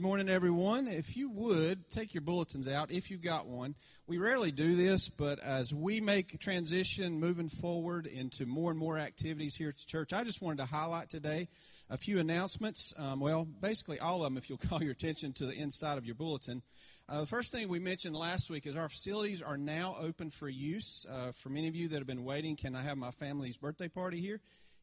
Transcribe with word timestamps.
good 0.00 0.06
morning, 0.06 0.30
everyone. 0.30 0.88
If 0.88 1.14
you 1.14 1.28
would 1.28 1.90
take 1.90 2.14
your 2.14 2.22
bulletins 2.22 2.66
out, 2.66 2.90
if 2.90 3.10
you've 3.10 3.20
got 3.20 3.46
one. 3.46 3.74
We 4.06 4.16
rarely 4.16 4.50
do 4.50 4.74
this, 4.74 5.10
but 5.10 5.38
as 5.40 5.74
we 5.74 6.00
make 6.00 6.40
transition 6.40 7.20
moving 7.20 7.50
forward 7.50 8.06
into 8.06 8.46
more 8.46 8.70
and 8.70 8.80
more 8.80 8.96
activities 8.96 9.56
here 9.56 9.68
at 9.68 9.76
the 9.76 9.84
church, 9.84 10.14
I 10.14 10.24
just 10.24 10.40
wanted 10.40 10.56
to 10.56 10.64
highlight 10.64 11.10
today 11.10 11.48
a 11.90 11.98
few 11.98 12.18
announcements. 12.18 12.94
Um, 12.96 13.20
well, 13.20 13.44
basically 13.44 14.00
all 14.00 14.24
of 14.24 14.32
them, 14.32 14.38
if 14.38 14.48
you'll 14.48 14.58
call 14.70 14.82
your 14.82 14.92
attention 14.92 15.34
to 15.34 15.44
the 15.44 15.52
inside 15.52 15.98
of 15.98 16.06
your 16.06 16.14
bulletin. 16.14 16.62
Uh, 17.06 17.20
the 17.20 17.26
first 17.26 17.52
thing 17.52 17.68
we 17.68 17.78
mentioned 17.78 18.16
last 18.16 18.48
week 18.48 18.66
is 18.66 18.76
our 18.76 18.88
facilities 18.88 19.42
are 19.42 19.58
now 19.58 19.96
open 20.00 20.30
for 20.30 20.48
use. 20.48 21.04
Uh, 21.12 21.30
for 21.32 21.50
many 21.50 21.68
of 21.68 21.76
you 21.76 21.88
that 21.88 21.98
have 21.98 22.06
been 22.06 22.24
waiting, 22.24 22.56
can 22.56 22.74
I 22.74 22.80
have 22.80 22.96
my 22.96 23.10
family's 23.10 23.58
birthday 23.58 23.88
party 23.88 24.18
here? 24.18 24.40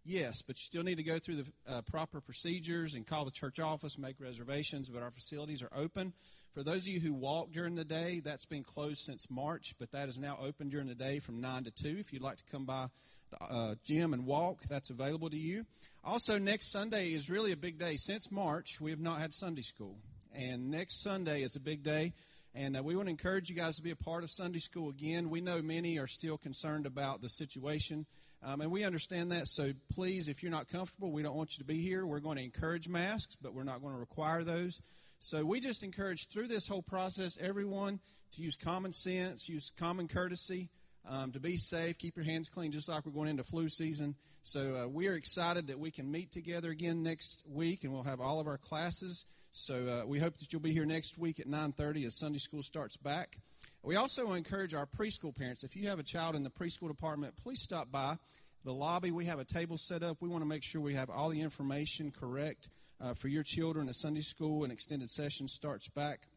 Yes, 0.09 0.41
but 0.41 0.55
you 0.55 0.61
still 0.61 0.83
need 0.83 0.95
to 0.95 1.03
go 1.03 1.19
through 1.19 1.35
the 1.35 1.45
uh, 1.67 1.81
proper 1.81 2.21
procedures 2.21 2.93
and 2.93 3.05
call 3.05 3.25
the 3.25 3.31
church 3.31 3.59
office, 3.59 3.97
make 3.97 4.21
reservations, 4.21 4.87
but 4.87 5.03
our 5.03 5.11
facilities 5.11 5.61
are 5.61 5.69
open. 5.75 6.13
For 6.53 6.63
those 6.63 6.87
of 6.87 6.93
you 6.93 7.01
who 7.01 7.13
walk 7.13 7.51
during 7.51 7.75
the 7.75 7.83
day, 7.83 8.21
that's 8.23 8.45
been 8.45 8.63
closed 8.63 8.99
since 8.99 9.29
March, 9.29 9.75
but 9.77 9.91
that 9.91 10.07
is 10.07 10.17
now 10.17 10.39
open 10.41 10.69
during 10.69 10.87
the 10.87 10.95
day 10.95 11.19
from 11.19 11.41
9 11.41 11.65
to 11.65 11.71
2. 11.71 11.97
If 11.99 12.13
you'd 12.13 12.21
like 12.21 12.37
to 12.37 12.45
come 12.49 12.63
by 12.63 12.87
the 13.31 13.53
uh, 13.53 13.75
gym 13.83 14.13
and 14.13 14.25
walk, 14.25 14.61
that's 14.69 14.89
available 14.89 15.29
to 15.29 15.37
you. 15.37 15.65
Also, 16.05 16.37
next 16.37 16.71
Sunday 16.71 17.09
is 17.09 17.29
really 17.29 17.51
a 17.51 17.57
big 17.57 17.77
day. 17.77 17.97
Since 17.97 18.31
March, 18.31 18.79
we 18.79 18.91
have 18.91 19.01
not 19.01 19.19
had 19.19 19.33
Sunday 19.33 19.61
school. 19.61 19.97
And 20.33 20.71
next 20.71 21.03
Sunday 21.03 21.41
is 21.41 21.57
a 21.57 21.61
big 21.61 21.83
day. 21.83 22.13
And 22.55 22.77
uh, 22.77 22.81
we 22.81 22.95
want 22.95 23.07
to 23.07 23.11
encourage 23.11 23.49
you 23.49 23.57
guys 23.57 23.75
to 23.75 23.83
be 23.83 23.91
a 23.91 23.97
part 23.97 24.23
of 24.23 24.31
Sunday 24.31 24.59
school 24.59 24.89
again. 24.89 25.29
We 25.29 25.41
know 25.41 25.61
many 25.61 25.99
are 25.99 26.07
still 26.07 26.37
concerned 26.37 26.85
about 26.85 27.21
the 27.21 27.27
situation 27.27 28.05
um, 28.43 28.61
and 28.61 28.71
we 28.71 28.83
understand 28.83 29.31
that. 29.31 29.47
So 29.47 29.73
please, 29.91 30.27
if 30.27 30.43
you're 30.43 30.51
not 30.51 30.67
comfortable, 30.67 31.11
we 31.11 31.23
don't 31.23 31.35
want 31.35 31.57
you 31.57 31.59
to 31.59 31.67
be 31.67 31.79
here. 31.79 32.05
We're 32.05 32.19
going 32.19 32.37
to 32.37 32.43
encourage 32.43 32.87
masks, 32.87 33.35
but 33.41 33.53
we're 33.53 33.63
not 33.63 33.81
going 33.81 33.93
to 33.93 33.99
require 33.99 34.43
those. 34.43 34.79
So 35.19 35.43
we 35.43 35.59
just 35.59 35.83
encourage 35.83 36.27
through 36.29 36.47
this 36.47 36.67
whole 36.67 36.83
process 36.83 37.37
everyone 37.41 37.99
to 38.35 38.41
use 38.41 38.55
common 38.55 38.93
sense, 38.93 39.49
use 39.49 39.71
common 39.77 40.07
courtesy, 40.07 40.69
um, 41.09 41.31
to 41.31 41.39
be 41.39 41.57
safe, 41.57 41.97
keep 41.97 42.15
your 42.15 42.25
hands 42.25 42.49
clean, 42.49 42.71
just 42.71 42.89
like 42.89 43.05
we're 43.05 43.11
going 43.11 43.29
into 43.29 43.43
flu 43.43 43.69
season. 43.69 44.15
So 44.43 44.75
uh, 44.75 44.87
we 44.87 45.07
are 45.07 45.15
excited 45.15 45.67
that 45.67 45.79
we 45.79 45.91
can 45.91 46.11
meet 46.11 46.31
together 46.31 46.69
again 46.69 47.01
next 47.03 47.43
week, 47.49 47.83
and 47.83 47.91
we'll 47.91 48.03
have 48.03 48.21
all 48.21 48.39
of 48.39 48.47
our 48.47 48.57
classes. 48.57 49.25
So 49.51 49.75
uh, 49.87 50.05
we 50.05 50.19
hope 50.19 50.37
that 50.37 50.53
you'll 50.53 50.61
be 50.61 50.73
here 50.73 50.85
next 50.85 51.17
week 51.17 51.39
at 51.39 51.47
9:30 51.47 52.05
as 52.05 52.17
Sunday 52.17 52.37
school 52.37 52.61
starts 52.61 52.97
back. 52.97 53.39
We 53.83 53.95
also 53.95 54.33
encourage 54.33 54.73
our 54.73 54.85
preschool 54.85 55.35
parents. 55.35 55.63
If 55.63 55.75
you 55.75 55.87
have 55.87 55.99
a 55.99 56.03
child 56.03 56.35
in 56.35 56.43
the 56.43 56.49
preschool 56.49 56.87
department, 56.87 57.35
please 57.37 57.61
stop 57.61 57.91
by 57.91 58.17
the 58.65 58.73
lobby. 58.73 59.11
We 59.11 59.25
have 59.25 59.39
a 59.39 59.45
table 59.45 59.77
set 59.77 60.03
up. 60.03 60.17
We 60.19 60.27
want 60.27 60.43
to 60.43 60.47
make 60.47 60.63
sure 60.63 60.81
we 60.81 60.95
have 60.95 61.09
all 61.09 61.29
the 61.29 61.41
information 61.41 62.11
correct 62.11 62.69
uh, 62.99 63.13
for 63.13 63.27
your 63.27 63.43
children. 63.43 63.87
A 63.87 63.93
Sunday 63.93 64.21
school 64.21 64.63
and 64.63 64.73
extended 64.73 65.09
session 65.09 65.47
starts 65.47 65.87
back. 65.89 66.27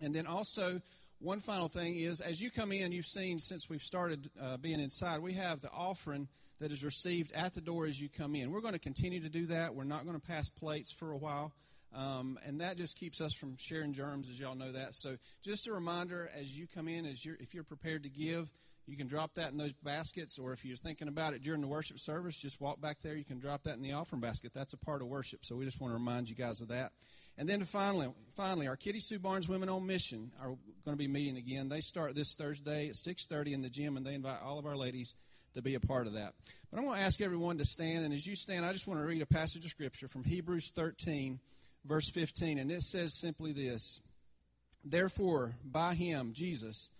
And 0.00 0.14
then 0.14 0.26
also, 0.26 0.80
one 1.20 1.38
final 1.38 1.68
thing 1.68 1.96
is 1.96 2.20
as 2.20 2.40
you 2.40 2.50
come 2.50 2.72
in, 2.72 2.92
you've 2.92 3.06
seen 3.06 3.38
since 3.38 3.68
we've 3.70 3.80
started 3.80 4.30
uh, 4.40 4.56
being 4.56 4.80
inside, 4.80 5.20
we 5.20 5.34
have 5.34 5.60
the 5.60 5.70
offering 5.70 6.28
that 6.60 6.72
is 6.72 6.84
received 6.84 7.32
at 7.32 7.52
the 7.52 7.60
door 7.60 7.86
as 7.86 8.00
you 8.00 8.08
come 8.08 8.34
in. 8.34 8.50
We're 8.50 8.60
going 8.60 8.74
to 8.74 8.78
continue 8.80 9.20
to 9.20 9.28
do 9.28 9.46
that. 9.46 9.74
We're 9.74 9.84
not 9.84 10.04
going 10.04 10.18
to 10.18 10.26
pass 10.26 10.48
plates 10.48 10.92
for 10.92 11.12
a 11.12 11.16
while. 11.16 11.52
Um, 11.94 12.38
and 12.44 12.60
that 12.60 12.76
just 12.76 12.98
keeps 12.98 13.20
us 13.20 13.34
from 13.34 13.56
sharing 13.56 13.92
germs, 13.92 14.28
as 14.28 14.40
y'all 14.40 14.56
know 14.56 14.72
that. 14.72 14.94
So, 14.94 15.16
just 15.42 15.68
a 15.68 15.72
reminder 15.72 16.28
as 16.38 16.58
you 16.58 16.66
come 16.66 16.88
in, 16.88 17.06
as 17.06 17.24
you're, 17.24 17.36
if 17.38 17.54
you're 17.54 17.64
prepared 17.64 18.02
to 18.02 18.08
give, 18.08 18.50
you 18.86 18.96
can 18.96 19.06
drop 19.06 19.34
that 19.34 19.52
in 19.52 19.58
those 19.58 19.72
baskets, 19.72 20.38
or 20.38 20.52
if 20.52 20.64
you're 20.64 20.76
thinking 20.76 21.08
about 21.08 21.34
it 21.34 21.42
during 21.42 21.60
the 21.60 21.66
worship 21.66 21.98
service, 21.98 22.36
just 22.36 22.60
walk 22.60 22.80
back 22.80 22.98
there. 23.00 23.14
You 23.14 23.24
can 23.24 23.38
drop 23.38 23.62
that 23.64 23.76
in 23.76 23.82
the 23.82 23.92
offering 23.92 24.20
basket. 24.20 24.52
That's 24.52 24.72
a 24.72 24.78
part 24.78 25.02
of 25.02 25.08
worship. 25.08 25.44
So, 25.44 25.54
we 25.54 25.64
just 25.64 25.80
want 25.80 25.92
to 25.92 25.94
remind 25.94 26.28
you 26.28 26.34
guys 26.34 26.60
of 26.60 26.68
that. 26.68 26.92
And 27.36 27.48
then 27.48 27.64
finally, 27.64 28.08
finally, 28.36 28.68
our 28.68 28.76
Kitty 28.76 29.00
Sue 29.00 29.18
Barnes 29.18 29.48
Women 29.48 29.68
on 29.68 29.86
Mission 29.86 30.32
are 30.40 30.48
going 30.48 30.58
to 30.86 30.96
be 30.96 31.08
meeting 31.08 31.36
again. 31.36 31.68
They 31.68 31.80
start 31.80 32.14
this 32.14 32.34
Thursday 32.34 32.88
at 32.88 32.94
6:30 32.94 33.52
in 33.52 33.62
the 33.62 33.70
gym, 33.70 33.96
and 33.96 34.04
they 34.06 34.14
invite 34.14 34.40
all 34.42 34.58
of 34.58 34.66
our 34.66 34.76
ladies 34.76 35.14
to 35.54 35.62
be 35.62 35.74
a 35.74 35.80
part 35.80 36.06
of 36.06 36.14
that. 36.14 36.34
But 36.70 36.78
I'm 36.78 36.84
going 36.84 36.98
to 36.98 37.04
ask 37.04 37.20
everyone 37.20 37.58
to 37.58 37.64
stand, 37.64 38.04
and 38.04 38.12
as 38.12 38.26
you 38.26 38.34
stand, 38.34 38.64
I 38.64 38.72
just 38.72 38.86
want 38.86 39.00
to 39.00 39.06
read 39.06 39.22
a 39.22 39.26
passage 39.26 39.64
of 39.64 39.70
scripture 39.70 40.08
from 40.08 40.24
Hebrews 40.24 40.72
13 40.74 41.40
verse 41.84 42.10
15, 42.10 42.58
and 42.58 42.70
it 42.70 42.82
says 42.82 43.18
simply 43.18 43.52
this 43.52 44.00
Therefore, 44.84 45.52
by 45.64 45.94
him, 45.94 46.32
Jesus, 46.34 46.90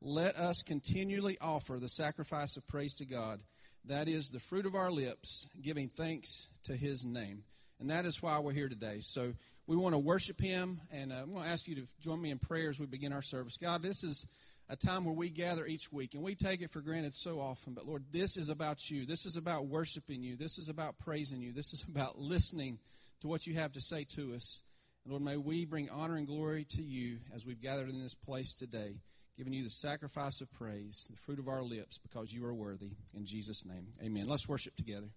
let 0.00 0.36
us 0.36 0.62
continually 0.62 1.36
offer 1.40 1.78
the 1.78 1.88
sacrifice 1.88 2.56
of 2.56 2.66
praise 2.66 2.94
to 2.96 3.04
God. 3.04 3.40
That 3.84 4.08
is 4.08 4.28
the 4.28 4.40
fruit 4.40 4.66
of 4.66 4.74
our 4.74 4.90
lips, 4.90 5.48
giving 5.60 5.88
thanks 5.88 6.48
to 6.64 6.76
his 6.76 7.04
name. 7.04 7.42
And 7.80 7.90
that 7.90 8.04
is 8.04 8.22
why 8.22 8.38
we're 8.38 8.52
here 8.52 8.68
today. 8.68 8.98
So 9.00 9.32
we 9.66 9.76
want 9.76 9.94
to 9.94 9.98
worship 9.98 10.40
him, 10.40 10.80
and 10.92 11.12
I'm 11.12 11.32
going 11.32 11.44
to 11.44 11.50
ask 11.50 11.66
you 11.66 11.74
to 11.76 11.86
join 12.00 12.22
me 12.22 12.30
in 12.30 12.38
prayer 12.38 12.70
as 12.70 12.78
we 12.78 12.86
begin 12.86 13.12
our 13.12 13.22
service. 13.22 13.56
God, 13.56 13.82
this 13.82 14.04
is 14.04 14.26
a 14.68 14.76
time 14.76 15.04
where 15.04 15.14
we 15.14 15.30
gather 15.30 15.66
each 15.66 15.92
week, 15.92 16.14
and 16.14 16.22
we 16.22 16.36
take 16.36 16.62
it 16.62 16.70
for 16.70 16.80
granted 16.80 17.14
so 17.14 17.40
often. 17.40 17.74
But 17.74 17.86
Lord, 17.86 18.04
this 18.12 18.36
is 18.36 18.48
about 18.48 18.88
you. 18.88 19.04
This 19.04 19.26
is 19.26 19.36
about 19.36 19.66
worshiping 19.66 20.22
you. 20.22 20.36
This 20.36 20.58
is 20.58 20.68
about 20.68 20.98
praising 20.98 21.40
you. 21.40 21.52
This 21.52 21.72
is 21.72 21.84
about 21.88 22.18
listening 22.18 22.78
to 23.22 23.28
what 23.28 23.46
you 23.46 23.54
have 23.54 23.72
to 23.72 23.80
say 23.80 24.04
to 24.16 24.34
us. 24.34 24.62
And 25.04 25.12
Lord, 25.12 25.24
may 25.24 25.36
we 25.36 25.64
bring 25.64 25.88
honor 25.90 26.16
and 26.16 26.26
glory 26.26 26.66
to 26.76 26.82
you 26.82 27.18
as 27.34 27.46
we've 27.46 27.60
gathered 27.60 27.88
in 27.88 28.02
this 28.02 28.14
place 28.14 28.52
today, 28.52 28.96
giving 29.36 29.52
you 29.52 29.62
the 29.62 29.70
sacrifice 29.70 30.40
of 30.40 30.52
praise, 30.52 31.08
the 31.10 31.16
fruit 31.16 31.38
of 31.38 31.48
our 31.48 31.62
lips, 31.62 31.98
because 31.98 32.32
you 32.32 32.44
are 32.44 32.54
worthy. 32.54 32.90
In 33.16 33.24
Jesus' 33.24 33.64
name, 33.64 33.86
amen. 34.02 34.26
Let's 34.26 34.48
worship 34.48 34.76
together. 34.76 35.08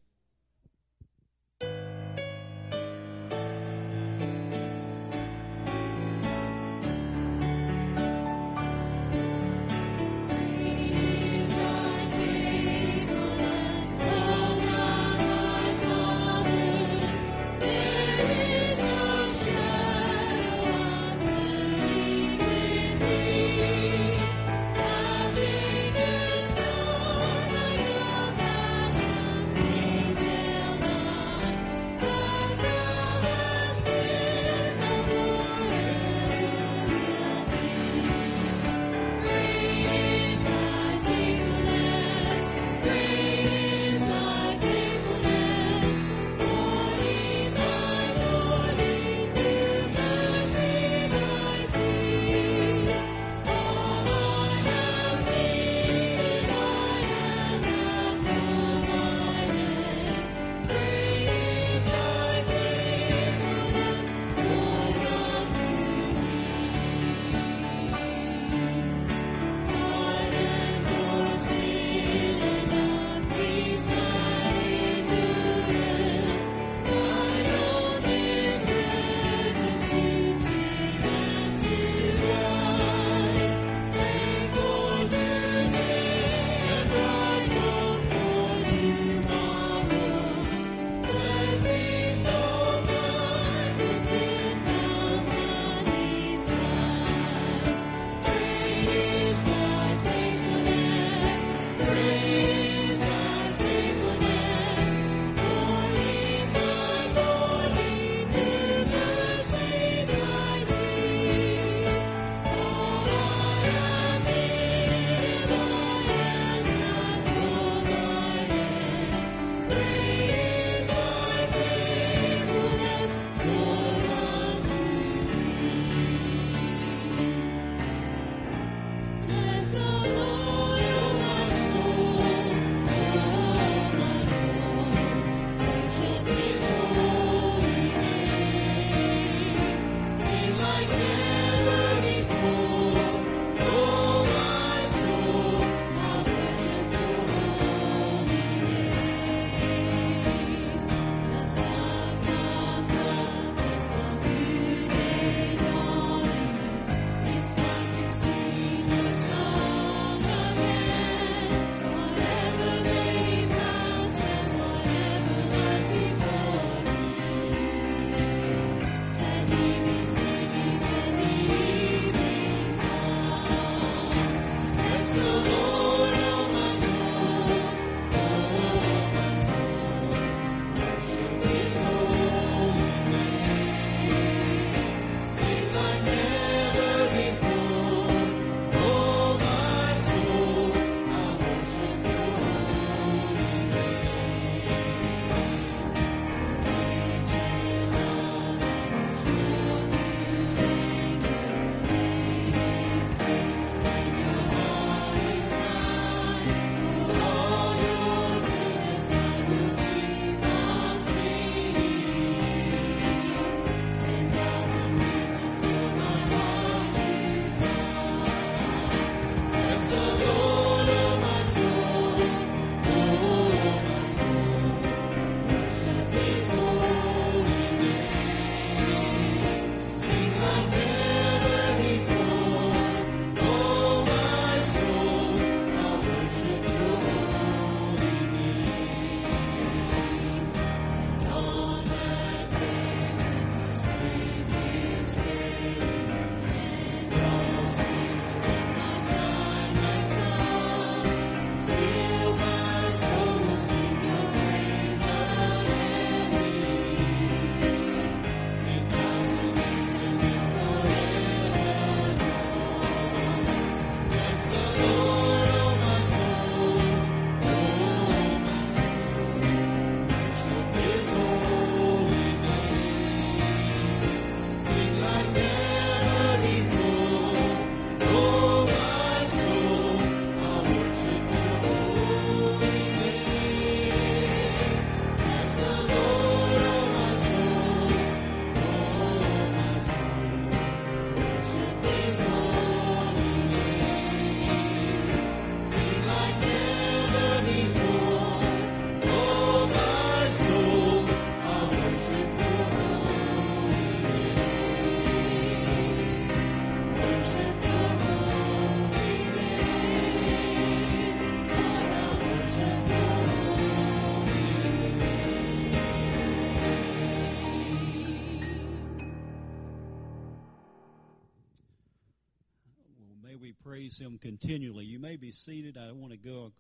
Praise 323.86 324.00
Him 324.00 324.18
continually. 324.18 324.84
You 324.84 324.98
may 324.98 325.16
be 325.16 325.32
seated. 325.32 325.78
I 325.78 325.92
want 325.92 326.12
to 326.12 326.18
go 326.18 326.52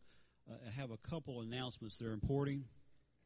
uh, 0.47 0.53
have 0.77 0.91
a 0.91 0.97
couple 0.97 1.41
announcements 1.41 1.97
that 1.97 2.07
are 2.07 2.13
important, 2.13 2.65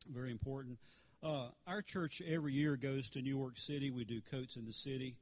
very 0.09 0.31
important. 0.31 0.77
Uh, 1.21 1.49
our 1.67 1.81
church 1.81 2.21
every 2.25 2.53
year 2.53 2.77
goes 2.77 3.09
to 3.09 3.21
New 3.21 3.35
York 3.35 3.57
City. 3.57 3.91
We 3.91 4.05
do 4.05 4.21
coats 4.21 4.55
in 4.55 4.65
the 4.65 4.71
city. 4.71 5.17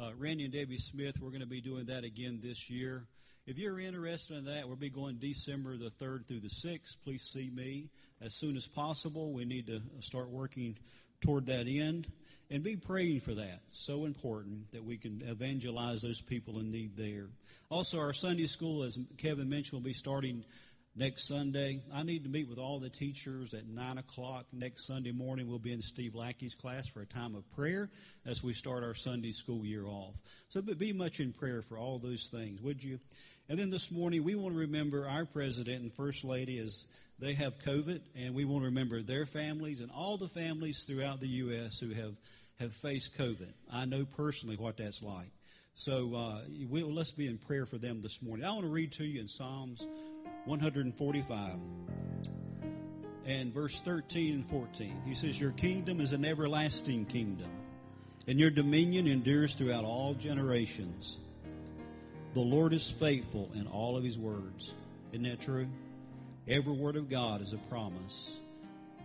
Uh, 0.00 0.10
Randy 0.16 0.44
and 0.44 0.52
Debbie 0.52 0.78
Smith, 0.78 1.16
we're 1.20 1.30
going 1.30 1.40
to 1.40 1.48
be 1.48 1.60
doing 1.60 1.86
that 1.86 2.04
again 2.04 2.38
this 2.40 2.70
year. 2.70 3.08
If 3.48 3.58
you're 3.58 3.80
interested 3.80 4.36
in 4.36 4.44
that, 4.44 4.68
we'll 4.68 4.76
be 4.76 4.90
going 4.90 5.16
December 5.16 5.76
the 5.76 5.90
3rd 5.90 6.28
through 6.28 6.40
the 6.40 6.50
6th. 6.64 6.98
Please 7.02 7.24
see 7.24 7.50
me 7.52 7.88
as 8.20 8.36
soon 8.36 8.56
as 8.56 8.68
possible. 8.68 9.32
We 9.32 9.44
need 9.44 9.66
to 9.66 9.82
start 9.98 10.30
working 10.30 10.78
toward 11.20 11.46
that 11.46 11.66
end 11.66 12.06
and 12.50 12.62
be 12.62 12.76
praying 12.76 13.20
for 13.20 13.34
that. 13.34 13.60
So 13.70 14.04
important 14.04 14.72
that 14.72 14.84
we 14.84 14.96
can 14.96 15.22
evangelize 15.24 16.02
those 16.02 16.20
people 16.20 16.58
in 16.58 16.70
need 16.70 16.96
there. 16.96 17.28
Also, 17.70 18.00
our 18.00 18.12
Sunday 18.12 18.46
school, 18.46 18.82
as 18.82 18.98
Kevin 19.18 19.48
mentioned, 19.48 19.80
will 19.80 19.88
be 19.88 19.94
starting 19.94 20.44
next 20.96 21.28
Sunday. 21.28 21.80
I 21.94 22.02
need 22.02 22.24
to 22.24 22.30
meet 22.30 22.48
with 22.48 22.58
all 22.58 22.80
the 22.80 22.90
teachers 22.90 23.54
at 23.54 23.68
9 23.68 23.98
o'clock 23.98 24.46
next 24.52 24.86
Sunday 24.86 25.12
morning. 25.12 25.48
We'll 25.48 25.60
be 25.60 25.72
in 25.72 25.80
Steve 25.80 26.14
Lackey's 26.16 26.54
class 26.54 26.88
for 26.88 27.00
a 27.00 27.06
time 27.06 27.36
of 27.36 27.48
prayer 27.52 27.88
as 28.26 28.42
we 28.42 28.52
start 28.52 28.82
our 28.82 28.94
Sunday 28.94 29.32
school 29.32 29.64
year 29.64 29.86
off. 29.86 30.14
So 30.48 30.60
be 30.60 30.92
much 30.92 31.20
in 31.20 31.32
prayer 31.32 31.62
for 31.62 31.78
all 31.78 31.98
those 31.98 32.28
things, 32.32 32.60
would 32.60 32.82
you? 32.82 32.98
And 33.48 33.58
then 33.58 33.70
this 33.70 33.90
morning, 33.90 34.24
we 34.24 34.34
want 34.34 34.54
to 34.54 34.60
remember 34.60 35.08
our 35.08 35.24
president 35.24 35.82
and 35.82 35.94
first 35.94 36.24
lady 36.24 36.58
as 36.58 36.86
they 37.20 37.34
have 37.34 37.58
COVID, 37.58 38.00
and 38.16 38.34
we 38.34 38.44
want 38.44 38.62
to 38.62 38.66
remember 38.66 39.02
their 39.02 39.26
families 39.26 39.82
and 39.82 39.90
all 39.90 40.16
the 40.16 40.28
families 40.28 40.84
throughout 40.84 41.20
the 41.20 41.28
U.S. 41.28 41.78
who 41.78 41.92
have, 41.94 42.14
have 42.60 42.74
faced 42.74 43.16
COVID. 43.16 43.52
I 43.72 43.86
know 43.86 44.04
personally 44.04 44.56
what 44.56 44.76
that's 44.76 45.02
like. 45.02 45.32
So 45.74 46.14
uh, 46.14 46.40
we, 46.68 46.82
let's 46.82 47.10
be 47.10 47.26
in 47.26 47.38
prayer 47.38 47.64
for 47.64 47.78
them 47.78 48.02
this 48.02 48.22
morning. 48.22 48.44
I 48.44 48.50
want 48.50 48.62
to 48.62 48.68
read 48.68 48.92
to 48.92 49.04
you 49.04 49.20
in 49.20 49.28
Psalms 49.28 49.88
145 50.44 51.52
and 53.26 53.54
verse 53.54 53.80
13 53.80 54.34
and 54.34 54.46
14. 54.46 55.02
He 55.06 55.14
says, 55.14 55.40
Your 55.40 55.52
kingdom 55.52 56.00
is 56.00 56.12
an 56.12 56.24
everlasting 56.24 57.06
kingdom, 57.06 57.50
and 58.26 58.38
your 58.38 58.50
dominion 58.50 59.06
endures 59.06 59.54
throughout 59.54 59.84
all 59.84 60.12
generations. 60.14 61.18
The 62.34 62.40
Lord 62.40 62.74
is 62.74 62.90
faithful 62.90 63.50
in 63.54 63.66
all 63.66 63.96
of 63.96 64.04
his 64.04 64.18
words. 64.18 64.74
Isn't 65.12 65.24
that 65.24 65.40
true? 65.40 65.66
Every 66.46 66.72
word 66.72 66.96
of 66.96 67.08
God 67.08 67.40
is 67.40 67.54
a 67.54 67.58
promise. 67.58 68.38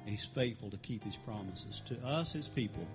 He's 0.05 0.25
faithful 0.25 0.69
to 0.69 0.77
keep 0.77 1.03
his 1.03 1.15
promises 1.15 1.81
to 1.85 1.97
us, 2.05 2.33
his 2.33 2.47
people. 2.47 2.85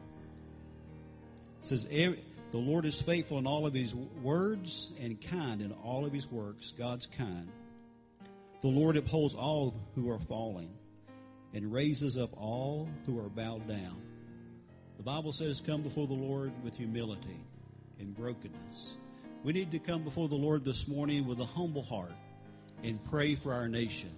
Says, 1.63 1.85
The 1.85 2.17
Lord 2.53 2.85
is 2.85 3.01
faithful 3.01 3.39
in 3.39 3.47
all 3.47 3.67
of 3.67 3.75
his 3.75 3.95
words 3.95 4.93
and 5.01 5.21
kind 5.21 5.61
in 5.61 5.73
all 5.85 6.07
of 6.07 6.13
his 6.13 6.31
works. 6.31 6.73
God's 6.73 7.07
kind. 7.07 7.49
The 8.61 8.69
Lord 8.69 8.97
upholds 8.97 9.35
all 9.35 9.75
who 9.95 10.11
are 10.11 10.19
falling 10.19 10.71
and 11.55 11.73
raises 11.73 12.19
up 12.19 12.31
all 12.37 12.89
who 13.07 13.19
are 13.19 13.29
bowed 13.29 13.67
down. 13.67 14.01
The 14.97 15.03
Bible 15.03 15.33
says, 15.33 15.61
Come 15.61 15.83
before 15.83 16.07
the 16.07 16.15
Lord 16.15 16.53
with 16.63 16.77
humility 16.77 17.41
and 17.99 18.15
brokenness. 18.15 18.97
We 19.43 19.55
need 19.55 19.71
to 19.73 19.79
come 19.79 20.03
before 20.03 20.29
the 20.29 20.37
Lord 20.37 20.65
this 20.65 20.87
morning 20.87 21.27
with 21.27 21.41
a 21.41 21.47
humble 21.47 21.83
heart 21.83 22.13
and 22.83 23.03
pray 23.05 23.35
for 23.35 23.55
our 23.55 23.69
nation. 23.69 24.11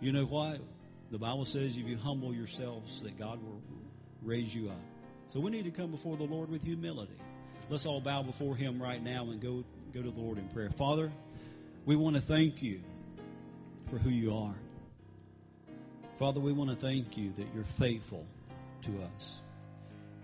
You 0.00 0.12
know 0.12 0.24
what? 0.24 0.60
The 1.10 1.18
Bible 1.18 1.44
says 1.46 1.76
if 1.76 1.86
you 1.86 1.96
humble 1.96 2.34
yourselves, 2.34 3.02
that 3.02 3.18
God 3.18 3.42
will 3.42 3.62
raise 4.22 4.54
you 4.54 4.68
up. 4.68 4.89
So 5.30 5.38
we 5.38 5.52
need 5.52 5.64
to 5.64 5.70
come 5.70 5.92
before 5.92 6.16
the 6.16 6.24
Lord 6.24 6.50
with 6.50 6.64
humility. 6.64 7.14
Let's 7.68 7.86
all 7.86 8.00
bow 8.00 8.24
before 8.24 8.56
Him 8.56 8.82
right 8.82 9.00
now 9.00 9.30
and 9.30 9.40
go, 9.40 9.62
go 9.94 10.02
to 10.02 10.10
the 10.10 10.20
Lord 10.20 10.38
in 10.38 10.48
prayer. 10.48 10.70
Father, 10.70 11.12
we 11.86 11.94
want 11.94 12.16
to 12.16 12.20
thank 12.20 12.64
you 12.64 12.80
for 13.88 13.96
who 13.98 14.10
you 14.10 14.36
are. 14.36 14.56
Father, 16.18 16.40
we 16.40 16.52
want 16.52 16.70
to 16.70 16.76
thank 16.76 17.16
you 17.16 17.30
that 17.36 17.46
you're 17.54 17.62
faithful 17.62 18.26
to 18.82 18.90
us. 19.14 19.38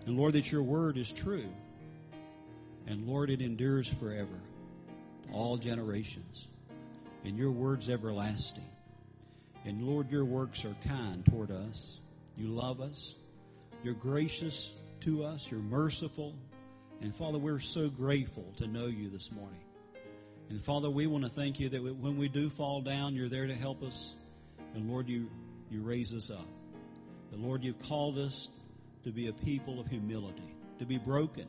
And 0.05 0.17
Lord, 0.17 0.33
that 0.33 0.51
your 0.51 0.61
word 0.61 0.97
is 0.97 1.09
true. 1.09 1.47
And 2.85 3.07
Lord, 3.07 3.29
it 3.29 3.41
endures 3.41 3.87
forever, 3.87 4.27
all 5.31 5.55
generations. 5.55 6.49
And 7.23 7.37
your 7.37 7.51
word's 7.51 7.89
everlasting. 7.89 8.67
And 9.63 9.83
Lord, 9.83 10.11
your 10.11 10.25
works 10.25 10.65
are 10.65 10.75
kind 10.85 11.25
toward 11.25 11.49
us. 11.49 12.01
You 12.35 12.47
love 12.47 12.81
us. 12.81 13.15
You're 13.85 13.93
gracious 13.93 14.75
to 15.01 15.23
us. 15.23 15.51
You're 15.51 15.59
merciful. 15.61 16.35
And 17.01 17.13
Father, 17.13 17.37
we're 17.37 17.59
so 17.59 17.89
grateful 17.89 18.53
to 18.57 18.67
know 18.67 18.87
you 18.87 19.09
this 19.09 19.31
morning. 19.31 19.59
And 20.49 20.61
Father, 20.61 20.89
we 20.89 21.07
want 21.07 21.23
to 21.23 21.29
thank 21.29 21.59
you 21.59 21.69
that 21.69 21.81
when 21.81 22.17
we 22.17 22.29
do 22.29 22.49
fall 22.49 22.81
down, 22.81 23.15
you're 23.15 23.29
there 23.29 23.47
to 23.47 23.55
help 23.55 23.83
us. 23.83 24.15
And 24.73 24.89
Lord, 24.89 25.09
you, 25.09 25.29
you 25.69 25.81
raise 25.81 26.13
us 26.13 26.31
up. 26.31 26.47
And 27.31 27.43
Lord, 27.43 27.63
you've 27.63 27.81
called 27.83 28.17
us 28.17 28.49
to 29.03 29.11
be 29.11 29.27
a 29.27 29.33
people 29.33 29.79
of 29.79 29.87
humility, 29.87 30.55
to 30.79 30.85
be 30.85 30.97
broken 30.97 31.47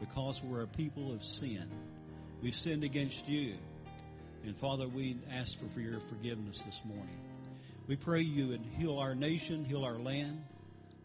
because 0.00 0.42
we're 0.42 0.62
a 0.62 0.66
people 0.66 1.12
of 1.12 1.24
sin. 1.24 1.68
We've 2.42 2.54
sinned 2.54 2.82
against 2.82 3.28
you. 3.28 3.54
And 4.44 4.56
Father, 4.56 4.88
we 4.88 5.16
ask 5.32 5.60
for, 5.60 5.66
for 5.66 5.80
your 5.80 6.00
forgiveness 6.00 6.64
this 6.64 6.82
morning. 6.84 7.20
We 7.86 7.96
pray 7.96 8.20
you 8.20 8.48
would 8.48 8.64
heal 8.76 8.98
our 8.98 9.14
nation, 9.14 9.64
heal 9.64 9.84
our 9.84 9.98
land. 9.98 10.42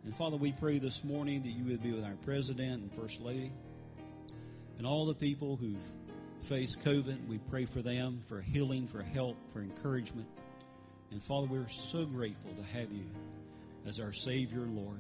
And 0.04 0.16
Father, 0.16 0.38
we 0.38 0.52
pray 0.52 0.80
this 0.80 1.04
morning 1.04 1.42
that 1.42 1.50
you 1.50 1.66
would 1.66 1.84
be 1.84 1.92
with 1.92 2.06
our 2.06 2.16
president 2.24 2.82
and 2.82 2.94
first 2.94 3.22
lady 3.22 3.52
and 4.78 4.88
all 4.88 5.06
the 5.06 5.14
people 5.14 5.56
who've 5.56 5.84
faced 6.42 6.84
COVID. 6.84 7.28
We 7.28 7.40
pray 7.50 7.66
for 7.66 7.82
them, 7.82 8.22
for 8.28 8.42
healing, 8.42 8.88
for 8.88 9.02
help, 9.02 9.38
for 9.52 9.60
encouragement. 9.60 10.28
And 11.12 11.22
Father, 11.22 11.48
we're 11.48 11.68
so 11.68 12.06
grateful 12.06 12.52
to 12.52 12.80
have 12.80 12.92
you 12.92 13.06
as 13.86 14.00
our 14.00 14.14
Savior 14.14 14.64
and 14.64 14.78
Lord. 14.78 15.00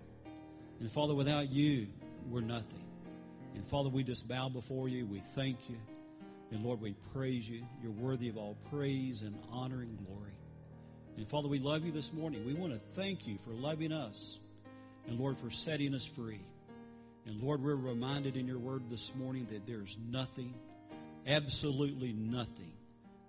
And 0.79 0.91
Father, 0.91 1.15
without 1.15 1.49
you, 1.49 1.87
we're 2.29 2.41
nothing. 2.41 2.83
And 3.55 3.65
Father, 3.65 3.89
we 3.89 4.03
just 4.03 4.27
bow 4.27 4.49
before 4.49 4.87
you. 4.89 5.05
We 5.05 5.19
thank 5.19 5.69
you. 5.69 5.77
And 6.51 6.63
Lord, 6.63 6.79
we 6.79 6.95
praise 7.13 7.49
you. 7.49 7.63
You're 7.81 7.91
worthy 7.91 8.29
of 8.29 8.37
all 8.37 8.55
praise 8.69 9.23
and 9.23 9.37
honor 9.51 9.81
and 9.81 10.05
glory. 10.05 10.31
And 11.17 11.27
Father, 11.27 11.47
we 11.47 11.59
love 11.59 11.83
you 11.83 11.91
this 11.91 12.13
morning. 12.13 12.45
We 12.45 12.53
want 12.53 12.73
to 12.73 12.79
thank 12.79 13.27
you 13.27 13.37
for 13.39 13.51
loving 13.51 13.91
us. 13.91 14.37
And 15.07 15.19
Lord, 15.19 15.37
for 15.37 15.49
setting 15.49 15.93
us 15.93 16.05
free. 16.05 16.41
And 17.25 17.41
Lord, 17.41 17.61
we're 17.63 17.75
reminded 17.75 18.37
in 18.37 18.47
your 18.47 18.59
word 18.59 18.89
this 18.89 19.13
morning 19.15 19.45
that 19.51 19.65
there's 19.65 19.97
nothing, 20.09 20.53
absolutely 21.25 22.13
nothing, 22.13 22.71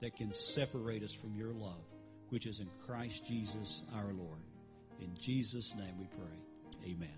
that 0.00 0.16
can 0.16 0.32
separate 0.32 1.02
us 1.02 1.12
from 1.12 1.34
your 1.34 1.52
love, 1.52 1.84
which 2.30 2.46
is 2.46 2.60
in 2.60 2.68
Christ 2.86 3.26
Jesus 3.26 3.84
our 3.96 4.12
Lord. 4.12 4.42
In 5.00 5.16
Jesus' 5.18 5.74
name 5.74 5.98
we 5.98 6.06
pray. 6.06 6.92
Amen. 6.92 7.08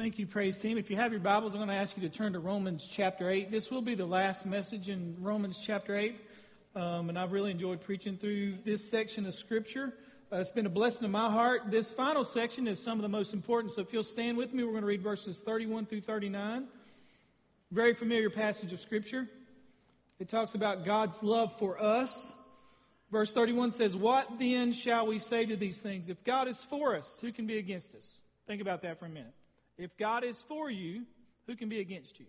Thank 0.00 0.18
you, 0.18 0.26
praise 0.26 0.56
team. 0.56 0.78
If 0.78 0.88
you 0.88 0.96
have 0.96 1.12
your 1.12 1.20
Bibles, 1.20 1.52
I'm 1.52 1.58
going 1.58 1.68
to 1.68 1.74
ask 1.74 1.94
you 1.94 2.08
to 2.08 2.08
turn 2.08 2.32
to 2.32 2.38
Romans 2.38 2.88
chapter 2.90 3.28
8. 3.28 3.50
This 3.50 3.70
will 3.70 3.82
be 3.82 3.94
the 3.94 4.06
last 4.06 4.46
message 4.46 4.88
in 4.88 5.14
Romans 5.20 5.60
chapter 5.62 5.94
8. 5.94 6.18
Um, 6.74 7.10
and 7.10 7.18
I've 7.18 7.32
really 7.32 7.50
enjoyed 7.50 7.82
preaching 7.82 8.16
through 8.16 8.54
this 8.64 8.90
section 8.90 9.26
of 9.26 9.34
Scripture. 9.34 9.92
Uh, 10.32 10.36
it's 10.38 10.52
been 10.52 10.64
a 10.64 10.70
blessing 10.70 11.02
to 11.02 11.08
my 11.08 11.30
heart. 11.30 11.70
This 11.70 11.92
final 11.92 12.24
section 12.24 12.66
is 12.66 12.82
some 12.82 12.96
of 12.96 13.02
the 13.02 13.10
most 13.10 13.34
important. 13.34 13.74
So 13.74 13.82
if 13.82 13.92
you'll 13.92 14.02
stand 14.02 14.38
with 14.38 14.54
me, 14.54 14.64
we're 14.64 14.70
going 14.70 14.84
to 14.84 14.88
read 14.88 15.02
verses 15.02 15.38
31 15.40 15.84
through 15.84 16.00
39. 16.00 16.66
Very 17.70 17.92
familiar 17.92 18.30
passage 18.30 18.72
of 18.72 18.80
Scripture. 18.80 19.28
It 20.18 20.30
talks 20.30 20.54
about 20.54 20.86
God's 20.86 21.22
love 21.22 21.58
for 21.58 21.78
us. 21.78 22.32
Verse 23.12 23.34
31 23.34 23.72
says, 23.72 23.94
What 23.94 24.38
then 24.38 24.72
shall 24.72 25.06
we 25.06 25.18
say 25.18 25.44
to 25.44 25.56
these 25.56 25.78
things? 25.78 26.08
If 26.08 26.24
God 26.24 26.48
is 26.48 26.64
for 26.64 26.96
us, 26.96 27.18
who 27.20 27.32
can 27.32 27.46
be 27.46 27.58
against 27.58 27.94
us? 27.94 28.18
Think 28.46 28.62
about 28.62 28.80
that 28.80 28.98
for 28.98 29.04
a 29.04 29.10
minute. 29.10 29.34
If 29.80 29.96
God 29.96 30.24
is 30.24 30.42
for 30.42 30.70
you, 30.70 31.04
who 31.46 31.56
can 31.56 31.70
be 31.70 31.80
against 31.80 32.20
you? 32.20 32.26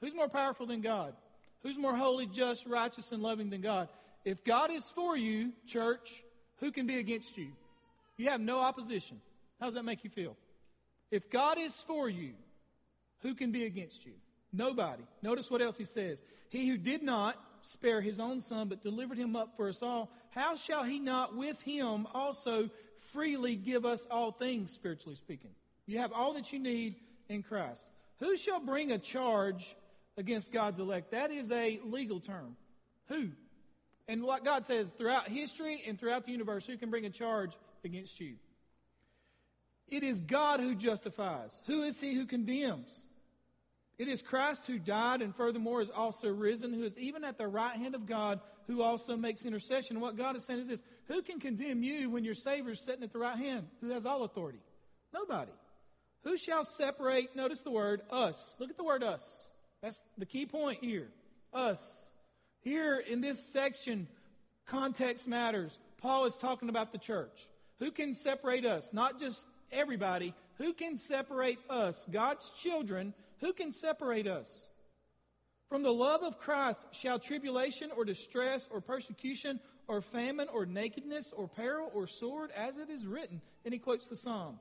Who's 0.00 0.14
more 0.14 0.28
powerful 0.28 0.66
than 0.66 0.80
God? 0.80 1.14
Who's 1.62 1.78
more 1.78 1.96
holy, 1.96 2.26
just, 2.26 2.66
righteous, 2.66 3.12
and 3.12 3.22
loving 3.22 3.48
than 3.48 3.60
God? 3.60 3.88
If 4.24 4.42
God 4.44 4.72
is 4.72 4.90
for 4.90 5.16
you, 5.16 5.52
church, 5.66 6.24
who 6.58 6.72
can 6.72 6.86
be 6.86 6.98
against 6.98 7.38
you? 7.38 7.48
You 8.16 8.28
have 8.30 8.40
no 8.40 8.58
opposition. 8.58 9.20
How 9.60 9.66
does 9.66 9.74
that 9.74 9.84
make 9.84 10.02
you 10.02 10.10
feel? 10.10 10.36
If 11.12 11.30
God 11.30 11.58
is 11.58 11.80
for 11.80 12.08
you, 12.08 12.32
who 13.20 13.34
can 13.34 13.52
be 13.52 13.66
against 13.66 14.04
you? 14.04 14.12
Nobody. 14.52 15.04
Notice 15.22 15.50
what 15.50 15.62
else 15.62 15.78
he 15.78 15.84
says. 15.84 16.22
He 16.48 16.68
who 16.68 16.76
did 16.76 17.02
not 17.02 17.36
spare 17.60 18.00
his 18.00 18.18
own 18.18 18.40
son, 18.40 18.68
but 18.68 18.82
delivered 18.82 19.16
him 19.16 19.36
up 19.36 19.56
for 19.56 19.68
us 19.68 19.80
all, 19.80 20.10
how 20.30 20.56
shall 20.56 20.82
he 20.82 20.98
not 20.98 21.36
with 21.36 21.62
him 21.62 22.08
also 22.12 22.68
freely 23.12 23.54
give 23.54 23.86
us 23.86 24.06
all 24.10 24.32
things, 24.32 24.72
spiritually 24.72 25.16
speaking? 25.16 25.50
You 25.86 25.98
have 25.98 26.12
all 26.12 26.34
that 26.34 26.52
you 26.52 26.58
need 26.58 26.96
in 27.28 27.42
Christ. 27.42 27.86
Who 28.20 28.36
shall 28.36 28.60
bring 28.60 28.92
a 28.92 28.98
charge 28.98 29.76
against 30.16 30.52
God's 30.52 30.78
elect? 30.78 31.10
That 31.10 31.30
is 31.30 31.50
a 31.50 31.80
legal 31.84 32.20
term. 32.20 32.56
Who? 33.08 33.30
And 34.08 34.22
what 34.22 34.44
God 34.44 34.66
says 34.66 34.90
throughout 34.90 35.28
history 35.28 35.82
and 35.86 35.98
throughout 35.98 36.24
the 36.24 36.32
universe, 36.32 36.66
who 36.66 36.76
can 36.76 36.90
bring 36.90 37.06
a 37.06 37.10
charge 37.10 37.56
against 37.84 38.20
you? 38.20 38.34
It 39.88 40.02
is 40.02 40.20
God 40.20 40.60
who 40.60 40.74
justifies. 40.74 41.60
Who 41.66 41.82
is 41.82 42.00
he 42.00 42.14
who 42.14 42.26
condemns? 42.26 43.02
It 43.98 44.08
is 44.08 44.22
Christ 44.22 44.66
who 44.66 44.78
died 44.78 45.22
and 45.22 45.34
furthermore 45.34 45.80
is 45.80 45.90
also 45.90 46.28
risen, 46.28 46.72
who 46.72 46.82
is 46.82 46.98
even 46.98 47.24
at 47.24 47.38
the 47.38 47.46
right 47.46 47.76
hand 47.76 47.94
of 47.94 48.06
God, 48.06 48.40
who 48.66 48.82
also 48.82 49.16
makes 49.16 49.44
intercession. 49.44 50.00
What 50.00 50.16
God 50.16 50.36
is 50.36 50.44
saying 50.44 50.60
is 50.60 50.68
this 50.68 50.82
Who 51.06 51.22
can 51.22 51.38
condemn 51.38 51.82
you 51.82 52.10
when 52.10 52.24
your 52.24 52.34
Savior 52.34 52.72
is 52.72 52.80
sitting 52.80 53.04
at 53.04 53.12
the 53.12 53.18
right 53.18 53.38
hand, 53.38 53.68
who 53.80 53.90
has 53.90 54.04
all 54.04 54.24
authority? 54.24 54.58
Nobody. 55.12 55.52
Who 56.24 56.36
shall 56.36 56.64
separate, 56.64 57.36
notice 57.36 57.60
the 57.60 57.70
word, 57.70 58.02
us. 58.10 58.56
Look 58.58 58.70
at 58.70 58.76
the 58.76 58.84
word 58.84 59.02
us. 59.02 59.48
That's 59.82 60.00
the 60.18 60.26
key 60.26 60.46
point 60.46 60.82
here. 60.82 61.08
Us. 61.52 62.08
Here 62.60 62.96
in 62.96 63.20
this 63.20 63.52
section, 63.52 64.08
context 64.66 65.28
matters. 65.28 65.78
Paul 65.98 66.24
is 66.24 66.36
talking 66.36 66.70
about 66.70 66.92
the 66.92 66.98
church. 66.98 67.48
Who 67.78 67.90
can 67.90 68.14
separate 68.14 68.64
us? 68.64 68.92
Not 68.92 69.20
just 69.20 69.46
everybody. 69.70 70.34
Who 70.56 70.72
can 70.72 70.96
separate 70.96 71.58
us? 71.68 72.06
God's 72.10 72.50
children. 72.50 73.12
Who 73.40 73.52
can 73.52 73.72
separate 73.72 74.26
us? 74.26 74.66
From 75.68 75.82
the 75.82 75.92
love 75.92 76.22
of 76.22 76.38
Christ 76.38 76.86
shall 76.92 77.18
tribulation 77.18 77.90
or 77.94 78.04
distress 78.04 78.68
or 78.70 78.80
persecution 78.80 79.60
or 79.86 80.00
famine 80.00 80.48
or 80.52 80.64
nakedness 80.64 81.32
or 81.36 81.48
peril 81.48 81.90
or 81.94 82.06
sword, 82.06 82.50
as 82.56 82.78
it 82.78 82.88
is 82.88 83.06
written. 83.06 83.42
And 83.64 83.74
he 83.74 83.78
quotes 83.78 84.06
the 84.06 84.16
psalm. 84.16 84.58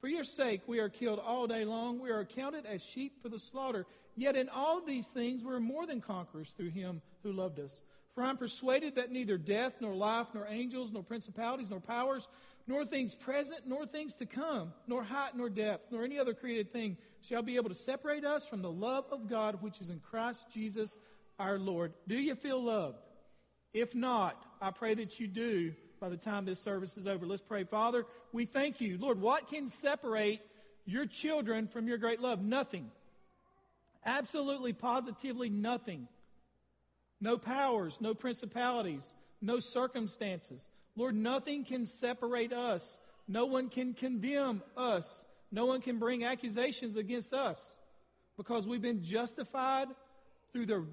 For 0.00 0.08
your 0.08 0.24
sake, 0.24 0.62
we 0.66 0.80
are 0.80 0.88
killed 0.88 1.18
all 1.18 1.46
day 1.46 1.64
long. 1.64 1.98
We 1.98 2.10
are 2.10 2.20
accounted 2.20 2.66
as 2.66 2.84
sheep 2.84 3.22
for 3.22 3.28
the 3.28 3.38
slaughter. 3.38 3.86
Yet 4.16 4.36
in 4.36 4.48
all 4.48 4.80
these 4.80 5.08
things, 5.08 5.42
we 5.42 5.52
are 5.52 5.60
more 5.60 5.86
than 5.86 6.00
conquerors 6.00 6.52
through 6.52 6.70
him 6.70 7.00
who 7.22 7.32
loved 7.32 7.58
us. 7.58 7.82
For 8.14 8.22
I'm 8.22 8.36
persuaded 8.36 8.94
that 8.94 9.10
neither 9.10 9.36
death, 9.36 9.78
nor 9.80 9.94
life, 9.94 10.28
nor 10.34 10.46
angels, 10.46 10.92
nor 10.92 11.02
principalities, 11.02 11.70
nor 11.70 11.80
powers, 11.80 12.28
nor 12.66 12.84
things 12.84 13.14
present, 13.14 13.66
nor 13.66 13.86
things 13.86 14.14
to 14.16 14.26
come, 14.26 14.72
nor 14.86 15.02
height, 15.02 15.36
nor 15.36 15.50
depth, 15.50 15.90
nor 15.90 16.04
any 16.04 16.18
other 16.18 16.32
created 16.34 16.72
thing 16.72 16.96
shall 17.22 17.42
be 17.42 17.56
able 17.56 17.70
to 17.70 17.74
separate 17.74 18.24
us 18.24 18.46
from 18.46 18.62
the 18.62 18.70
love 18.70 19.06
of 19.10 19.28
God 19.28 19.62
which 19.62 19.80
is 19.80 19.90
in 19.90 19.98
Christ 19.98 20.46
Jesus 20.52 20.96
our 21.38 21.58
Lord. 21.58 21.92
Do 22.06 22.14
you 22.14 22.34
feel 22.34 22.62
loved? 22.62 22.98
If 23.72 23.94
not, 23.94 24.40
I 24.60 24.70
pray 24.70 24.94
that 24.94 25.18
you 25.18 25.26
do 25.26 25.74
by 26.04 26.10
the 26.10 26.16
time 26.18 26.44
this 26.44 26.60
service 26.60 26.98
is 26.98 27.06
over. 27.06 27.24
Let's 27.24 27.40
pray. 27.40 27.64
Father, 27.64 28.04
we 28.30 28.44
thank 28.44 28.78
you. 28.78 28.98
Lord, 28.98 29.18
what 29.18 29.48
can 29.48 29.68
separate 29.68 30.42
your 30.84 31.06
children 31.06 31.66
from 31.66 31.88
your 31.88 31.96
great 31.96 32.20
love? 32.20 32.42
Nothing. 32.42 32.90
Absolutely, 34.04 34.74
positively 34.74 35.48
nothing. 35.48 36.06
No 37.22 37.38
powers, 37.38 38.02
no 38.02 38.12
principalities, 38.12 39.14
no 39.40 39.60
circumstances. 39.60 40.68
Lord, 40.94 41.14
nothing 41.14 41.64
can 41.64 41.86
separate 41.86 42.52
us. 42.52 42.98
No 43.26 43.46
one 43.46 43.70
can 43.70 43.94
condemn 43.94 44.62
us. 44.76 45.24
No 45.50 45.64
one 45.64 45.80
can 45.80 45.98
bring 45.98 46.22
accusations 46.22 46.98
against 46.98 47.32
us 47.32 47.78
because 48.36 48.66
we've 48.66 48.82
been 48.82 49.02
justified 49.02 49.88
through 50.52 50.66
the 50.66 50.84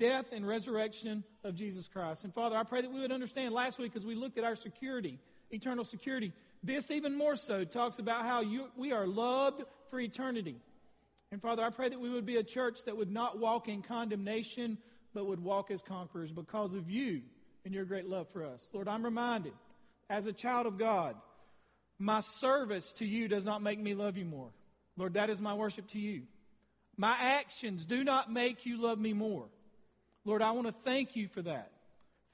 death 0.00 0.32
and 0.32 0.48
resurrection 0.48 1.22
of 1.44 1.54
Jesus 1.54 1.86
Christ. 1.86 2.24
And 2.24 2.34
Father, 2.34 2.56
I 2.56 2.64
pray 2.64 2.80
that 2.80 2.90
we 2.90 3.00
would 3.00 3.12
understand 3.12 3.54
last 3.54 3.78
week 3.78 3.92
as 3.94 4.04
we 4.04 4.16
looked 4.16 4.38
at 4.38 4.44
our 4.44 4.56
security, 4.56 5.20
eternal 5.50 5.84
security, 5.84 6.32
this 6.64 6.90
even 6.90 7.16
more 7.16 7.36
so 7.36 7.64
talks 7.64 7.98
about 7.98 8.24
how 8.24 8.40
you, 8.40 8.66
we 8.76 8.92
are 8.92 9.06
loved 9.06 9.62
for 9.90 10.00
eternity. 10.00 10.56
And 11.30 11.40
Father, 11.40 11.62
I 11.62 11.70
pray 11.70 11.90
that 11.90 12.00
we 12.00 12.10
would 12.10 12.26
be 12.26 12.36
a 12.36 12.42
church 12.42 12.84
that 12.86 12.96
would 12.96 13.10
not 13.10 13.38
walk 13.38 13.68
in 13.68 13.82
condemnation, 13.82 14.78
but 15.14 15.26
would 15.26 15.42
walk 15.42 15.70
as 15.70 15.82
conquerors 15.82 16.32
because 16.32 16.74
of 16.74 16.90
you 16.90 17.20
and 17.64 17.72
your 17.72 17.84
great 17.84 18.08
love 18.08 18.28
for 18.28 18.44
us. 18.44 18.68
Lord, 18.72 18.88
I'm 18.88 19.04
reminded 19.04 19.52
as 20.08 20.26
a 20.26 20.32
child 20.32 20.66
of 20.66 20.78
God, 20.78 21.14
my 21.98 22.20
service 22.20 22.92
to 22.94 23.06
you 23.06 23.28
does 23.28 23.44
not 23.44 23.62
make 23.62 23.78
me 23.78 23.94
love 23.94 24.16
you 24.16 24.24
more. 24.24 24.48
Lord, 24.96 25.14
that 25.14 25.30
is 25.30 25.40
my 25.40 25.54
worship 25.54 25.86
to 25.88 25.98
you. 25.98 26.22
My 26.96 27.16
actions 27.18 27.84
do 27.86 28.02
not 28.02 28.32
make 28.32 28.66
you 28.66 28.80
love 28.80 28.98
me 28.98 29.12
more. 29.12 29.46
Lord, 30.24 30.42
I 30.42 30.50
want 30.52 30.66
to 30.66 30.72
thank 30.72 31.16
you 31.16 31.28
for 31.28 31.42
that. 31.42 31.70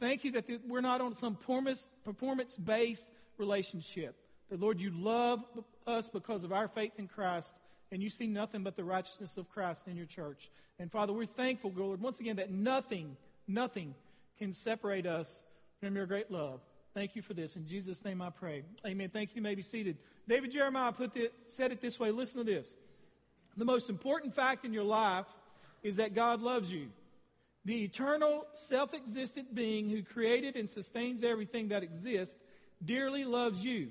Thank 0.00 0.24
you 0.24 0.32
that 0.32 0.44
we're 0.66 0.80
not 0.80 1.00
on 1.00 1.14
some 1.14 1.36
performance 1.36 2.56
based 2.56 3.08
relationship. 3.38 4.16
That, 4.50 4.60
Lord, 4.60 4.80
you 4.80 4.90
love 4.90 5.42
us 5.86 6.08
because 6.08 6.44
of 6.44 6.52
our 6.52 6.68
faith 6.68 6.98
in 6.98 7.08
Christ, 7.08 7.58
and 7.90 8.02
you 8.02 8.10
see 8.10 8.26
nothing 8.26 8.62
but 8.62 8.76
the 8.76 8.84
righteousness 8.84 9.36
of 9.36 9.48
Christ 9.48 9.84
in 9.86 9.96
your 9.96 10.06
church. 10.06 10.50
And 10.78 10.90
Father, 10.90 11.12
we're 11.12 11.26
thankful, 11.26 11.72
Lord, 11.74 12.00
once 12.00 12.20
again, 12.20 12.36
that 12.36 12.50
nothing, 12.50 13.16
nothing 13.48 13.94
can 14.38 14.52
separate 14.52 15.06
us 15.06 15.44
from 15.80 15.96
your 15.96 16.06
great 16.06 16.30
love. 16.30 16.60
Thank 16.94 17.16
you 17.16 17.22
for 17.22 17.34
this. 17.34 17.56
In 17.56 17.66
Jesus' 17.66 18.04
name 18.04 18.22
I 18.22 18.30
pray. 18.30 18.62
Amen. 18.86 19.10
Thank 19.10 19.30
you. 19.30 19.36
you 19.36 19.42
may 19.42 19.54
be 19.54 19.62
seated. 19.62 19.96
David 20.28 20.50
Jeremiah 20.50 20.92
put 20.92 21.12
the, 21.12 21.30
said 21.46 21.72
it 21.72 21.80
this 21.80 22.00
way. 22.00 22.10
Listen 22.10 22.38
to 22.38 22.44
this. 22.44 22.76
The 23.56 23.64
most 23.64 23.88
important 23.88 24.34
fact 24.34 24.64
in 24.64 24.72
your 24.72 24.84
life 24.84 25.26
is 25.82 25.96
that 25.96 26.14
God 26.14 26.42
loves 26.42 26.72
you. 26.72 26.88
The 27.66 27.82
eternal, 27.82 28.46
self 28.54 28.94
existent 28.94 29.52
being 29.52 29.90
who 29.90 30.04
created 30.04 30.54
and 30.54 30.70
sustains 30.70 31.24
everything 31.24 31.68
that 31.68 31.82
exists 31.82 32.38
dearly 32.84 33.24
loves 33.24 33.64
you. 33.64 33.90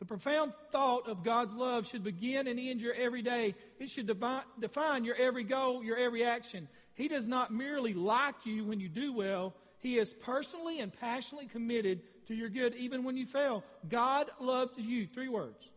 The 0.00 0.04
profound 0.04 0.52
thought 0.72 1.08
of 1.08 1.22
God's 1.22 1.54
love 1.54 1.86
should 1.86 2.02
begin 2.02 2.48
and 2.48 2.58
end 2.58 2.82
your 2.82 2.94
every 2.94 3.22
day. 3.22 3.54
It 3.78 3.88
should 3.88 4.12
define 4.60 5.04
your 5.04 5.14
every 5.14 5.44
goal, 5.44 5.84
your 5.84 5.96
every 5.96 6.24
action. 6.24 6.66
He 6.94 7.06
does 7.06 7.28
not 7.28 7.52
merely 7.52 7.94
like 7.94 8.44
you 8.44 8.64
when 8.64 8.80
you 8.80 8.88
do 8.88 9.12
well, 9.12 9.54
He 9.78 9.96
is 9.96 10.12
personally 10.12 10.80
and 10.80 10.92
passionately 10.92 11.46
committed 11.46 12.00
to 12.26 12.34
your 12.34 12.48
good, 12.48 12.74
even 12.74 13.04
when 13.04 13.16
you 13.16 13.26
fail. 13.26 13.62
God 13.88 14.28
loves 14.40 14.76
you. 14.76 15.06
Three 15.06 15.28
words. 15.28 15.70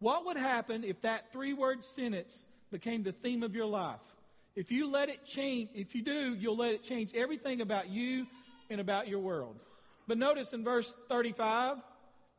What 0.00 0.26
would 0.26 0.36
happen 0.36 0.82
if 0.82 1.02
that 1.02 1.32
three 1.32 1.52
word 1.52 1.84
sentence 1.84 2.48
became 2.72 3.04
the 3.04 3.12
theme 3.12 3.44
of 3.44 3.54
your 3.54 3.66
life? 3.66 4.15
If 4.56 4.72
you 4.72 4.90
let 4.90 5.10
it 5.10 5.24
change, 5.24 5.68
if 5.74 5.94
you 5.94 6.00
do, 6.00 6.34
you'll 6.34 6.56
let 6.56 6.72
it 6.72 6.82
change 6.82 7.14
everything 7.14 7.60
about 7.60 7.90
you 7.90 8.26
and 8.70 8.80
about 8.80 9.06
your 9.06 9.20
world. 9.20 9.56
But 10.08 10.16
notice 10.16 10.54
in 10.54 10.64
verse 10.64 10.94
35, 11.10 11.76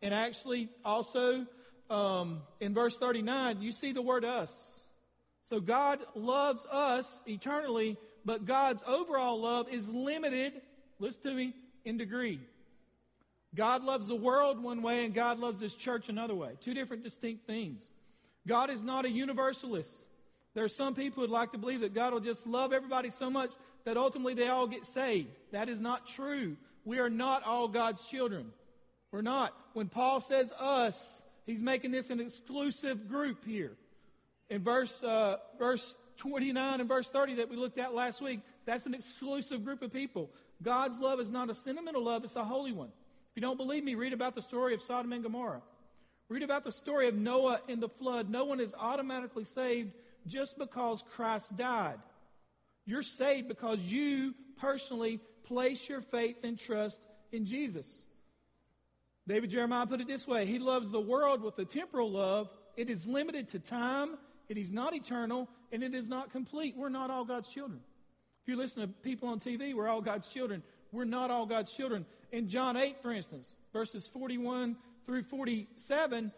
and 0.01 0.13
actually 0.13 0.69
also 0.84 1.45
um, 1.91 2.41
in 2.60 2.73
verse 2.73 2.97
39, 2.97 3.62
you 3.62 3.71
see 3.71 3.91
the 3.91 4.01
word 4.01 4.25
us. 4.25 4.84
So 5.43 5.60
God 5.60 5.99
loves 6.15 6.65
us 6.65 7.21
eternally, 7.27 7.97
but 8.25 8.45
God's 8.45 8.84
overall 8.88 9.39
love 9.39 9.69
is 9.69 9.88
limited, 9.88 10.53
listen 10.99 11.21
to 11.23 11.34
me, 11.34 11.53
in 11.86 11.97
degree. 11.97 12.41
God 13.56 13.84
loves 13.84 14.08
the 14.08 14.15
world 14.15 14.62
one 14.62 14.82
way, 14.82 15.06
and 15.06 15.13
God 15.13 15.39
loves 15.39 15.62
his 15.62 15.75
church 15.75 16.10
another 16.10 16.36
way. 16.36 16.51
Two 16.62 16.73
different 16.73 17.03
distinct 17.03 17.45
things. 17.45 17.91
God 18.47 18.69
is 18.69 18.84
not 18.84 19.06
a 19.06 19.10
universalist. 19.10 20.03
There 20.58 20.65
are 20.65 20.70
some 20.70 20.96
people 20.96 21.22
who'd 21.22 21.30
like 21.30 21.52
to 21.52 21.60
believe 21.60 21.82
that 21.82 21.93
God 21.93 22.13
will 22.13 22.20
just 22.20 22.48
love 22.48 22.74
everybody 22.74 23.12
so 23.12 23.30
much 23.30 23.54
that 23.86 23.96
ultimately 23.96 24.34
they 24.34 24.48
all 24.48 24.65
get 24.65 24.88
saved. 24.88 25.28
That 25.52 25.70
is 25.70 25.80
not 25.80 26.08
true. 26.08 26.58
We 26.84 26.98
are 26.98 27.12
not 27.12 27.43
all 27.43 27.67
God's 27.67 28.10
children. 28.10 28.48
We're 29.12 29.22
not. 29.22 29.54
When 29.74 29.88
Paul 29.88 30.20
says 30.20 30.52
us, 30.54 31.22
he's 31.46 31.62
making 31.62 31.91
this 31.91 32.10
an 32.10 32.20
exclusive 32.20 33.08
group 33.08 33.46
here. 33.46 33.74
In 34.50 34.63
verse, 34.63 35.04
uh, 35.04 35.38
verse 35.60 35.96
29 36.15 36.80
and 36.80 36.89
verse 36.89 37.12
30 37.12 37.36
that 37.36 37.50
we 37.52 37.56
looked 37.56 37.78
at 37.78 37.93
last 37.93 38.24
week, 38.24 38.39
that's 38.65 38.88
an 38.88 38.96
exclusive 38.96 39.63
group 39.63 39.84
of 39.84 39.93
people. 39.93 40.32
God's 40.63 41.00
love 41.00 41.20
is 41.20 41.30
not 41.30 41.52
a 41.52 41.54
sentimental 41.54 42.04
love, 42.04 42.24
it's 42.24 42.36
a 42.36 42.43
holy 42.43 42.72
one. 42.72 42.89
If 42.89 43.36
you 43.36 43.41
don't 43.43 43.58
believe 43.58 43.84
me, 43.84 43.93
read 43.93 44.12
about 44.12 44.34
the 44.34 44.41
story 44.41 44.74
of 44.74 44.82
Sodom 44.82 45.13
and 45.13 45.22
Gomorrah. 45.22 45.62
Read 46.30 46.41
about 46.41 46.63
the 46.63 46.72
story 46.72 47.08
of 47.08 47.13
Noah 47.13 47.62
in 47.67 47.80
the 47.80 47.89
flood. 47.89 48.28
No 48.28 48.46
one 48.46 48.60
is 48.60 48.74
automatically 48.74 49.43
saved 49.43 49.93
just 50.27 50.57
because 50.57 51.03
Christ 51.11 51.55
died. 51.55 51.99
You're 52.85 53.03
saved 53.03 53.47
because 53.47 53.91
you 53.91 54.33
personally 54.59 55.19
place 55.43 55.87
your 55.89 56.01
faith 56.01 56.43
and 56.43 56.57
trust 56.57 57.01
in 57.31 57.45
Jesus. 57.45 58.03
David 59.27 59.49
Jeremiah 59.49 59.85
put 59.85 60.01
it 60.01 60.07
this 60.07 60.27
way 60.27 60.45
He 60.45 60.59
loves 60.59 60.89
the 60.89 61.01
world 61.01 61.41
with 61.41 61.59
a 61.59 61.65
temporal 61.65 62.11
love. 62.11 62.49
It 62.75 62.89
is 62.89 63.05
limited 63.05 63.49
to 63.49 63.59
time, 63.59 64.17
it 64.49 64.57
is 64.57 64.71
not 64.71 64.95
eternal, 64.95 65.49
and 65.71 65.83
it 65.83 65.93
is 65.93 66.07
not 66.07 66.31
complete. 66.31 66.75
We're 66.77 66.89
not 66.89 67.11
all 67.11 67.25
God's 67.25 67.49
children. 67.49 67.81
If 68.43 68.47
you 68.47 68.55
listen 68.55 68.81
to 68.81 68.87
people 68.87 69.27
on 69.27 69.39
TV, 69.39 69.73
we're 69.73 69.89
all 69.89 70.01
God's 70.01 70.29
children. 70.29 70.63
We're 70.91 71.03
not 71.03 71.31
all 71.31 71.45
God's 71.45 71.75
children. 71.75 72.05
In 72.31 72.47
John 72.47 72.77
8, 72.77 73.01
for 73.01 73.11
instance, 73.11 73.55
verses 73.73 74.07
41 74.07 74.77
through 75.05 75.23
47, 75.23 76.31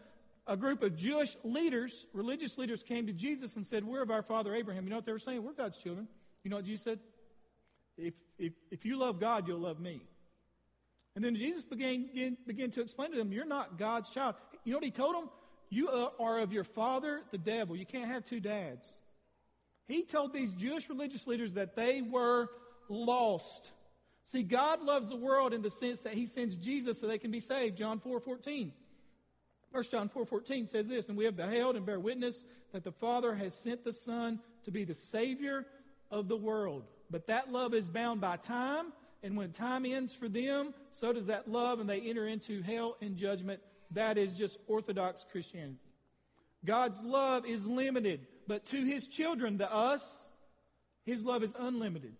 a 0.50 0.58
group 0.58 0.82
of 0.82 0.96
Jewish 0.96 1.38
leaders, 1.44 2.08
religious 2.12 2.58
leaders, 2.58 2.82
came 2.82 3.06
to 3.06 3.14
Jesus 3.14 3.56
and 3.56 3.66
said, 3.66 3.84
We're 3.84 4.02
of 4.02 4.10
our 4.10 4.24
father 4.24 4.56
Abraham. 4.56 4.84
You 4.84 4.90
know 4.90 4.96
what 4.96 5.06
they 5.06 5.12
were 5.12 5.20
saying? 5.20 5.44
We're 5.44 5.54
God's 5.54 5.78
children. 5.78 6.08
You 6.44 6.50
know 6.50 6.58
what 6.58 6.66
Jesus 6.66 6.84
said? 6.84 7.00
If, 7.98 8.16
if, 8.40 8.54
if 8.72 8.84
you 8.84 8.98
love 8.98 9.20
God, 9.20 9.48
you'll 9.48 9.60
love 9.60 9.80
me. 9.80 10.02
And 11.16 11.24
then 11.24 11.36
Jesus 11.36 11.66
began, 11.66 12.08
began, 12.08 12.38
began 12.48 12.72
to 12.72 12.82
explain 12.82 13.12
to 13.12 13.18
them, 13.18 13.32
You're 13.32 13.46
not 13.46 13.78
God's 13.78 14.10
child. 14.10 14.36
You 14.64 14.72
know 14.72 14.80
what 14.80 14.86
he 14.86 14.92
told 14.92 15.16
them? 15.16 15.30
You 15.70 15.88
uh, 15.88 16.10
are 16.20 16.40
of 16.40 16.52
your 16.52 16.64
father, 16.64 17.22
the 17.32 17.38
devil. 17.38 17.76
You 17.76 17.86
can't 17.86 18.10
have 18.10 18.26
two 18.26 18.40
dads. 18.40 18.92
He 19.88 20.04
told 20.04 20.34
these 20.34 20.52
Jewish 20.54 20.90
religious 20.90 21.28
leaders 21.28 21.54
that 21.54 21.76
they 21.76 22.02
were 22.02 22.48
lost. 22.90 23.72
See, 24.26 24.42
God 24.42 24.82
loves 24.82 25.10
the 25.10 25.16
world 25.16 25.54
in 25.54 25.62
the 25.62 25.70
sense 25.70 26.02
that 26.02 26.14
he 26.14 26.26
sends 26.26 26.58
Jesus 26.58 27.00
so 27.00 27.08
they 27.08 27.20
can 27.20 27.32
be 27.32 27.40
saved. 27.40 27.78
John 27.78 28.00
4 28.00 28.20
14. 28.20 28.72
1 29.72 29.84
John 29.84 30.10
4:14 30.10 30.68
says 30.68 30.88
this, 30.88 31.10
and 31.10 31.18
we 31.18 31.26
have 31.26 31.36
beheld 31.36 31.76
and 31.76 31.86
bear 31.86 32.00
witness 32.00 32.44
that 32.72 32.84
the 32.84 32.92
Father 32.92 33.36
has 33.36 33.54
sent 33.54 33.84
the 33.84 33.94
Son 33.94 34.40
to 34.66 34.72
be 34.72 34.84
the 34.84 34.96
Savior 34.96 35.66
of 36.10 36.28
the 36.28 36.38
world. 36.38 36.86
But 37.10 37.28
that 37.28 37.52
love 37.52 37.74
is 37.74 37.90
bound 37.90 38.22
by 38.22 38.38
time, 38.38 38.94
and 39.22 39.38
when 39.38 39.52
time 39.52 39.86
ends 39.86 40.14
for 40.14 40.28
them, 40.28 40.74
so 40.92 41.14
does 41.14 41.28
that 41.28 41.50
love, 41.50 41.80
and 41.80 41.90
they 41.90 42.02
enter 42.02 42.28
into 42.28 42.62
hell 42.62 42.98
and 43.02 43.16
judgment. 43.16 43.62
That 43.92 44.18
is 44.18 44.34
just 44.34 44.60
Orthodox 44.68 45.26
Christianity. 45.32 45.80
God's 46.66 47.02
love 47.02 47.46
is 47.46 47.66
limited, 47.66 48.28
but 48.48 48.66
to 48.66 48.84
his 48.84 49.08
children, 49.08 49.58
the 49.58 49.72
us, 49.72 50.30
his 51.06 51.24
love 51.24 51.44
is 51.44 51.56
unlimited. 51.58 52.16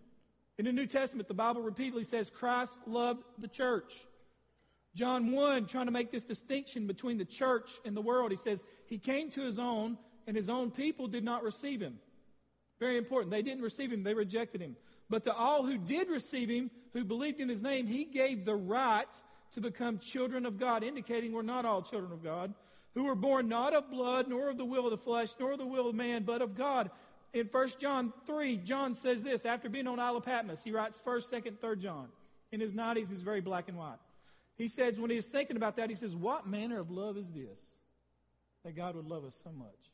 In 0.58 0.64
the 0.64 0.72
New 0.72 0.86
Testament, 0.86 1.28
the 1.28 1.34
Bible 1.34 1.62
repeatedly 1.62 2.04
says 2.04 2.30
Christ 2.30 2.78
loved 2.86 3.22
the 3.38 3.48
church. 3.48 4.06
John 4.94 5.32
1, 5.32 5.66
trying 5.66 5.86
to 5.86 5.92
make 5.92 6.10
this 6.10 6.24
distinction 6.24 6.86
between 6.86 7.18
the 7.18 7.24
church 7.24 7.70
and 7.84 7.96
the 7.96 8.00
world, 8.00 8.30
he 8.30 8.36
says, 8.36 8.64
He 8.86 8.98
came 8.98 9.30
to 9.30 9.42
his 9.42 9.58
own, 9.58 9.96
and 10.26 10.36
his 10.36 10.48
own 10.48 10.70
people 10.70 11.06
did 11.06 11.24
not 11.24 11.42
receive 11.42 11.80
him. 11.80 11.98
Very 12.80 12.96
important. 12.96 13.30
They 13.30 13.42
didn't 13.42 13.62
receive 13.62 13.92
him, 13.92 14.02
they 14.02 14.14
rejected 14.14 14.60
him. 14.60 14.76
But 15.08 15.24
to 15.24 15.34
all 15.34 15.64
who 15.64 15.78
did 15.78 16.08
receive 16.08 16.48
him, 16.48 16.70
who 16.92 17.04
believed 17.04 17.40
in 17.40 17.48
his 17.48 17.62
name, 17.62 17.86
he 17.86 18.04
gave 18.04 18.44
the 18.44 18.56
right 18.56 19.06
to 19.52 19.60
become 19.60 19.98
children 19.98 20.46
of 20.46 20.58
God, 20.58 20.82
indicating 20.82 21.32
we're 21.32 21.42
not 21.42 21.64
all 21.64 21.82
children 21.82 22.12
of 22.12 22.22
God, 22.22 22.54
who 22.94 23.04
were 23.04 23.14
born 23.14 23.48
not 23.48 23.74
of 23.74 23.90
blood, 23.90 24.28
nor 24.28 24.48
of 24.48 24.56
the 24.56 24.64
will 24.64 24.84
of 24.84 24.90
the 24.90 24.98
flesh, 24.98 25.30
nor 25.38 25.52
of 25.52 25.58
the 25.58 25.66
will 25.66 25.88
of 25.88 25.94
man, 25.94 26.22
but 26.22 26.42
of 26.42 26.54
God. 26.56 26.90
In 27.32 27.46
1 27.46 27.68
John 27.78 28.12
3, 28.26 28.56
John 28.58 28.94
says 28.94 29.22
this 29.22 29.44
after 29.44 29.68
being 29.68 29.86
on 29.86 30.00
Isle 30.00 30.16
of 30.16 30.24
Patmos, 30.24 30.64
he 30.64 30.72
writes 30.72 30.98
1st, 30.98 31.32
2nd, 31.32 31.58
3rd 31.58 31.78
John. 31.80 32.08
In 32.50 32.60
his 32.60 32.72
90s, 32.72 33.10
he's 33.10 33.22
very 33.22 33.40
black 33.40 33.68
and 33.68 33.76
white. 33.76 33.98
He 34.60 34.68
says, 34.68 35.00
when 35.00 35.10
he 35.10 35.18
thinking 35.22 35.56
about 35.56 35.76
that, 35.76 35.88
he 35.88 35.96
says, 35.96 36.14
What 36.14 36.46
manner 36.46 36.78
of 36.78 36.90
love 36.90 37.16
is 37.16 37.32
this? 37.32 37.62
That 38.62 38.76
God 38.76 38.94
would 38.94 39.06
love 39.06 39.24
us 39.24 39.40
so 39.42 39.50
much. 39.50 39.90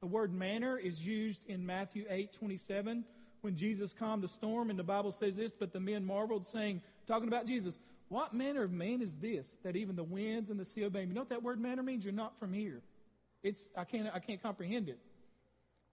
The 0.00 0.08
word 0.08 0.34
manner 0.34 0.76
is 0.76 1.06
used 1.06 1.46
in 1.46 1.64
Matthew 1.64 2.04
8 2.10 2.32
27 2.32 3.04
when 3.42 3.54
Jesus 3.54 3.92
calmed 3.92 4.24
a 4.24 4.28
storm, 4.28 4.70
and 4.70 4.78
the 4.78 4.82
Bible 4.82 5.12
says 5.12 5.36
this, 5.36 5.52
but 5.52 5.72
the 5.72 5.78
men 5.78 6.04
marveled, 6.04 6.48
saying, 6.48 6.82
talking 7.06 7.28
about 7.28 7.46
Jesus, 7.46 7.78
What 8.08 8.34
manner 8.34 8.64
of 8.64 8.72
man 8.72 9.02
is 9.02 9.18
this 9.18 9.56
that 9.62 9.76
even 9.76 9.94
the 9.94 10.02
winds 10.02 10.50
and 10.50 10.58
the 10.58 10.64
sea 10.64 10.84
obey 10.84 11.02
him? 11.02 11.10
You 11.10 11.14
know 11.14 11.20
what 11.20 11.30
that 11.30 11.44
word 11.44 11.60
manner 11.60 11.84
means? 11.84 12.04
You're 12.04 12.12
not 12.12 12.36
from 12.40 12.52
here. 12.52 12.82
It's 13.44 13.70
I 13.76 13.84
can't 13.84 14.12
I 14.12 14.18
can't 14.18 14.42
comprehend 14.42 14.88
it. 14.88 14.98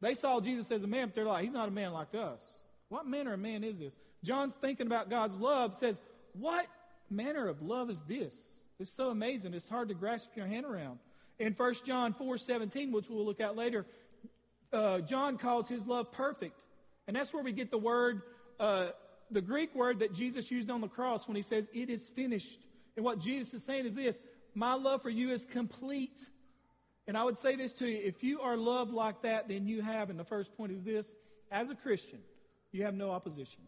They 0.01 0.15
saw 0.15 0.39
Jesus 0.39 0.71
as 0.71 0.81
a 0.81 0.87
man, 0.87 1.09
but 1.09 1.15
they're 1.15 1.25
like, 1.25 1.43
He's 1.43 1.53
not 1.53 1.67
a 1.67 1.71
man 1.71 1.93
like 1.93 2.15
us. 2.15 2.43
What 2.89 3.05
manner 3.05 3.33
of 3.33 3.39
man 3.39 3.63
is 3.63 3.77
this? 3.77 3.95
John's 4.23 4.55
thinking 4.55 4.87
about 4.87 5.11
God's 5.11 5.35
love, 5.35 5.75
says, 5.75 6.01
What 6.33 6.65
manner 7.09 7.47
of 7.47 7.61
love 7.61 7.89
is 7.89 8.03
this? 8.03 8.55
It's 8.79 8.91
so 8.91 9.09
amazing. 9.09 9.53
It's 9.53 9.69
hard 9.69 9.89
to 9.89 9.95
grasp 9.95 10.31
your 10.35 10.47
hand 10.47 10.65
around. 10.65 10.99
In 11.39 11.53
1 11.53 11.73
John 11.85 12.13
4 12.13 12.37
17, 12.37 12.91
which 12.91 13.09
we'll 13.09 13.25
look 13.25 13.39
at 13.39 13.55
later, 13.55 13.85
uh, 14.71 14.99
John 14.99 15.37
calls 15.37 15.67
his 15.67 15.87
love 15.87 16.11
perfect. 16.11 16.59
And 17.07 17.15
that's 17.15 17.33
where 17.33 17.43
we 17.43 17.51
get 17.51 17.71
the 17.71 17.77
word, 17.77 18.21
uh, 18.59 18.87
the 19.31 19.41
Greek 19.41 19.75
word 19.75 19.99
that 19.99 20.13
Jesus 20.13 20.49
used 20.51 20.69
on 20.69 20.81
the 20.81 20.87
cross 20.87 21.27
when 21.27 21.35
he 21.35 21.41
says, 21.41 21.69
It 21.73 21.89
is 21.89 22.09
finished. 22.09 22.59
And 22.95 23.05
what 23.05 23.19
Jesus 23.19 23.53
is 23.53 23.63
saying 23.63 23.85
is 23.85 23.95
this 23.95 24.21
My 24.53 24.73
love 24.73 25.01
for 25.01 25.09
you 25.09 25.29
is 25.29 25.45
complete. 25.45 26.21
And 27.07 27.15
I 27.15 27.23
would 27.23 27.37
say 27.37 27.55
this 27.55 27.73
to 27.73 27.87
you 27.87 28.01
if 28.03 28.23
you 28.23 28.41
are 28.41 28.57
loved 28.57 28.91
like 28.91 29.21
that, 29.21 29.47
then 29.47 29.67
you 29.67 29.81
have, 29.81 30.09
and 30.09 30.19
the 30.19 30.25
first 30.25 30.55
point 30.57 30.71
is 30.71 30.83
this 30.83 31.15
as 31.51 31.69
a 31.69 31.75
Christian, 31.75 32.19
you 32.71 32.83
have 32.83 32.95
no 32.95 33.11
opposition. 33.11 33.61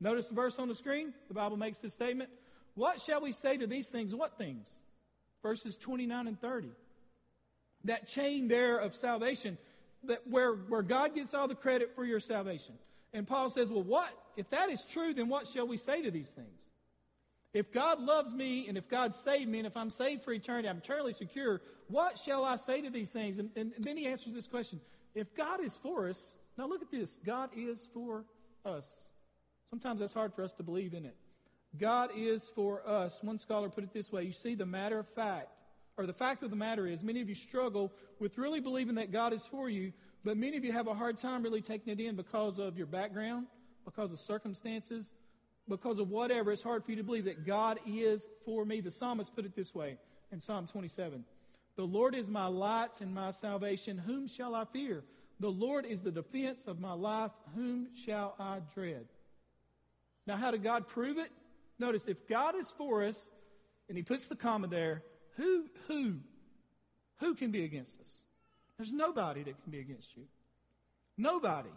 Notice 0.00 0.28
the 0.28 0.34
verse 0.34 0.58
on 0.58 0.68
the 0.68 0.74
screen. 0.74 1.12
The 1.28 1.34
Bible 1.34 1.56
makes 1.56 1.78
this 1.78 1.92
statement. 1.92 2.30
What 2.80 2.98
shall 2.98 3.20
we 3.20 3.32
say 3.32 3.58
to 3.58 3.66
these 3.66 3.90
things? 3.90 4.14
What 4.14 4.38
things? 4.38 4.78
Verses 5.42 5.76
29 5.76 6.26
and 6.26 6.40
30. 6.40 6.70
That 7.84 8.08
chain 8.08 8.48
there 8.48 8.78
of 8.78 8.94
salvation, 8.94 9.58
that 10.04 10.26
where, 10.26 10.54
where 10.54 10.80
God 10.80 11.14
gets 11.14 11.34
all 11.34 11.46
the 11.46 11.54
credit 11.54 11.94
for 11.94 12.06
your 12.06 12.20
salvation. 12.20 12.76
And 13.12 13.28
Paul 13.28 13.50
says, 13.50 13.68
Well, 13.68 13.82
what? 13.82 14.08
If 14.34 14.48
that 14.48 14.70
is 14.70 14.86
true, 14.86 15.12
then 15.12 15.28
what 15.28 15.46
shall 15.46 15.68
we 15.68 15.76
say 15.76 16.00
to 16.00 16.10
these 16.10 16.30
things? 16.30 16.70
If 17.52 17.70
God 17.70 18.00
loves 18.00 18.32
me 18.32 18.66
and 18.66 18.78
if 18.78 18.88
God 18.88 19.14
saved 19.14 19.50
me 19.50 19.58
and 19.58 19.66
if 19.66 19.76
I'm 19.76 19.90
saved 19.90 20.24
for 20.24 20.32
eternity, 20.32 20.66
I'm 20.66 20.78
eternally 20.78 21.12
secure, 21.12 21.60
what 21.88 22.18
shall 22.18 22.46
I 22.46 22.56
say 22.56 22.80
to 22.80 22.88
these 22.88 23.10
things? 23.10 23.38
And, 23.38 23.50
and, 23.56 23.72
and 23.76 23.84
then 23.84 23.98
he 23.98 24.06
answers 24.06 24.32
this 24.32 24.46
question 24.46 24.80
If 25.14 25.34
God 25.34 25.62
is 25.62 25.76
for 25.76 26.08
us, 26.08 26.32
now 26.56 26.66
look 26.66 26.80
at 26.80 26.90
this 26.90 27.18
God 27.26 27.50
is 27.54 27.86
for 27.92 28.24
us. 28.64 29.10
Sometimes 29.68 30.00
that's 30.00 30.14
hard 30.14 30.32
for 30.32 30.42
us 30.42 30.54
to 30.54 30.62
believe 30.62 30.94
in 30.94 31.04
it. 31.04 31.14
God 31.78 32.10
is 32.16 32.50
for 32.54 32.86
us. 32.86 33.22
One 33.22 33.38
scholar 33.38 33.68
put 33.68 33.84
it 33.84 33.92
this 33.92 34.12
way 34.12 34.24
You 34.24 34.32
see, 34.32 34.54
the 34.54 34.66
matter 34.66 34.98
of 34.98 35.08
fact, 35.08 35.48
or 35.96 36.06
the 36.06 36.12
fact 36.12 36.42
of 36.42 36.50
the 36.50 36.56
matter 36.56 36.86
is, 36.86 37.04
many 37.04 37.20
of 37.20 37.28
you 37.28 37.34
struggle 37.34 37.92
with 38.18 38.38
really 38.38 38.60
believing 38.60 38.96
that 38.96 39.12
God 39.12 39.32
is 39.32 39.46
for 39.46 39.68
you, 39.68 39.92
but 40.24 40.36
many 40.36 40.56
of 40.56 40.64
you 40.64 40.72
have 40.72 40.86
a 40.86 40.94
hard 40.94 41.18
time 41.18 41.42
really 41.42 41.62
taking 41.62 41.92
it 41.92 42.00
in 42.00 42.16
because 42.16 42.58
of 42.58 42.76
your 42.76 42.86
background, 42.86 43.46
because 43.84 44.12
of 44.12 44.18
circumstances, 44.18 45.12
because 45.68 45.98
of 45.98 46.10
whatever. 46.10 46.52
It's 46.52 46.62
hard 46.62 46.84
for 46.84 46.90
you 46.90 46.96
to 46.98 47.04
believe 47.04 47.24
that 47.26 47.46
God 47.46 47.78
is 47.86 48.28
for 48.44 48.64
me. 48.64 48.80
The 48.80 48.90
psalmist 48.90 49.34
put 49.34 49.44
it 49.44 49.54
this 49.54 49.74
way 49.74 49.96
in 50.32 50.40
Psalm 50.40 50.66
27 50.66 51.24
The 51.76 51.84
Lord 51.84 52.14
is 52.14 52.28
my 52.28 52.46
light 52.46 53.00
and 53.00 53.14
my 53.14 53.30
salvation. 53.30 53.96
Whom 53.96 54.26
shall 54.26 54.54
I 54.54 54.64
fear? 54.64 55.04
The 55.38 55.50
Lord 55.50 55.86
is 55.86 56.02
the 56.02 56.10
defense 56.10 56.66
of 56.66 56.80
my 56.80 56.92
life. 56.92 57.30
Whom 57.54 57.88
shall 57.94 58.34
I 58.38 58.58
dread? 58.74 59.06
Now, 60.26 60.36
how 60.36 60.50
did 60.50 60.62
God 60.62 60.86
prove 60.86 61.16
it? 61.16 61.30
Notice, 61.80 62.06
if 62.06 62.28
God 62.28 62.54
is 62.54 62.70
for 62.70 63.02
us, 63.02 63.30
and 63.88 63.96
he 63.96 64.04
puts 64.04 64.28
the 64.28 64.36
comma 64.36 64.68
there, 64.68 65.02
who, 65.36 65.64
who, 65.88 66.16
who 67.18 67.34
can 67.34 67.50
be 67.50 67.64
against 67.64 67.98
us? 67.98 68.18
There's 68.76 68.92
nobody 68.92 69.42
that 69.42 69.62
can 69.62 69.72
be 69.72 69.80
against 69.80 70.14
you. 70.16 70.24
Nobody. 71.16 71.70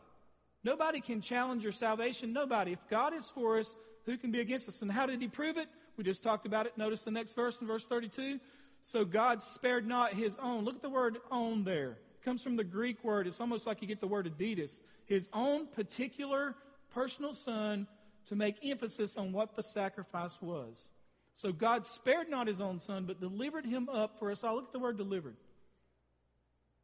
Nobody 0.63 0.99
can 0.99 1.21
challenge 1.21 1.63
your 1.63 1.71
salvation. 1.71 2.33
Nobody. 2.33 2.73
If 2.73 2.87
God 2.89 3.13
is 3.13 3.29
for 3.29 3.57
us, 3.57 3.77
who 4.05 4.17
can 4.17 4.31
be 4.31 4.41
against 4.41 4.67
us? 4.67 4.81
And 4.81 4.91
how 4.91 5.05
did 5.05 5.21
he 5.21 5.27
prove 5.29 5.57
it? 5.57 5.69
We 5.97 6.03
just 6.03 6.21
talked 6.21 6.45
about 6.45 6.65
it. 6.65 6.77
Notice 6.77 7.03
the 7.03 7.11
next 7.11 7.33
verse 7.33 7.61
in 7.61 7.67
verse 7.67 7.87
32. 7.87 8.39
So 8.83 9.05
God 9.05 9.41
spared 9.41 9.87
not 9.87 10.13
his 10.13 10.37
own. 10.37 10.65
Look 10.65 10.75
at 10.75 10.81
the 10.81 10.89
word 10.89 11.19
own 11.31 11.63
there. 11.63 11.91
It 11.91 12.25
comes 12.25 12.43
from 12.43 12.57
the 12.57 12.63
Greek 12.63 13.03
word. 13.05 13.25
It's 13.25 13.39
almost 13.39 13.65
like 13.65 13.81
you 13.81 13.87
get 13.87 14.01
the 14.01 14.07
word 14.07 14.29
Adidas. 14.37 14.81
His 15.05 15.29
own 15.31 15.67
particular 15.67 16.55
personal 16.93 17.33
son 17.33 17.87
to 18.27 18.35
make 18.35 18.57
emphasis 18.63 19.17
on 19.17 19.31
what 19.31 19.55
the 19.55 19.63
sacrifice 19.63 20.41
was. 20.41 20.89
So 21.35 21.51
God 21.51 21.85
spared 21.85 22.29
not 22.29 22.47
his 22.47 22.61
own 22.61 22.79
son, 22.79 23.05
but 23.05 23.19
delivered 23.19 23.65
him 23.65 23.89
up 23.89 24.19
for 24.19 24.31
us 24.31 24.43
all. 24.43 24.55
Look 24.55 24.67
at 24.67 24.73
the 24.73 24.79
word 24.79 24.97
delivered. 24.97 25.35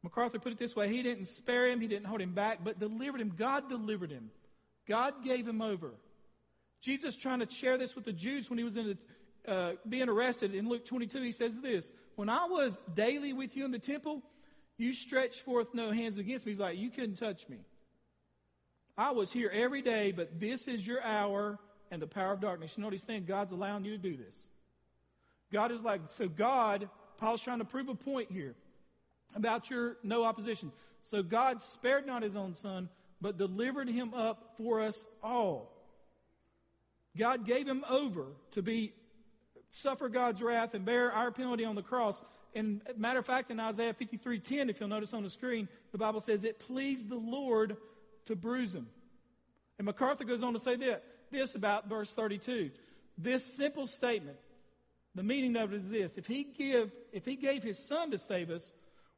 MacArthur 0.02 0.38
put 0.38 0.52
it 0.52 0.58
this 0.58 0.74
way 0.74 0.88
He 0.88 1.02
didn't 1.02 1.26
spare 1.26 1.68
him, 1.68 1.80
he 1.80 1.88
didn't 1.88 2.06
hold 2.06 2.20
him 2.20 2.32
back, 2.32 2.60
but 2.64 2.78
delivered 2.78 3.20
him. 3.20 3.32
God 3.36 3.68
delivered 3.68 4.10
him. 4.10 4.30
God 4.88 5.24
gave 5.24 5.46
him 5.46 5.62
over. 5.62 5.92
Jesus 6.80 7.16
trying 7.16 7.40
to 7.40 7.50
share 7.50 7.76
this 7.76 7.94
with 7.94 8.04
the 8.04 8.12
Jews 8.12 8.48
when 8.48 8.58
he 8.58 8.64
was 8.64 8.76
in 8.76 8.96
the, 9.46 9.52
uh, 9.52 9.72
being 9.88 10.08
arrested 10.08 10.54
in 10.54 10.68
Luke 10.68 10.84
22, 10.84 11.22
he 11.22 11.32
says 11.32 11.60
this 11.60 11.92
When 12.16 12.28
I 12.28 12.46
was 12.46 12.78
daily 12.94 13.32
with 13.32 13.56
you 13.56 13.64
in 13.64 13.70
the 13.70 13.78
temple, 13.78 14.22
you 14.78 14.92
stretched 14.92 15.40
forth 15.42 15.74
no 15.74 15.92
hands 15.92 16.16
against 16.16 16.46
me. 16.46 16.52
He's 16.52 16.60
like, 16.60 16.78
You 16.78 16.90
couldn't 16.90 17.16
touch 17.16 17.48
me. 17.48 17.58
I 18.96 19.12
was 19.12 19.32
here 19.32 19.50
every 19.52 19.82
day, 19.82 20.12
but 20.12 20.38
this 20.38 20.68
is 20.68 20.86
your 20.86 21.02
hour 21.02 21.58
and 21.90 22.00
the 22.00 22.06
power 22.06 22.32
of 22.32 22.40
darkness. 22.40 22.76
You 22.76 22.82
know 22.82 22.86
what 22.86 22.92
he's 22.92 23.02
saying? 23.02 23.24
God's 23.26 23.52
allowing 23.52 23.84
you 23.84 23.92
to 23.92 23.98
do 23.98 24.16
this. 24.16 24.48
God 25.52 25.72
is 25.72 25.82
like, 25.82 26.02
so 26.08 26.28
God, 26.28 26.88
Paul's 27.18 27.42
trying 27.42 27.58
to 27.58 27.64
prove 27.64 27.88
a 27.88 27.94
point 27.94 28.30
here 28.30 28.54
about 29.34 29.70
your 29.70 29.96
no 30.02 30.24
opposition. 30.24 30.72
So 31.00 31.22
God 31.22 31.62
spared 31.62 32.06
not 32.06 32.22
his 32.22 32.36
own 32.36 32.54
son, 32.54 32.88
but 33.20 33.38
delivered 33.38 33.88
him 33.88 34.14
up 34.14 34.54
for 34.56 34.80
us 34.80 35.04
all. 35.22 35.72
God 37.16 37.44
gave 37.44 37.66
him 37.66 37.84
over 37.88 38.26
to 38.52 38.62
be 38.62 38.92
suffer 39.70 40.08
God's 40.08 40.42
wrath 40.42 40.74
and 40.74 40.84
bear 40.84 41.12
our 41.12 41.30
penalty 41.30 41.64
on 41.64 41.74
the 41.74 41.82
cross. 41.82 42.22
And 42.54 42.82
matter 42.96 43.20
of 43.20 43.26
fact, 43.26 43.50
in 43.50 43.60
Isaiah 43.60 43.94
53:10, 43.94 44.68
if 44.68 44.80
you'll 44.80 44.88
notice 44.88 45.14
on 45.14 45.22
the 45.22 45.30
screen, 45.30 45.68
the 45.92 45.98
Bible 45.98 46.20
says 46.20 46.44
it 46.44 46.58
pleased 46.58 47.08
the 47.08 47.16
Lord 47.16 47.76
to 48.30 48.36
bruise 48.36 48.74
him. 48.74 48.88
And 49.78 49.86
MacArthur 49.86 50.24
goes 50.24 50.42
on 50.42 50.52
to 50.54 50.58
say 50.60 50.76
that, 50.76 51.04
this 51.30 51.54
about 51.54 51.88
verse 51.88 52.12
32. 52.12 52.70
This 53.16 53.44
simple 53.44 53.86
statement, 53.86 54.38
the 55.14 55.22
meaning 55.22 55.56
of 55.56 55.72
it 55.72 55.76
is 55.76 55.90
this 55.90 56.18
if 56.18 56.26
he, 56.26 56.44
give, 56.44 56.90
if 57.12 57.24
he 57.24 57.36
gave 57.36 57.62
his 57.62 57.78
son 57.78 58.10
to 58.10 58.18
save 58.18 58.50
us, 58.50 58.72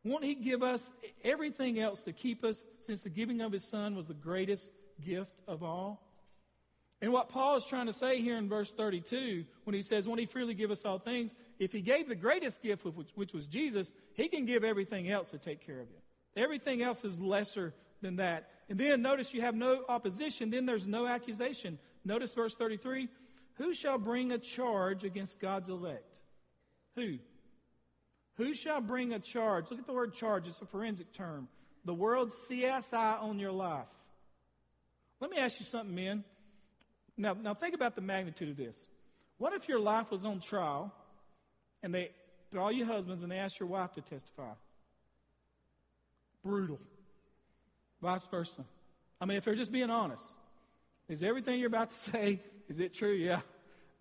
won't 0.04 0.24
he 0.24 0.34
give 0.34 0.62
us 0.62 0.90
everything 1.22 1.78
else 1.78 2.02
to 2.02 2.12
keep 2.12 2.44
us, 2.44 2.64
since 2.80 3.02
the 3.02 3.10
giving 3.10 3.40
of 3.40 3.52
his 3.52 3.64
son 3.64 3.94
was 3.94 4.08
the 4.08 4.14
greatest 4.14 4.72
gift 5.00 5.34
of 5.46 5.62
all? 5.62 6.02
And 7.00 7.12
what 7.12 7.28
Paul 7.28 7.56
is 7.56 7.64
trying 7.64 7.86
to 7.86 7.92
say 7.92 8.20
here 8.20 8.36
in 8.36 8.48
verse 8.48 8.72
32, 8.72 9.44
when 9.64 9.74
he 9.74 9.82
says, 9.82 10.06
Won't 10.06 10.20
he 10.20 10.26
freely 10.26 10.54
give 10.54 10.70
us 10.70 10.84
all 10.84 11.00
things? 11.00 11.34
If 11.58 11.72
he 11.72 11.80
gave 11.80 12.08
the 12.08 12.14
greatest 12.14 12.62
gift, 12.62 12.84
which, 12.84 13.08
which 13.16 13.34
was 13.34 13.48
Jesus, 13.48 13.92
he 14.14 14.28
can 14.28 14.44
give 14.44 14.62
everything 14.62 15.10
else 15.10 15.30
to 15.32 15.38
take 15.38 15.66
care 15.66 15.80
of 15.80 15.88
you. 15.90 15.96
Everything 16.40 16.80
else 16.80 17.04
is 17.04 17.18
lesser 17.18 17.74
than 18.02 18.16
that. 18.16 18.50
And 18.68 18.78
then 18.78 19.00
notice 19.00 19.32
you 19.32 19.40
have 19.40 19.54
no 19.54 19.84
opposition, 19.88 20.50
then 20.50 20.66
there's 20.66 20.86
no 20.86 21.06
accusation. 21.06 21.78
Notice 22.04 22.34
verse 22.34 22.54
33 22.54 23.08
Who 23.54 23.72
shall 23.72 23.98
bring 23.98 24.32
a 24.32 24.38
charge 24.38 25.04
against 25.04 25.40
God's 25.40 25.68
elect? 25.68 26.18
Who? 26.96 27.18
Who 28.36 28.54
shall 28.54 28.80
bring 28.80 29.12
a 29.12 29.18
charge? 29.18 29.70
Look 29.70 29.80
at 29.80 29.86
the 29.86 29.92
word 29.92 30.14
charge, 30.14 30.46
it's 30.46 30.60
a 30.60 30.66
forensic 30.66 31.12
term. 31.12 31.48
The 31.84 31.94
world's 31.94 32.34
CSI 32.48 33.22
on 33.22 33.38
your 33.38 33.52
life. 33.52 33.88
Let 35.20 35.30
me 35.30 35.38
ask 35.38 35.58
you 35.58 35.66
something, 35.66 35.94
men. 35.94 36.24
Now, 37.16 37.34
now 37.34 37.54
think 37.54 37.74
about 37.74 37.94
the 37.94 38.00
magnitude 38.00 38.48
of 38.48 38.56
this. 38.56 38.86
What 39.38 39.52
if 39.52 39.68
your 39.68 39.80
life 39.80 40.10
was 40.10 40.24
on 40.24 40.40
trial 40.40 40.92
and 41.82 41.94
they, 41.94 42.10
all 42.56 42.72
your 42.72 42.86
husbands, 42.86 43.22
and 43.22 43.30
they 43.30 43.38
asked 43.38 43.58
your 43.60 43.68
wife 43.68 43.92
to 43.94 44.00
testify? 44.00 44.52
Brutal. 46.42 46.78
Vice 48.02 48.26
versa. 48.26 48.64
I 49.20 49.24
mean, 49.24 49.38
if 49.38 49.44
they're 49.44 49.54
just 49.54 49.72
being 49.72 49.90
honest, 49.90 50.26
is 51.08 51.22
everything 51.22 51.60
you're 51.60 51.68
about 51.68 51.90
to 51.90 51.96
say, 52.10 52.40
is 52.68 52.80
it 52.80 52.92
true? 52.92 53.12
Yeah. 53.12 53.40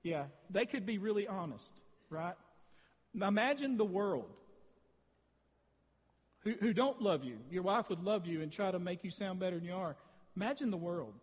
Yeah. 0.03 0.25
They 0.49 0.65
could 0.65 0.85
be 0.85 0.97
really 0.97 1.27
honest, 1.27 1.73
right? 2.09 2.35
Now 3.13 3.27
imagine 3.27 3.77
the 3.77 3.85
world 3.85 4.29
who, 6.43 6.53
who 6.59 6.73
don't 6.73 7.01
love 7.01 7.23
you. 7.23 7.37
Your 7.51 7.63
wife 7.63 7.89
would 7.89 8.03
love 8.03 8.25
you 8.25 8.41
and 8.41 8.51
try 8.51 8.71
to 8.71 8.79
make 8.79 9.03
you 9.03 9.11
sound 9.11 9.39
better 9.39 9.57
than 9.57 9.65
you 9.65 9.75
are. 9.75 9.95
Imagine 10.35 10.71
the 10.71 10.77
world. 10.77 11.13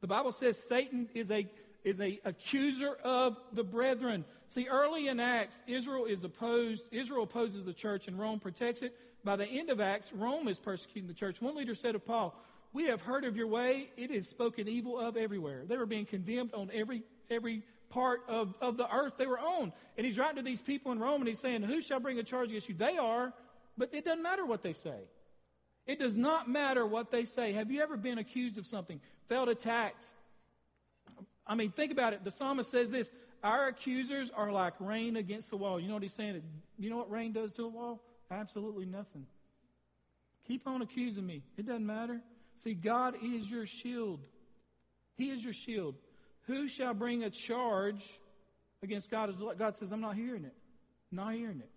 The 0.00 0.06
Bible 0.06 0.32
says 0.32 0.62
Satan 0.68 1.08
is 1.14 1.30
a 1.30 1.46
is 1.84 2.00
a 2.00 2.20
accuser 2.24 2.96
of 3.04 3.38
the 3.52 3.64
brethren. 3.64 4.24
See, 4.46 4.68
early 4.68 5.08
in 5.08 5.20
Acts, 5.20 5.62
Israel 5.66 6.04
is 6.04 6.24
opposed. 6.24 6.86
Israel 6.92 7.24
opposes 7.24 7.64
the 7.64 7.72
church, 7.72 8.08
and 8.08 8.18
Rome 8.18 8.40
protects 8.40 8.82
it. 8.82 8.96
By 9.24 9.36
the 9.36 9.46
end 9.46 9.70
of 9.70 9.80
Acts, 9.80 10.12
Rome 10.12 10.48
is 10.48 10.58
persecuting 10.58 11.08
the 11.08 11.14
church. 11.14 11.40
One 11.40 11.56
leader 11.56 11.74
said 11.74 11.94
of 11.94 12.04
Paul, 12.04 12.34
"We 12.72 12.84
have 12.84 13.02
heard 13.02 13.24
of 13.24 13.36
your 13.36 13.46
way; 13.46 13.90
it 13.96 14.10
is 14.10 14.28
spoken 14.28 14.68
evil 14.68 14.98
of 14.98 15.16
everywhere." 15.16 15.64
They 15.64 15.76
were 15.76 15.86
being 15.86 16.06
condemned 16.06 16.54
on 16.54 16.70
every 16.72 17.02
every 17.30 17.62
part 17.92 18.22
of, 18.26 18.54
of 18.60 18.76
the 18.76 18.92
earth 18.92 19.14
they 19.18 19.26
were 19.26 19.38
on. 19.38 19.72
And 19.96 20.06
he's 20.06 20.18
writing 20.18 20.36
to 20.36 20.42
these 20.42 20.62
people 20.62 20.90
in 20.92 20.98
Rome 20.98 21.20
and 21.20 21.28
he's 21.28 21.38
saying, 21.38 21.62
Who 21.62 21.80
shall 21.82 22.00
bring 22.00 22.18
a 22.18 22.22
charge 22.22 22.48
against 22.48 22.68
you? 22.68 22.74
They 22.74 22.96
are, 22.96 23.32
but 23.76 23.90
it 23.92 24.04
doesn't 24.04 24.22
matter 24.22 24.44
what 24.44 24.62
they 24.62 24.72
say. 24.72 24.98
It 25.86 25.98
does 25.98 26.16
not 26.16 26.48
matter 26.48 26.86
what 26.86 27.10
they 27.10 27.24
say. 27.24 27.52
Have 27.52 27.70
you 27.70 27.82
ever 27.82 27.96
been 27.96 28.18
accused 28.18 28.56
of 28.56 28.66
something, 28.66 29.00
felt 29.28 29.48
attacked? 29.48 30.06
I 31.46 31.54
mean, 31.54 31.70
think 31.70 31.92
about 31.92 32.12
it. 32.12 32.24
The 32.24 32.30
psalmist 32.30 32.70
says 32.70 32.90
this 32.90 33.10
Our 33.42 33.68
accusers 33.68 34.30
are 34.30 34.52
like 34.52 34.74
rain 34.78 35.16
against 35.16 35.50
the 35.50 35.56
wall. 35.56 35.80
You 35.80 35.88
know 35.88 35.94
what 35.94 36.02
he's 36.02 36.14
saying? 36.14 36.42
You 36.78 36.90
know 36.90 36.96
what 36.98 37.10
rain 37.10 37.32
does 37.32 37.52
to 37.52 37.64
a 37.64 37.68
wall? 37.68 38.02
Absolutely 38.30 38.86
nothing. 38.86 39.26
Keep 40.46 40.66
on 40.66 40.82
accusing 40.82 41.26
me. 41.26 41.42
It 41.56 41.66
doesn't 41.66 41.86
matter. 41.86 42.20
See, 42.56 42.74
God 42.74 43.16
is 43.22 43.50
your 43.50 43.66
shield. 43.66 44.20
He 45.16 45.30
is 45.30 45.44
your 45.44 45.52
shield. 45.52 45.94
Who 46.46 46.66
shall 46.66 46.94
bring 46.94 47.22
a 47.22 47.30
charge 47.30 48.20
against 48.82 49.10
God? 49.10 49.32
God 49.58 49.76
says, 49.76 49.92
I'm 49.92 50.00
not 50.00 50.16
hearing 50.16 50.44
it. 50.44 50.54
Not 51.10 51.34
hearing 51.34 51.60
it. 51.60 51.70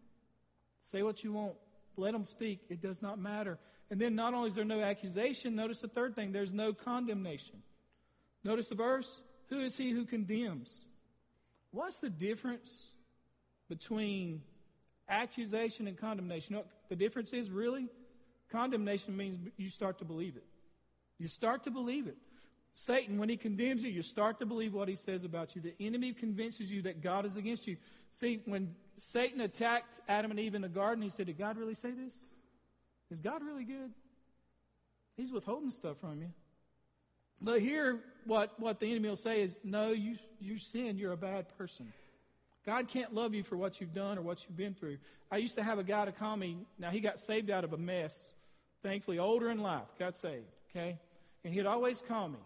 Say 0.86 1.04
what 1.04 1.24
you 1.24 1.34
want. 1.34 1.54
Let 1.98 2.14
them 2.14 2.26
speak. 2.26 2.62
It 2.70 2.82
does 2.82 3.02
not 3.02 3.20
matter. 3.20 3.60
And 3.90 4.00
then 4.00 4.16
not 4.16 4.34
only 4.34 4.50
is 4.50 4.56
there 4.56 4.66
no 4.66 4.82
accusation, 4.82 5.56
notice 5.56 5.82
the 5.82 5.88
third 5.88 6.16
thing 6.16 6.32
there's 6.32 6.54
no 6.54 6.74
condemnation. 6.74 7.62
Notice 8.44 8.70
the 8.70 8.76
verse. 8.76 9.22
Who 9.50 9.62
is 9.62 9.78
he 9.78 9.92
who 9.92 10.06
condemns? 10.06 10.84
What's 11.72 12.00
the 12.00 12.10
difference 12.10 12.92
between 13.70 14.42
accusation 15.10 15.88
and 15.88 15.98
condemnation? 15.98 16.56
You 16.56 16.62
know 16.62 16.68
the 16.90 16.96
difference 16.96 17.34
is 17.34 17.50
really? 17.52 17.88
Condemnation 18.50 19.16
means 19.18 19.38
you 19.58 19.70
start 19.70 20.00
to 20.00 20.06
believe 20.06 20.36
it. 20.36 20.46
You 21.18 21.28
start 21.28 21.64
to 21.64 21.72
believe 21.72 22.08
it. 22.08 22.18
Satan, 22.74 23.18
when 23.18 23.30
he 23.30 23.38
condemns 23.38 23.84
you, 23.84 23.90
you 23.90 24.02
start 24.02 24.40
to 24.40 24.46
believe 24.46 24.74
what 24.74 24.90
he 24.90 24.96
says 24.96 25.24
about 25.24 25.56
you. 25.56 25.62
The 25.62 25.74
enemy 25.80 26.12
convinces 26.12 26.72
you 26.72 26.82
that 26.82 27.02
God 27.02 27.26
is 27.26 27.38
against 27.38 27.68
you. 27.68 27.78
See, 28.10 28.42
when 28.46 28.76
Satan 28.98 29.40
attacked 29.42 30.02
Adam 30.10 30.32
and 30.32 30.40
Eve 30.40 30.56
in 30.56 30.62
the 30.62 30.68
garden, 30.68 31.02
he 31.02 31.10
said, 31.10 31.28
Did 31.28 31.38
God 31.38 31.58
really 31.58 31.74
say 31.74 31.92
this? 31.92 32.36
Is 33.10 33.22
God 33.22 33.44
really 33.44 33.64
good? 33.64 33.92
He's 35.16 35.32
withholding 35.32 35.70
stuff 35.70 35.98
from 36.02 36.22
you. 36.22 36.32
But 37.42 37.62
here, 37.62 38.02
what, 38.26 38.60
what 38.60 38.80
the 38.80 38.92
enemy 38.92 39.10
will 39.10 39.16
say 39.16 39.42
is, 39.42 39.60
No, 39.64 39.92
you, 39.92 40.16
you 40.40 40.58
sin, 40.58 40.98
you're 40.98 41.14
a 41.14 41.18
bad 41.18 41.56
person. 41.58 41.92
God 42.66 42.88
can't 42.88 43.14
love 43.14 43.34
you 43.34 43.44
for 43.44 43.58
what 43.58 43.80
you've 43.80 43.94
done 43.94 44.18
or 44.18 44.22
what 44.22 44.44
you've 44.44 44.58
been 44.58 44.74
through. 44.74 44.98
I 45.32 45.38
used 45.38 45.56
to 45.56 45.64
have 45.64 45.78
a 45.78 45.84
guy 45.84 46.06
to 46.06 46.12
call 46.12 46.36
me. 46.36 46.58
Now, 46.80 46.90
he 46.90 47.00
got 47.00 47.20
saved 47.20 47.52
out 47.52 47.64
of 47.64 47.74
a 47.74 47.78
mess. 47.78 48.34
Thankfully, 48.82 49.20
older 49.20 49.50
in 49.50 49.60
life, 49.60 49.88
got 50.00 50.18
saved, 50.18 50.46
okay? 50.70 50.98
And 51.44 51.54
he'd 51.54 51.66
always 51.66 52.02
call 52.02 52.30
me. 52.30 52.40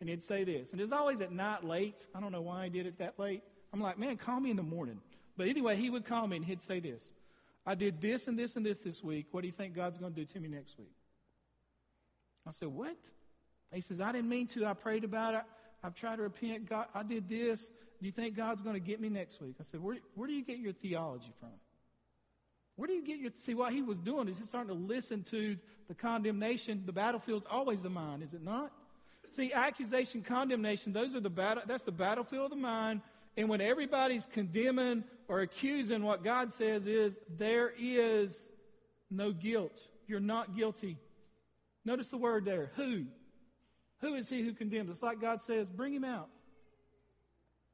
And 0.00 0.08
he'd 0.08 0.22
say 0.22 0.44
this. 0.44 0.72
And 0.72 0.80
it 0.80 0.84
was 0.84 0.92
always 0.92 1.20
at 1.22 1.32
night 1.32 1.64
late. 1.64 2.06
I 2.14 2.20
don't 2.20 2.32
know 2.32 2.42
why 2.42 2.64
he 2.64 2.70
did 2.70 2.86
it 2.86 2.98
that 2.98 3.18
late. 3.18 3.42
I'm 3.72 3.80
like, 3.80 3.98
man, 3.98 4.16
call 4.16 4.38
me 4.38 4.50
in 4.50 4.56
the 4.56 4.62
morning. 4.62 5.00
But 5.36 5.48
anyway, 5.48 5.76
he 5.76 5.88
would 5.88 6.04
call 6.04 6.26
me 6.26 6.36
and 6.36 6.44
he'd 6.44 6.62
say 6.62 6.80
this 6.80 7.14
I 7.66 7.74
did 7.74 8.00
this 8.00 8.28
and 8.28 8.38
this 8.38 8.56
and 8.56 8.64
this 8.64 8.80
this 8.80 9.02
week. 9.02 9.26
What 9.30 9.40
do 9.40 9.46
you 9.46 9.52
think 9.52 9.74
God's 9.74 9.98
going 9.98 10.12
to 10.12 10.20
do 10.20 10.26
to 10.26 10.40
me 10.40 10.48
next 10.48 10.78
week? 10.78 10.92
I 12.46 12.50
said, 12.50 12.68
What? 12.68 12.96
He 13.72 13.80
says, 13.80 14.00
I 14.00 14.12
didn't 14.12 14.28
mean 14.28 14.46
to. 14.48 14.66
I 14.66 14.74
prayed 14.74 15.04
about 15.04 15.34
it. 15.34 15.42
I've 15.82 15.94
tried 15.94 16.16
to 16.16 16.22
repent. 16.22 16.68
God, 16.68 16.86
I 16.94 17.02
did 17.02 17.28
this. 17.28 17.70
Do 18.00 18.06
you 18.06 18.12
think 18.12 18.36
God's 18.36 18.62
going 18.62 18.74
to 18.74 18.80
get 18.80 19.00
me 19.00 19.08
next 19.08 19.40
week? 19.40 19.56
I 19.60 19.62
said, 19.62 19.82
Where, 19.82 19.96
where 20.14 20.28
do 20.28 20.34
you 20.34 20.44
get 20.44 20.58
your 20.58 20.72
theology 20.72 21.32
from? 21.40 21.50
Where 22.76 22.86
do 22.88 22.94
you 22.94 23.04
get 23.04 23.18
your. 23.18 23.30
See, 23.38 23.54
what 23.54 23.72
he 23.72 23.82
was 23.82 23.98
doing 23.98 24.28
is 24.28 24.38
he's 24.38 24.48
starting 24.48 24.68
to 24.68 24.74
listen 24.74 25.22
to 25.24 25.56
the 25.88 25.94
condemnation. 25.94 26.82
The 26.86 26.92
battlefield's 26.92 27.46
always 27.50 27.82
the 27.82 27.90
mind, 27.90 28.22
is 28.22 28.34
it 28.34 28.42
not? 28.42 28.72
See, 29.30 29.52
accusation, 29.52 30.22
condemnation, 30.22 30.92
those 30.92 31.14
are 31.14 31.20
the 31.20 31.30
battle, 31.30 31.62
that's 31.66 31.84
the 31.84 31.92
battlefield 31.92 32.44
of 32.44 32.50
the 32.50 32.56
mind. 32.56 33.00
And 33.36 33.48
when 33.48 33.60
everybody's 33.60 34.26
condemning 34.26 35.02
or 35.26 35.40
accusing, 35.40 36.04
what 36.04 36.22
God 36.22 36.52
says 36.52 36.86
is, 36.86 37.18
there 37.36 37.72
is 37.76 38.48
no 39.10 39.32
guilt. 39.32 39.82
You're 40.06 40.20
not 40.20 40.54
guilty. 40.54 40.98
Notice 41.84 42.08
the 42.08 42.16
word 42.16 42.44
there. 42.44 42.70
Who? 42.76 43.06
Who 44.00 44.14
is 44.14 44.28
he 44.28 44.42
who 44.42 44.52
condemns? 44.52 44.90
It's 44.90 45.02
like 45.02 45.20
God 45.20 45.40
says, 45.40 45.70
bring 45.70 45.94
him 45.94 46.04
out. 46.04 46.28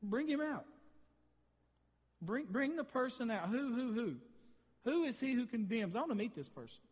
Bring 0.02 0.28
him 0.28 0.40
out. 0.40 0.64
Bring, 2.22 2.46
bring 2.46 2.76
the 2.76 2.84
person 2.84 3.30
out. 3.30 3.48
Who, 3.48 3.74
who, 3.74 3.92
who? 3.92 4.14
Who 4.84 5.04
is 5.04 5.20
he 5.20 5.32
who 5.32 5.46
condemns? 5.46 5.96
I 5.96 6.00
want 6.00 6.10
to 6.10 6.16
meet 6.16 6.34
this 6.34 6.48
person. 6.48 6.82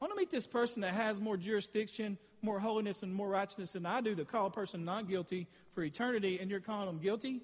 I 0.00 0.04
want 0.04 0.12
to 0.14 0.16
meet 0.16 0.30
this 0.30 0.46
person 0.46 0.82
that 0.82 0.94
has 0.94 1.20
more 1.20 1.36
jurisdiction, 1.36 2.18
more 2.40 2.60
holiness, 2.60 3.02
and 3.02 3.12
more 3.12 3.28
righteousness 3.28 3.72
than 3.72 3.84
I 3.84 4.00
do 4.00 4.14
that 4.14 4.30
call 4.30 4.46
a 4.46 4.50
person 4.50 4.84
not 4.84 5.08
guilty 5.08 5.48
for 5.74 5.82
eternity, 5.82 6.38
and 6.40 6.50
you're 6.50 6.60
calling 6.60 6.86
them 6.86 6.98
guilty? 6.98 7.40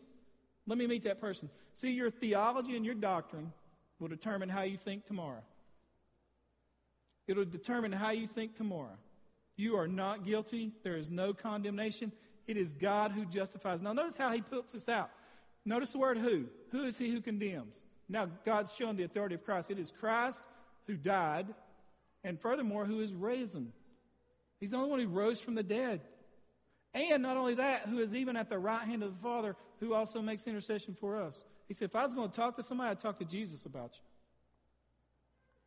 Let 0.66 0.78
me 0.78 0.86
meet 0.86 1.02
that 1.02 1.20
person. 1.20 1.50
See, 1.74 1.90
your 1.90 2.10
theology 2.10 2.76
and 2.76 2.84
your 2.84 2.94
doctrine 2.94 3.52
will 3.98 4.08
determine 4.08 4.48
how 4.48 4.62
you 4.62 4.76
think 4.76 5.04
tomorrow. 5.04 5.42
It'll 7.26 7.44
determine 7.44 7.92
how 7.92 8.10
you 8.10 8.26
think 8.26 8.56
tomorrow. 8.56 8.96
You 9.56 9.76
are 9.76 9.88
not 9.88 10.24
guilty. 10.24 10.72
There 10.82 10.96
is 10.96 11.10
no 11.10 11.32
condemnation. 11.32 12.12
It 12.46 12.56
is 12.56 12.72
God 12.72 13.12
who 13.12 13.24
justifies. 13.24 13.80
Now, 13.80 13.92
notice 13.92 14.16
how 14.16 14.32
he 14.32 14.42
puts 14.42 14.72
this 14.72 14.88
out. 14.88 15.10
Notice 15.64 15.92
the 15.92 15.98
word 15.98 16.18
who. 16.18 16.46
Who 16.72 16.84
is 16.84 16.98
he 16.98 17.10
who 17.10 17.20
condemns? 17.20 17.84
Now, 18.08 18.28
God's 18.44 18.74
showing 18.74 18.96
the 18.96 19.04
authority 19.04 19.34
of 19.34 19.44
Christ. 19.44 19.70
It 19.70 19.78
is 19.78 19.90
Christ 19.90 20.42
who 20.86 20.94
died, 20.94 21.46
and 22.22 22.38
furthermore, 22.38 22.84
who 22.84 23.00
is 23.00 23.14
risen. 23.14 23.72
He's 24.60 24.72
the 24.72 24.76
only 24.76 24.90
one 24.90 25.00
who 25.00 25.08
rose 25.08 25.40
from 25.40 25.54
the 25.54 25.62
dead. 25.62 26.00
And 26.92 27.22
not 27.22 27.36
only 27.36 27.54
that, 27.54 27.82
who 27.82 27.98
is 27.98 28.14
even 28.14 28.36
at 28.36 28.50
the 28.50 28.58
right 28.58 28.86
hand 28.86 29.02
of 29.02 29.10
the 29.10 29.22
Father, 29.22 29.56
who 29.80 29.94
also 29.94 30.20
makes 30.20 30.46
intercession 30.46 30.94
for 30.98 31.16
us. 31.16 31.42
He 31.66 31.74
said, 31.74 31.86
if 31.86 31.96
I 31.96 32.04
was 32.04 32.14
going 32.14 32.28
to 32.28 32.36
talk 32.36 32.56
to 32.56 32.62
somebody, 32.62 32.90
I'd 32.90 33.00
talk 33.00 33.18
to 33.18 33.24
Jesus 33.24 33.64
about 33.64 33.98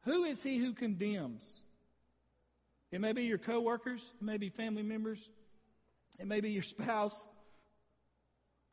you. 0.05 0.13
Who 0.13 0.23
is 0.23 0.43
he 0.43 0.57
who 0.57 0.73
condemns? 0.73 1.63
It 2.91 3.01
may 3.01 3.11
be 3.11 3.23
your 3.23 3.37
coworkers, 3.37 4.13
it 4.19 4.23
may 4.23 4.37
be 4.37 4.49
family 4.49 4.83
members, 4.83 5.29
it 6.19 6.27
may 6.27 6.41
be 6.41 6.51
your 6.51 6.63
spouse. 6.63 7.27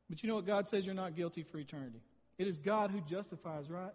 But 0.08 0.22
you 0.22 0.28
know 0.28 0.36
what 0.36 0.46
God 0.46 0.68
says 0.68 0.86
you're 0.86 0.94
not 0.94 1.16
guilty 1.16 1.42
for 1.42 1.58
eternity. 1.58 2.00
It 2.38 2.46
is 2.46 2.58
God 2.58 2.90
who 2.90 3.00
justifies, 3.00 3.70
right? 3.70 3.92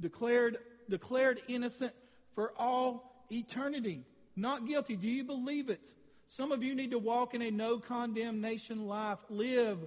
Declared 0.00 0.58
declared 0.90 1.40
innocent 1.48 1.92
for 2.32 2.52
all 2.58 3.24
eternity. 3.30 4.04
Not 4.36 4.66
guilty. 4.66 4.96
Do 4.96 5.08
you 5.08 5.24
believe 5.24 5.70
it? 5.70 5.90
Some 6.26 6.52
of 6.52 6.62
you 6.62 6.74
need 6.74 6.90
to 6.90 6.98
walk 6.98 7.34
in 7.34 7.42
a 7.42 7.50
no 7.50 7.78
condemnation 7.78 8.86
life. 8.86 9.18
Live 9.30 9.78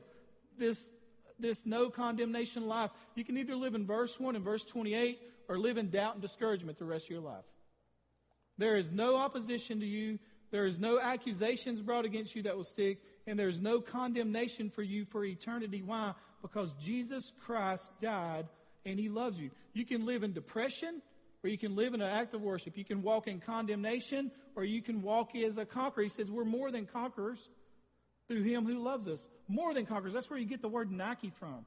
this, 0.57 0.89
this 1.39 1.65
no 1.65 1.89
condemnation 1.89 2.67
life. 2.67 2.91
You 3.15 3.23
can 3.23 3.37
either 3.37 3.55
live 3.55 3.75
in 3.75 3.85
verse 3.85 4.19
1 4.19 4.35
and 4.35 4.43
verse 4.43 4.63
28 4.63 5.19
or 5.47 5.57
live 5.57 5.77
in 5.77 5.89
doubt 5.89 6.13
and 6.13 6.21
discouragement 6.21 6.77
the 6.77 6.85
rest 6.85 7.05
of 7.05 7.11
your 7.11 7.21
life. 7.21 7.45
There 8.57 8.75
is 8.75 8.91
no 8.91 9.17
opposition 9.17 9.79
to 9.79 9.85
you. 9.85 10.19
There 10.51 10.65
is 10.65 10.79
no 10.79 10.99
accusations 10.99 11.81
brought 11.81 12.05
against 12.05 12.35
you 12.35 12.43
that 12.43 12.55
will 12.55 12.63
stick. 12.63 13.01
And 13.25 13.39
there 13.39 13.47
is 13.47 13.61
no 13.61 13.81
condemnation 13.81 14.69
for 14.69 14.83
you 14.83 15.05
for 15.05 15.23
eternity. 15.25 15.81
Why? 15.81 16.13
Because 16.41 16.73
Jesus 16.73 17.31
Christ 17.41 17.89
died 18.01 18.47
and 18.85 18.99
he 18.99 19.09
loves 19.09 19.39
you. 19.39 19.49
You 19.73 19.85
can 19.85 20.05
live 20.05 20.23
in 20.23 20.33
depression 20.33 21.01
or 21.43 21.49
you 21.49 21.57
can 21.57 21.75
live 21.75 21.93
in 21.93 22.01
an 22.01 22.09
act 22.09 22.33
of 22.33 22.41
worship. 22.41 22.77
You 22.77 22.85
can 22.85 23.01
walk 23.01 23.27
in 23.27 23.39
condemnation 23.39 24.31
or 24.55 24.63
you 24.63 24.81
can 24.81 25.01
walk 25.01 25.35
as 25.35 25.57
a 25.57 25.65
conqueror. 25.65 26.03
He 26.03 26.09
says 26.09 26.29
we're 26.29 26.45
more 26.45 26.69
than 26.69 26.85
conquerors 26.85 27.49
through 28.27 28.43
him 28.43 28.65
who 28.65 28.83
loves 28.83 29.07
us. 29.07 29.27
More 29.47 29.73
than 29.73 29.85
conquerors. 29.85 30.13
That's 30.13 30.29
where 30.29 30.39
you 30.39 30.45
get 30.45 30.61
the 30.61 30.69
word 30.69 30.91
Nike 30.91 31.31
from. 31.31 31.65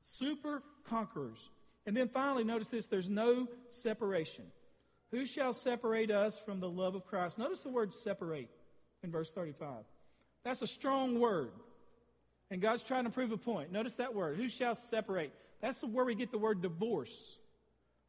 Super 0.00 0.62
conquerors. 0.88 1.50
And 1.86 1.96
then 1.96 2.08
finally, 2.08 2.44
notice 2.44 2.68
this 2.68 2.86
there's 2.86 3.08
no 3.08 3.48
separation. 3.70 4.44
Who 5.10 5.24
shall 5.24 5.52
separate 5.52 6.10
us 6.10 6.38
from 6.38 6.60
the 6.60 6.68
love 6.68 6.94
of 6.94 7.06
Christ? 7.06 7.38
Notice 7.38 7.62
the 7.62 7.70
word 7.70 7.94
separate 7.94 8.50
in 9.02 9.10
verse 9.10 9.32
35. 9.32 9.84
That's 10.44 10.62
a 10.62 10.66
strong 10.66 11.20
word. 11.20 11.52
And 12.50 12.60
God's 12.60 12.82
trying 12.82 13.04
to 13.04 13.10
prove 13.10 13.32
a 13.32 13.36
point. 13.36 13.72
Notice 13.72 13.96
that 13.96 14.14
word. 14.14 14.36
Who 14.36 14.48
shall 14.48 14.74
separate? 14.74 15.32
That's 15.60 15.82
where 15.82 16.04
we 16.04 16.14
get 16.14 16.30
the 16.30 16.38
word 16.38 16.62
divorce. 16.62 17.38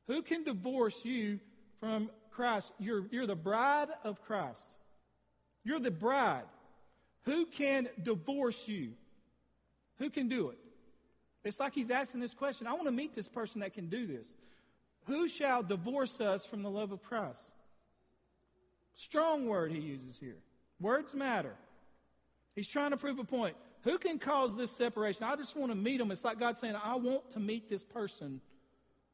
Who 0.08 0.22
can 0.22 0.44
divorce 0.44 1.04
you 1.06 1.40
from 1.80 2.10
Christ? 2.32 2.74
You're, 2.80 3.06
you're 3.12 3.28
the 3.28 3.36
bride 3.36 3.90
of 4.04 4.22
Christ. 4.22 4.76
You're 5.64 5.80
the 5.80 5.92
bride. 5.92 6.46
Who 7.24 7.46
can 7.46 7.90
divorce 8.02 8.68
you? 8.68 8.94
Who 9.98 10.10
can 10.10 10.30
do 10.30 10.50
it? 10.50 10.58
It's 11.44 11.60
like 11.60 11.74
he's 11.74 11.92
asking 11.92 12.20
this 12.22 12.34
question. 12.34 12.68
I 12.68 12.74
want 12.74 12.86
to 12.86 12.92
meet 12.92 13.14
this 13.14 13.28
person 13.28 13.62
that 13.62 13.74
can 13.74 13.88
do 13.88 14.08
this. 14.08 14.36
Who 15.10 15.28
shall 15.28 15.64
divorce 15.64 16.22
us 16.22 16.46
from 16.46 16.62
the 16.62 16.70
love 16.70 16.92
of 16.92 17.02
Christ? 17.02 17.52
Strong 18.94 19.48
word 19.48 19.72
he 19.72 19.80
uses 19.80 20.20
here. 20.20 20.38
Words 20.80 21.16
matter. 21.16 21.56
He's 22.56 22.68
trying 22.68 22.92
to 22.92 22.98
prove 22.98 23.18
a 23.18 23.24
point. 23.24 23.56
Who 23.86 23.98
can 23.98 24.20
cause 24.20 24.56
this 24.56 24.70
separation? 24.72 25.24
I 25.24 25.36
just 25.36 25.58
want 25.58 25.72
to 25.72 25.76
meet 25.76 26.00
him. 26.00 26.12
It's 26.12 26.24
like 26.24 26.40
God 26.40 26.60
saying, 26.60 26.76
I 26.84 26.96
want 26.96 27.32
to 27.32 27.40
meet 27.40 27.68
this 27.68 27.82
person 27.82 28.40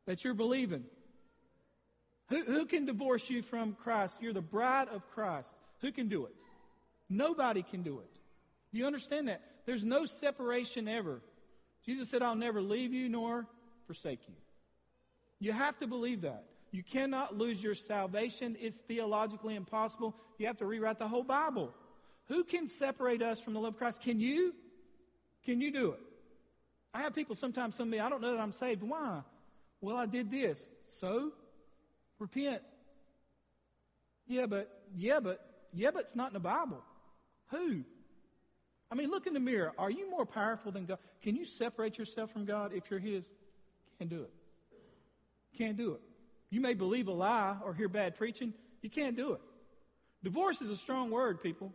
that 0.05 0.25
you're 0.25 0.33
believing. 0.33 0.83
Who, 2.27 2.43
who 2.43 2.65
can 2.65 2.85
divorce 2.85 3.29
you 3.29 3.41
from 3.41 3.73
Christ? 3.81 4.17
You're 4.19 4.33
the 4.33 4.41
bride 4.41 4.89
of 4.89 5.09
Christ. 5.11 5.55
Who 5.79 5.93
can 5.93 6.09
do 6.09 6.25
it? 6.25 6.35
Nobody 7.09 7.63
can 7.63 7.83
do 7.83 7.99
it. 7.99 8.09
Do 8.73 8.79
you 8.79 8.85
understand 8.85 9.29
that? 9.29 9.41
There's 9.65 9.85
no 9.85 10.03
separation 10.03 10.89
ever. 10.89 11.21
Jesus 11.85 12.09
said, 12.09 12.21
I'll 12.21 12.35
never 12.35 12.61
leave 12.61 12.91
you 12.91 13.07
nor 13.07 13.47
forsake 13.87 14.19
you. 14.27 14.35
You 15.39 15.51
have 15.51 15.77
to 15.79 15.87
believe 15.87 16.21
that. 16.21 16.45
You 16.71 16.83
cannot 16.83 17.37
lose 17.37 17.63
your 17.63 17.75
salvation. 17.75 18.57
It's 18.59 18.77
theologically 18.77 19.55
impossible. 19.55 20.15
You 20.37 20.47
have 20.47 20.57
to 20.57 20.65
rewrite 20.65 20.97
the 20.97 21.07
whole 21.07 21.23
Bible. 21.23 21.73
Who 22.27 22.43
can 22.43 22.67
separate 22.67 23.21
us 23.21 23.39
from 23.39 23.53
the 23.53 23.59
love 23.59 23.73
of 23.73 23.77
Christ? 23.77 24.01
Can 24.01 24.19
you? 24.19 24.53
Can 25.45 25.61
you 25.61 25.71
do 25.71 25.91
it? 25.91 25.99
I 26.93 27.01
have 27.01 27.13
people 27.13 27.35
sometimes 27.35 27.77
tell 27.77 27.85
me, 27.85 27.99
I 27.99 28.09
don't 28.09 28.21
know 28.21 28.33
that 28.33 28.41
I'm 28.41 28.51
saved. 28.51 28.81
Why? 28.81 29.21
Well, 29.81 29.95
I 29.95 30.05
did 30.05 30.31
this. 30.31 30.69
So? 30.85 31.31
Repent. 32.19 32.61
Yeah, 34.27 34.47
but, 34.47 34.69
yeah, 34.95 35.19
but, 35.19 35.39
yeah, 35.73 35.91
but 35.91 36.01
it's 36.01 36.15
not 36.15 36.27
in 36.27 36.33
the 36.33 36.39
Bible. 36.39 36.81
Who? 37.51 37.83
I 38.91 38.95
mean, 38.95 39.09
look 39.11 39.27
in 39.27 39.33
the 39.33 39.39
mirror. 39.39 39.73
Are 39.77 39.91
you 39.91 40.09
more 40.09 40.25
powerful 40.25 40.71
than 40.71 40.85
God? 40.85 40.99
Can 41.21 41.35
you 41.35 41.45
separate 41.45 41.97
yourself 41.97 42.31
from 42.31 42.45
God 42.45 42.73
if 42.73 42.89
you're 42.89 42.99
His? 42.99 43.31
Can't 43.99 44.09
do 44.09 44.23
it. 44.23 44.31
Can't 45.57 45.77
do 45.77 45.93
it. 45.93 46.01
You 46.49 46.61
may 46.61 46.73
believe 46.73 47.07
a 47.07 47.11
lie 47.11 47.57
or 47.63 47.73
hear 47.73 47.89
bad 47.89 48.15
preaching. 48.15 48.53
You 48.81 48.89
can't 48.89 49.15
do 49.15 49.33
it. 49.33 49.41
Divorce 50.23 50.61
is 50.61 50.69
a 50.69 50.75
strong 50.75 51.11
word, 51.11 51.41
people. 51.41 51.73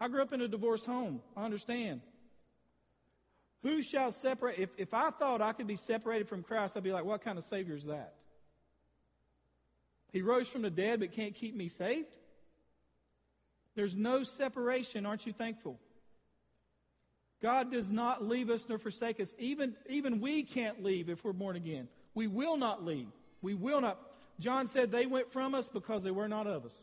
I 0.00 0.08
grew 0.08 0.22
up 0.22 0.32
in 0.32 0.40
a 0.40 0.48
divorced 0.48 0.86
home. 0.86 1.20
I 1.36 1.44
understand. 1.44 2.00
Who 3.62 3.80
shall 3.80 4.12
separate? 4.12 4.58
If, 4.58 4.70
if 4.76 4.92
I 4.92 5.10
thought 5.10 5.40
I 5.40 5.52
could 5.52 5.66
be 5.66 5.76
separated 5.76 6.28
from 6.28 6.42
Christ, 6.42 6.76
I'd 6.76 6.82
be 6.82 6.92
like, 6.92 7.04
what 7.04 7.22
kind 7.22 7.38
of 7.38 7.44
Savior 7.44 7.76
is 7.76 7.86
that? 7.86 8.14
He 10.12 10.22
rose 10.22 10.48
from 10.48 10.62
the 10.62 10.70
dead 10.70 11.00
but 11.00 11.12
can't 11.12 11.34
keep 11.34 11.56
me 11.56 11.68
saved? 11.68 12.08
There's 13.74 13.96
no 13.96 14.22
separation. 14.22 15.06
Aren't 15.06 15.26
you 15.26 15.32
thankful? 15.32 15.78
God 17.42 17.70
does 17.70 17.90
not 17.90 18.24
leave 18.24 18.50
us 18.50 18.68
nor 18.68 18.78
forsake 18.78 19.20
us. 19.20 19.34
Even, 19.38 19.74
even 19.88 20.20
we 20.20 20.42
can't 20.42 20.82
leave 20.82 21.08
if 21.08 21.24
we're 21.24 21.32
born 21.32 21.56
again. 21.56 21.88
We 22.14 22.26
will 22.26 22.56
not 22.56 22.84
leave. 22.84 23.08
We 23.42 23.54
will 23.54 23.80
not. 23.80 23.98
John 24.40 24.66
said 24.66 24.90
they 24.90 25.06
went 25.06 25.32
from 25.32 25.54
us 25.54 25.68
because 25.68 26.02
they 26.02 26.10
were 26.10 26.28
not 26.28 26.46
of 26.46 26.64
us. 26.64 26.74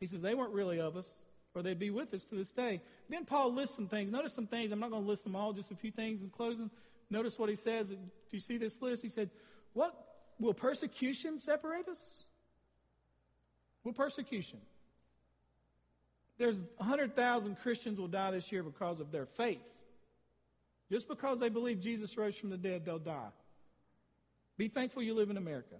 He 0.00 0.06
says 0.06 0.22
they 0.22 0.34
weren't 0.34 0.52
really 0.52 0.80
of 0.80 0.96
us, 0.96 1.22
or 1.54 1.62
they'd 1.62 1.78
be 1.78 1.90
with 1.90 2.14
us 2.14 2.24
to 2.26 2.34
this 2.34 2.52
day. 2.52 2.80
Then 3.08 3.24
Paul 3.24 3.52
lists 3.52 3.76
some 3.76 3.88
things. 3.88 4.10
Notice 4.10 4.32
some 4.32 4.46
things. 4.46 4.72
I'm 4.72 4.80
not 4.80 4.90
going 4.90 5.02
to 5.02 5.08
list 5.08 5.24
them 5.24 5.36
all, 5.36 5.52
just 5.52 5.70
a 5.70 5.76
few 5.76 5.90
things 5.90 6.22
in 6.22 6.30
closing. 6.30 6.70
Notice 7.10 7.38
what 7.38 7.48
he 7.48 7.56
says. 7.56 7.90
If 7.90 7.98
you 8.32 8.40
see 8.40 8.58
this 8.58 8.80
list, 8.82 9.02
he 9.02 9.08
said, 9.08 9.30
What 9.72 9.94
will 10.38 10.54
persecution 10.54 11.38
separate 11.38 11.88
us? 11.88 12.24
Will 13.84 13.92
persecution? 13.92 14.60
There's 16.38 16.64
100,000 16.76 17.56
Christians 17.56 17.98
will 17.98 18.08
die 18.08 18.30
this 18.30 18.52
year 18.52 18.62
because 18.62 19.00
of 19.00 19.10
their 19.10 19.26
faith. 19.26 19.68
Just 20.90 21.08
because 21.08 21.40
they 21.40 21.48
believe 21.48 21.80
Jesus 21.80 22.16
rose 22.16 22.36
from 22.36 22.50
the 22.50 22.56
dead, 22.56 22.84
they'll 22.84 22.98
die. 22.98 23.30
Be 24.58 24.68
thankful 24.68 25.02
you 25.02 25.14
live 25.14 25.30
in 25.30 25.36
America. 25.36 25.76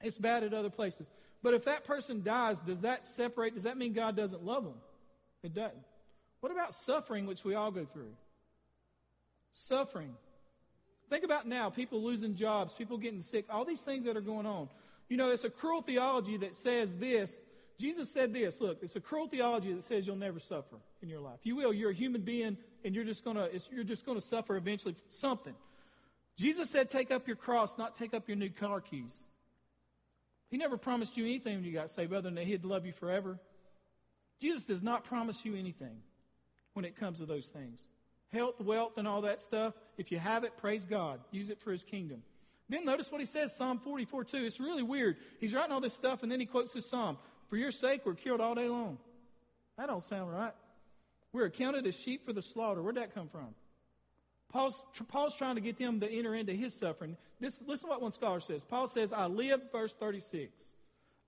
It's 0.00 0.16
bad 0.16 0.44
at 0.44 0.54
other 0.54 0.70
places. 0.70 1.10
But 1.42 1.54
if 1.54 1.64
that 1.64 1.84
person 1.84 2.22
dies, 2.22 2.60
does 2.60 2.82
that 2.82 3.06
separate? 3.06 3.54
Does 3.54 3.64
that 3.64 3.76
mean 3.76 3.92
God 3.92 4.16
doesn't 4.16 4.44
love 4.44 4.64
them? 4.64 4.80
It 5.42 5.52
doesn't. 5.52 5.76
What 6.40 6.52
about 6.52 6.74
suffering, 6.74 7.26
which 7.26 7.44
we 7.44 7.54
all 7.54 7.70
go 7.70 7.84
through? 7.84 8.12
Suffering. 9.54 10.14
Think 11.08 11.24
about 11.24 11.46
now 11.46 11.70
people 11.70 12.02
losing 12.02 12.34
jobs, 12.34 12.74
people 12.74 12.98
getting 12.98 13.20
sick, 13.20 13.46
all 13.50 13.64
these 13.64 13.82
things 13.82 14.04
that 14.04 14.16
are 14.16 14.22
going 14.22 14.46
on. 14.46 14.68
You 15.08 15.16
know, 15.16 15.30
it's 15.30 15.44
a 15.44 15.50
cruel 15.50 15.82
theology 15.82 16.36
that 16.38 16.54
says 16.54 16.96
this. 16.96 17.42
Jesus 17.78 18.10
said 18.10 18.32
this 18.32 18.60
look, 18.60 18.78
it's 18.82 18.96
a 18.96 19.00
cruel 19.00 19.28
theology 19.28 19.72
that 19.72 19.84
says 19.84 20.06
you'll 20.06 20.16
never 20.16 20.40
suffer 20.40 20.76
in 21.02 21.08
your 21.08 21.20
life. 21.20 21.40
You 21.42 21.56
will. 21.56 21.72
You're 21.72 21.90
a 21.90 21.94
human 21.94 22.22
being, 22.22 22.56
and 22.84 22.94
you're 22.94 23.04
just 23.04 23.24
going 23.24 23.36
to 23.36 23.50
you're 23.72 23.84
just 23.84 24.04
to 24.06 24.20
suffer 24.20 24.56
eventually 24.56 24.96
something. 25.10 25.54
Jesus 26.36 26.70
said, 26.70 26.90
Take 26.90 27.10
up 27.10 27.26
your 27.26 27.36
cross, 27.36 27.78
not 27.78 27.94
take 27.94 28.14
up 28.14 28.28
your 28.28 28.36
new 28.36 28.50
car 28.50 28.80
keys. 28.80 29.16
He 30.50 30.56
never 30.56 30.76
promised 30.76 31.16
you 31.16 31.24
anything 31.24 31.56
when 31.56 31.64
you 31.64 31.72
got 31.72 31.90
saved 31.90 32.12
other 32.12 32.22
than 32.22 32.34
that 32.36 32.44
He'd 32.44 32.64
love 32.64 32.86
you 32.86 32.92
forever. 32.92 33.38
Jesus 34.40 34.64
does 34.64 34.82
not 34.82 35.04
promise 35.04 35.44
you 35.44 35.56
anything 35.56 35.96
when 36.74 36.84
it 36.84 36.94
comes 36.96 37.18
to 37.18 37.26
those 37.26 37.48
things. 37.48 37.88
Health, 38.32 38.60
wealth, 38.60 38.98
and 38.98 39.08
all 39.08 39.22
that 39.22 39.40
stuff. 39.40 39.74
If 39.96 40.12
you 40.12 40.18
have 40.18 40.44
it, 40.44 40.56
praise 40.56 40.84
God. 40.84 41.20
Use 41.30 41.48
it 41.48 41.60
for 41.60 41.72
His 41.72 41.84
kingdom. 41.84 42.22
Then 42.68 42.84
notice 42.84 43.12
what 43.12 43.20
he 43.20 43.26
says, 43.26 43.56
Psalm 43.56 43.78
44 43.78 44.24
2. 44.24 44.38
It's 44.38 44.60
really 44.60 44.82
weird. 44.82 45.16
He's 45.38 45.54
writing 45.54 45.72
all 45.72 45.80
this 45.80 45.94
stuff, 45.94 46.22
and 46.22 46.32
then 46.32 46.40
he 46.40 46.46
quotes 46.46 46.72
this 46.72 46.88
psalm 46.88 47.16
For 47.48 47.56
your 47.56 47.70
sake, 47.70 48.02
we're 48.04 48.14
killed 48.14 48.40
all 48.40 48.54
day 48.54 48.68
long. 48.68 48.98
That 49.78 49.86
don't 49.86 50.02
sound 50.02 50.32
right. 50.32 50.54
We're 51.32 51.44
accounted 51.44 51.86
as 51.86 51.94
sheep 51.94 52.24
for 52.24 52.32
the 52.32 52.42
slaughter. 52.42 52.82
Where'd 52.82 52.96
that 52.96 53.14
come 53.14 53.28
from? 53.28 53.54
Paul's, 54.48 54.84
Paul's 55.08 55.36
trying 55.36 55.56
to 55.56 55.60
get 55.60 55.78
them 55.78 56.00
to 56.00 56.10
enter 56.10 56.34
into 56.34 56.52
his 56.52 56.74
suffering. 56.74 57.16
This, 57.40 57.62
listen 57.66 57.88
to 57.88 57.90
what 57.90 58.02
one 58.02 58.12
scholar 58.12 58.40
says. 58.40 58.64
Paul 58.64 58.88
says, 58.88 59.12
I 59.12 59.26
live, 59.26 59.60
verse 59.72 59.94
36. 59.94 60.72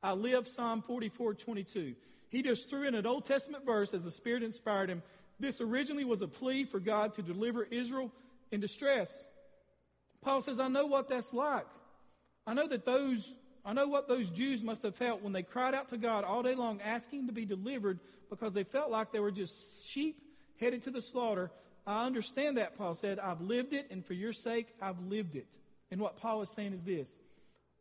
I 0.02 0.12
live, 0.12 0.46
Psalm 0.46 0.82
44, 0.82 1.34
22. 1.34 1.94
He 2.30 2.42
just 2.42 2.70
threw 2.70 2.86
in 2.86 2.94
an 2.94 3.06
Old 3.06 3.24
Testament 3.24 3.66
verse 3.66 3.92
as 3.94 4.04
the 4.04 4.10
Spirit 4.10 4.42
inspired 4.42 4.88
him. 4.88 5.02
This 5.40 5.60
originally 5.60 6.04
was 6.04 6.22
a 6.22 6.28
plea 6.28 6.64
for 6.64 6.78
God 6.78 7.14
to 7.14 7.22
deliver 7.22 7.64
Israel 7.64 8.12
in 8.50 8.60
distress. 8.60 9.26
Paul 10.20 10.40
says, 10.40 10.60
I 10.60 10.68
know 10.68 10.86
what 10.86 11.08
that's 11.08 11.32
like. 11.32 11.66
I 12.46 12.54
know 12.54 12.66
that 12.66 12.84
those, 12.84 13.36
I 13.64 13.72
know 13.72 13.88
what 13.88 14.08
those 14.08 14.30
Jews 14.30 14.64
must 14.64 14.82
have 14.82 14.96
felt 14.96 15.22
when 15.22 15.32
they 15.32 15.42
cried 15.42 15.74
out 15.74 15.88
to 15.88 15.98
God 15.98 16.24
all 16.24 16.42
day 16.42 16.54
long 16.54 16.80
asking 16.80 17.26
to 17.26 17.32
be 17.32 17.44
delivered 17.44 18.00
because 18.30 18.54
they 18.54 18.64
felt 18.64 18.90
like 18.90 19.12
they 19.12 19.20
were 19.20 19.30
just 19.30 19.86
sheep 19.86 20.20
headed 20.60 20.82
to 20.82 20.90
the 20.90 21.02
slaughter. 21.02 21.50
I 21.88 22.04
understand 22.04 22.58
that, 22.58 22.76
Paul 22.76 22.94
said. 22.94 23.18
I've 23.18 23.40
lived 23.40 23.72
it, 23.72 23.86
and 23.90 24.04
for 24.04 24.12
your 24.12 24.34
sake, 24.34 24.68
I've 24.80 25.00
lived 25.00 25.36
it. 25.36 25.46
And 25.90 26.02
what 26.02 26.18
Paul 26.18 26.42
is 26.42 26.50
saying 26.50 26.74
is 26.74 26.84
this 26.84 27.18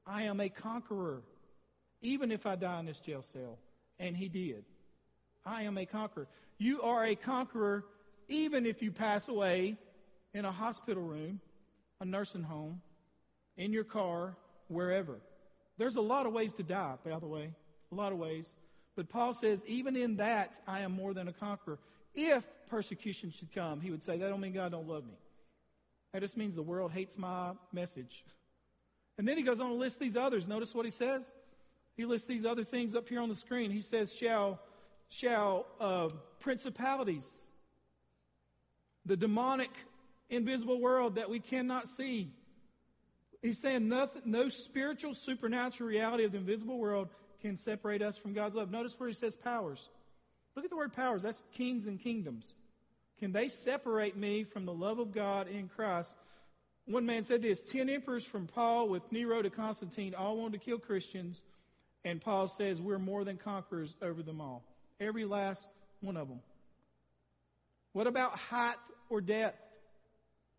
I 0.05 0.23
am 0.23 0.39
a 0.39 0.47
conqueror, 0.47 1.23
even 2.01 2.31
if 2.31 2.45
I 2.45 2.55
die 2.55 2.79
in 2.79 2.85
this 2.85 3.01
jail 3.01 3.21
cell. 3.21 3.59
And 3.99 4.15
he 4.15 4.29
did. 4.29 4.63
I 5.45 5.63
am 5.63 5.77
a 5.77 5.85
conqueror. 5.85 6.27
You 6.57 6.83
are 6.83 7.03
a 7.03 7.15
conqueror, 7.15 7.83
even 8.29 8.65
if 8.65 8.81
you 8.81 8.91
pass 8.91 9.27
away 9.27 9.75
in 10.33 10.45
a 10.45 10.51
hospital 10.51 11.03
room, 11.03 11.41
a 11.99 12.05
nursing 12.05 12.43
home, 12.43 12.81
in 13.57 13.73
your 13.73 13.83
car, 13.83 14.37
wherever. 14.69 15.19
There's 15.77 15.95
a 15.95 16.01
lot 16.01 16.25
of 16.25 16.33
ways 16.33 16.53
to 16.53 16.63
die, 16.63 16.95
by 17.03 17.19
the 17.19 17.25
way, 17.25 17.49
a 17.91 17.95
lot 17.95 18.13
of 18.13 18.19
ways. 18.19 18.53
But 18.95 19.09
Paul 19.09 19.33
says, 19.33 19.65
even 19.67 19.95
in 19.95 20.17
that, 20.17 20.57
I 20.67 20.81
am 20.81 20.91
more 20.93 21.13
than 21.13 21.27
a 21.27 21.33
conqueror 21.33 21.79
if 22.17 22.45
persecution 22.69 23.29
should 23.29 23.53
come, 23.53 23.79
he 23.79 23.91
would 23.91 24.03
say, 24.03 24.17
That 24.17 24.27
don't 24.27 24.41
mean 24.41 24.53
God 24.53 24.71
don't 24.71 24.87
love 24.87 25.05
me. 25.05 25.13
That 26.11 26.21
just 26.21 26.35
means 26.35 26.55
the 26.55 26.63
world 26.63 26.91
hates 26.91 27.17
my 27.17 27.51
message. 27.71 28.25
And 29.17 29.27
then 29.27 29.37
he 29.37 29.43
goes 29.43 29.59
on 29.59 29.69
to 29.69 29.75
list 29.75 29.99
these 29.99 30.17
others. 30.17 30.47
Notice 30.47 30.75
what 30.75 30.85
he 30.85 30.91
says? 30.91 31.33
He 31.95 32.05
lists 32.05 32.27
these 32.27 32.45
other 32.45 32.63
things 32.63 32.95
up 32.95 33.07
here 33.07 33.19
on 33.19 33.29
the 33.29 33.35
screen. 33.35 33.71
He 33.71 33.81
says, 33.81 34.13
Shall, 34.13 34.59
shall 35.09 35.65
uh, 35.79 36.09
principalities, 36.39 37.47
the 39.05 39.15
demonic, 39.15 39.71
invisible 40.29 40.79
world 40.79 41.15
that 41.15 41.29
we 41.29 41.39
cannot 41.39 41.87
see. 41.87 42.31
He's 43.41 43.61
saying 43.61 43.87
nothing, 43.87 44.23
no 44.25 44.49
spiritual, 44.49 45.13
supernatural 45.13 45.89
reality 45.89 46.23
of 46.23 46.31
the 46.31 46.39
invisible 46.39 46.79
world 46.79 47.09
can 47.41 47.55
separate 47.57 48.01
us 48.01 48.17
from 48.17 48.33
God's 48.33 48.55
love. 48.55 48.71
Notice 48.71 48.99
where 48.99 49.07
he 49.07 49.15
says 49.15 49.35
powers. 49.35 49.89
Look 50.57 50.65
at 50.65 50.71
the 50.71 50.75
word 50.75 50.91
powers. 50.91 51.21
That's 51.21 51.43
kings 51.53 51.85
and 51.85 51.99
kingdoms. 51.99 52.55
Can 53.19 53.31
they 53.31 53.47
separate 53.47 54.17
me 54.17 54.43
from 54.43 54.65
the 54.65 54.73
love 54.73 54.97
of 54.97 55.13
God 55.13 55.47
in 55.47 55.67
Christ? 55.67 56.17
One 56.85 57.05
man 57.05 57.23
said 57.23 57.43
this 57.43 57.61
Ten 57.61 57.91
emperors 57.91 58.25
from 58.25 58.47
Paul 58.47 58.89
with 58.89 59.11
Nero 59.11 59.43
to 59.43 59.51
Constantine 59.51 60.15
all 60.15 60.35
wanted 60.35 60.59
to 60.59 60.65
kill 60.65 60.79
Christians, 60.79 61.43
and 62.03 62.19
Paul 62.19 62.47
says 62.47 62.81
we're 62.81 62.97
more 62.97 63.23
than 63.23 63.37
conquerors 63.37 63.95
over 64.01 64.23
them 64.23 64.41
all. 64.41 64.63
Every 64.99 65.25
last 65.25 65.69
one 66.01 66.17
of 66.17 66.27
them. 66.27 66.39
What 67.93 68.07
about 68.07 68.39
height 68.39 68.77
or 69.11 69.21
depth? 69.21 69.61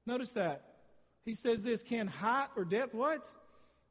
Notice 0.07 0.31
that. 0.33 0.63
He 1.25 1.35
says 1.35 1.65
this 1.65 1.83
Can 1.83 2.07
height 2.07 2.51
or 2.55 2.65
depth, 2.65 2.95
what? 2.95 3.27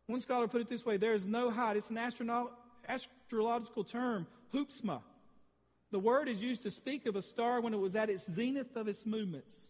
One 0.05 0.21
scholar 0.21 0.47
put 0.47 0.61
it 0.61 0.69
this 0.69 0.85
way 0.85 0.95
there 0.95 1.15
is 1.15 1.27
no 1.27 1.49
height. 1.49 1.75
It's 1.75 1.89
an 1.89 1.97
astrono- 1.97 2.51
astrological 2.87 3.83
term, 3.83 4.25
hupsma. 4.53 5.01
The 5.91 5.99
word 5.99 6.27
is 6.27 6.43
used 6.43 6.63
to 6.63 6.71
speak 6.71 7.05
of 7.05 7.15
a 7.15 7.21
star 7.21 7.61
when 7.61 7.73
it 7.73 7.79
was 7.79 7.95
at 7.95 8.09
its 8.09 8.29
zenith 8.29 8.75
of 8.75 8.87
its 8.87 9.05
movements. 9.05 9.69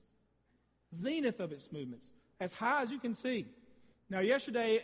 Zenith 0.93 1.39
of 1.39 1.51
its 1.51 1.71
movements. 1.71 2.11
As 2.39 2.53
high 2.53 2.81
as 2.81 2.91
you 2.91 2.99
can 2.99 3.13
see. 3.13 3.45
Now, 4.09 4.19
yesterday, 4.19 4.81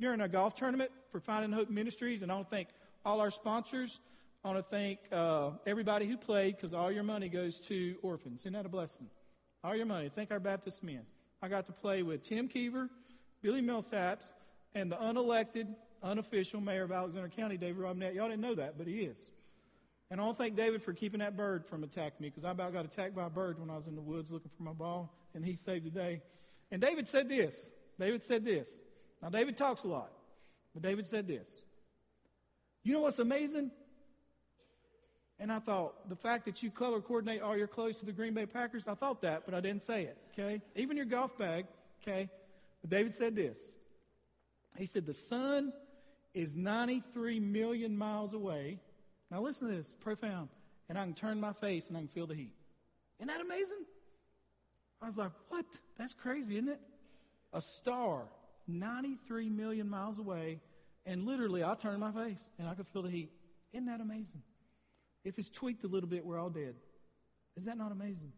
during 0.00 0.20
a 0.20 0.28
golf 0.28 0.54
tournament 0.54 0.90
for 1.10 1.20
Finding 1.20 1.52
Hope 1.52 1.70
Ministries, 1.70 2.22
and 2.22 2.30
I 2.30 2.34
want 2.34 2.50
to 2.50 2.56
thank 2.56 2.68
all 3.04 3.20
our 3.20 3.30
sponsors. 3.30 4.00
I 4.44 4.48
want 4.48 4.58
to 4.58 4.70
thank 4.70 4.98
uh, 5.12 5.50
everybody 5.66 6.06
who 6.06 6.16
played 6.16 6.56
because 6.56 6.74
all 6.74 6.90
your 6.92 7.02
money 7.02 7.28
goes 7.28 7.60
to 7.60 7.96
orphans. 8.02 8.42
Isn't 8.42 8.52
that 8.54 8.66
a 8.66 8.68
blessing? 8.68 9.06
All 9.62 9.74
your 9.74 9.86
money. 9.86 10.10
Thank 10.14 10.30
our 10.30 10.40
Baptist 10.40 10.82
men. 10.82 11.02
I 11.40 11.48
got 11.48 11.66
to 11.66 11.72
play 11.72 12.02
with 12.02 12.22
Tim 12.22 12.48
Keever, 12.48 12.90
Billy 13.42 13.62
Millsaps, 13.62 14.34
and 14.74 14.90
the 14.90 14.96
unelected, 14.96 15.68
unofficial 16.02 16.60
mayor 16.60 16.82
of 16.82 16.92
Alexander 16.92 17.28
County, 17.28 17.56
David 17.56 17.78
Robinette. 17.78 18.14
Y'all 18.14 18.28
didn't 18.28 18.42
know 18.42 18.54
that, 18.54 18.76
but 18.76 18.86
he 18.86 19.00
is. 19.00 19.30
And 20.10 20.20
I 20.20 20.24
don't 20.24 20.36
thank 20.36 20.56
David 20.56 20.82
for 20.82 20.92
keeping 20.92 21.20
that 21.20 21.36
bird 21.36 21.66
from 21.66 21.82
attacking 21.82 22.20
me 22.20 22.28
because 22.28 22.44
I 22.44 22.50
about 22.50 22.72
got 22.72 22.84
attacked 22.84 23.14
by 23.14 23.26
a 23.26 23.30
bird 23.30 23.58
when 23.58 23.70
I 23.70 23.76
was 23.76 23.86
in 23.86 23.94
the 23.94 24.02
woods 24.02 24.30
looking 24.30 24.50
for 24.56 24.62
my 24.62 24.72
ball, 24.72 25.12
and 25.34 25.44
he 25.44 25.56
saved 25.56 25.86
the 25.86 25.90
day. 25.90 26.22
And 26.70 26.80
David 26.80 27.08
said 27.08 27.28
this. 27.28 27.70
David 27.98 28.22
said 28.22 28.44
this. 28.44 28.82
Now, 29.22 29.30
David 29.30 29.56
talks 29.56 29.84
a 29.84 29.88
lot, 29.88 30.10
but 30.74 30.82
David 30.82 31.06
said 31.06 31.26
this. 31.26 31.62
You 32.82 32.92
know 32.92 33.00
what's 33.00 33.18
amazing? 33.18 33.70
And 35.40 35.50
I 35.50 35.58
thought, 35.58 36.08
the 36.08 36.16
fact 36.16 36.44
that 36.44 36.62
you 36.62 36.70
color 36.70 37.00
coordinate 37.00 37.42
all 37.42 37.56
your 37.56 37.66
clothes 37.66 37.98
to 38.00 38.06
the 38.06 38.12
Green 38.12 38.34
Bay 38.34 38.46
Packers, 38.46 38.86
I 38.86 38.94
thought 38.94 39.22
that, 39.22 39.44
but 39.44 39.54
I 39.54 39.60
didn't 39.60 39.82
say 39.82 40.02
it, 40.04 40.18
okay? 40.32 40.60
Even 40.76 40.96
your 40.96 41.06
golf 41.06 41.36
bag, 41.36 41.66
okay? 42.02 42.28
But 42.82 42.90
David 42.90 43.14
said 43.14 43.34
this. 43.34 43.74
He 44.76 44.86
said, 44.86 45.06
The 45.06 45.14
sun 45.14 45.72
is 46.34 46.56
93 46.56 47.40
million 47.40 47.96
miles 47.96 48.34
away. 48.34 48.78
Now 49.34 49.40
listen 49.40 49.66
to 49.66 49.74
this, 49.74 49.96
profound. 50.00 50.48
And 50.88 50.96
I 50.96 51.02
can 51.02 51.12
turn 51.12 51.40
my 51.40 51.52
face 51.52 51.88
and 51.88 51.96
I 51.96 52.00
can 52.02 52.08
feel 52.08 52.28
the 52.28 52.36
heat. 52.36 52.52
Isn't 53.18 53.26
that 53.26 53.40
amazing? 53.40 53.84
I 55.02 55.06
was 55.06 55.18
like, 55.18 55.32
What? 55.48 55.64
That's 55.98 56.14
crazy, 56.14 56.56
isn't 56.56 56.68
it? 56.68 56.80
A 57.52 57.60
star 57.60 58.28
93 58.68 59.50
million 59.50 59.90
miles 59.90 60.18
away, 60.18 60.60
and 61.04 61.26
literally 61.26 61.64
I 61.64 61.74
turn 61.74 61.98
my 61.98 62.12
face 62.12 62.48
and 62.60 62.68
I 62.68 62.74
can 62.74 62.84
feel 62.84 63.02
the 63.02 63.10
heat. 63.10 63.32
Isn't 63.72 63.86
that 63.86 64.00
amazing? 64.00 64.42
If 65.24 65.36
it's 65.36 65.50
tweaked 65.50 65.82
a 65.82 65.88
little 65.88 66.08
bit, 66.08 66.24
we're 66.24 66.38
all 66.38 66.50
dead. 66.50 66.76
Is 67.56 67.64
that 67.64 67.76
not 67.76 67.90
amazing? 67.90 68.32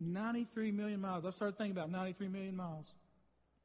93 0.00 0.72
million 0.72 1.02
miles. 1.02 1.26
I 1.26 1.30
started 1.30 1.58
thinking 1.58 1.76
about 1.76 1.90
93 1.90 2.28
million 2.28 2.56
miles. 2.56 2.86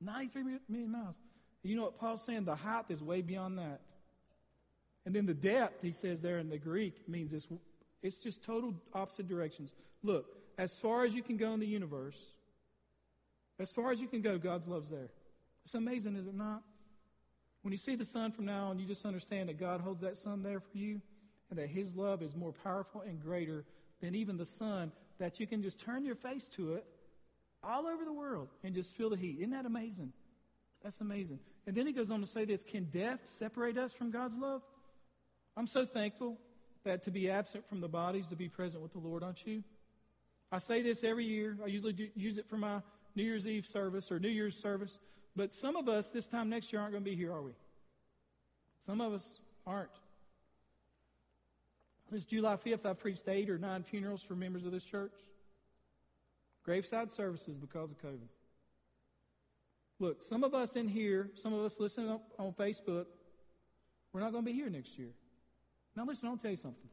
93 0.02 0.44
million 0.68 0.92
miles. 0.92 1.16
You 1.64 1.78
know 1.78 1.84
what 1.84 1.98
Paul's 1.98 2.26
saying? 2.26 2.44
The 2.44 2.56
height 2.56 2.86
is 2.90 3.02
way 3.02 3.22
beyond 3.22 3.60
that. 3.60 3.80
And 5.06 5.16
then 5.16 5.26
the 5.26 5.34
depth, 5.34 5.82
he 5.82 5.92
says 5.92 6.22
there 6.22 6.40
in 6.40 6.50
the 6.50 6.58
Greek, 6.58 7.08
means 7.08 7.34
it's, 7.34 7.48
it's 8.02 8.20
just 8.20 8.44
total 8.44 8.76
opposite 8.94 9.28
directions. 9.28 9.74
Look, 10.04 10.26
as 10.58 10.78
far 10.78 11.04
as 11.04 11.16
you 11.16 11.24
can 11.24 11.38
go 11.38 11.54
in 11.54 11.60
the 11.60 11.68
universe, 11.68 12.26
as 13.60 13.72
far 13.72 13.92
as 13.92 14.02
you 14.02 14.08
can 14.08 14.22
go, 14.22 14.38
God's 14.38 14.68
love's 14.68 14.90
there. 14.90 15.10
It's 15.64 15.74
amazing, 15.74 16.16
is 16.16 16.28
it 16.28 16.36
not? 16.36 16.64
When 17.62 17.72
you 17.72 17.78
see 17.78 17.96
the 17.96 18.06
sun 18.06 18.32
from 18.32 18.46
now 18.46 18.68
on, 18.68 18.80
you 18.80 18.86
just 18.86 19.06
understand 19.06 19.50
that 19.50 19.60
God 19.60 19.82
holds 19.82 20.02
that 20.02 20.18
sun 20.18 20.44
there 20.44 20.60
for 20.60 20.78
you 20.78 21.02
and 21.50 21.60
that 21.60 21.68
His 21.68 21.96
love 21.96 22.22
is 22.22 22.36
more 22.36 22.54
powerful 22.64 23.02
and 23.02 23.22
greater 23.22 23.66
than 24.02 24.16
even 24.16 24.38
the 24.38 24.46
sun, 24.46 24.92
that 25.18 25.40
you 25.40 25.48
can 25.48 25.62
just 25.62 25.80
turn 25.80 26.06
your 26.06 26.16
face 26.16 26.48
to 26.48 26.76
it 26.76 26.86
all 27.62 27.86
over 27.86 28.06
the 28.06 28.14
world 28.14 28.48
and 28.64 28.74
just 28.74 28.96
feel 28.96 29.10
the 29.10 29.18
heat. 29.18 29.38
Isn't 29.40 29.52
that 29.52 29.66
amazing? 29.66 30.14
That's 30.82 31.02
amazing. 31.02 31.40
And 31.68 31.76
then 31.76 31.86
he 31.86 31.92
goes 31.92 32.10
on 32.10 32.22
to 32.22 32.28
say 32.28 32.46
this 32.46 32.64
Can 32.64 32.86
death 32.86 33.20
separate 33.26 33.78
us 33.78 33.92
from 33.92 34.12
God's 34.12 34.38
love? 34.38 34.62
I'm 35.60 35.68
so 35.68 35.84
thankful 35.84 36.38
that 36.86 37.04
to 37.04 37.12
be 37.12 37.30
absent 37.30 37.68
from 37.68 37.82
the 37.82 37.90
bodies, 37.90 38.30
to 38.30 38.38
be 38.38 38.48
present 38.48 38.82
with 38.82 38.94
the 38.94 39.00
Lord, 39.00 39.24
aren't 39.24 39.46
you? 39.46 39.62
I 40.54 40.58
say 40.58 40.82
this 40.82 41.04
every 41.04 41.26
year. 41.26 41.58
I 41.62 41.68
usually 41.68 41.92
do, 41.92 42.08
use 42.16 42.38
it 42.38 42.48
for 42.48 42.56
my 42.56 42.82
New 43.14 43.24
Year's 43.24 43.46
Eve 43.46 43.66
service 43.66 44.10
or 44.10 44.22
New 44.22 44.30
Year's 44.30 44.56
service. 44.56 45.00
But 45.36 45.54
some 45.54 45.76
of 45.76 45.90
us 45.90 46.12
this 46.12 46.28
time 46.28 46.50
next 46.50 46.72
year 46.72 46.82
aren't 46.82 46.94
going 46.94 47.04
to 47.04 47.10
be 47.10 47.16
here, 47.18 47.34
are 47.34 47.42
we? 47.42 47.52
Some 48.80 49.02
of 49.02 49.12
us 49.12 49.42
aren't. 49.68 49.90
This 52.10 52.24
July 52.24 52.56
5th, 52.56 52.86
I 52.86 52.94
preached 52.94 53.28
eight 53.28 53.50
or 53.50 53.58
nine 53.58 53.84
funerals 53.84 54.24
for 54.24 54.36
members 54.36 54.66
of 54.66 54.72
this 54.72 54.86
church. 54.86 55.12
Graveside 56.64 57.12
services 57.12 57.58
because 57.58 57.92
of 57.92 58.02
COVID. 58.02 58.30
Look, 60.00 60.24
some 60.24 60.46
of 60.46 60.54
us 60.54 60.78
in 60.78 60.88
here, 60.88 61.32
some 61.36 61.54
of 61.54 61.66
us 61.66 61.82
listening 61.82 62.18
on 62.40 62.54
Facebook, 62.54 63.08
we're 64.14 64.22
not 64.22 64.32
going 64.32 64.46
to 64.46 64.50
be 64.50 64.56
here 64.56 64.70
next 64.70 64.98
year. 64.98 65.10
Now, 66.00 66.06
listen, 66.06 66.30
I'll 66.30 66.38
tell 66.38 66.52
you 66.52 66.56
something. 66.56 66.88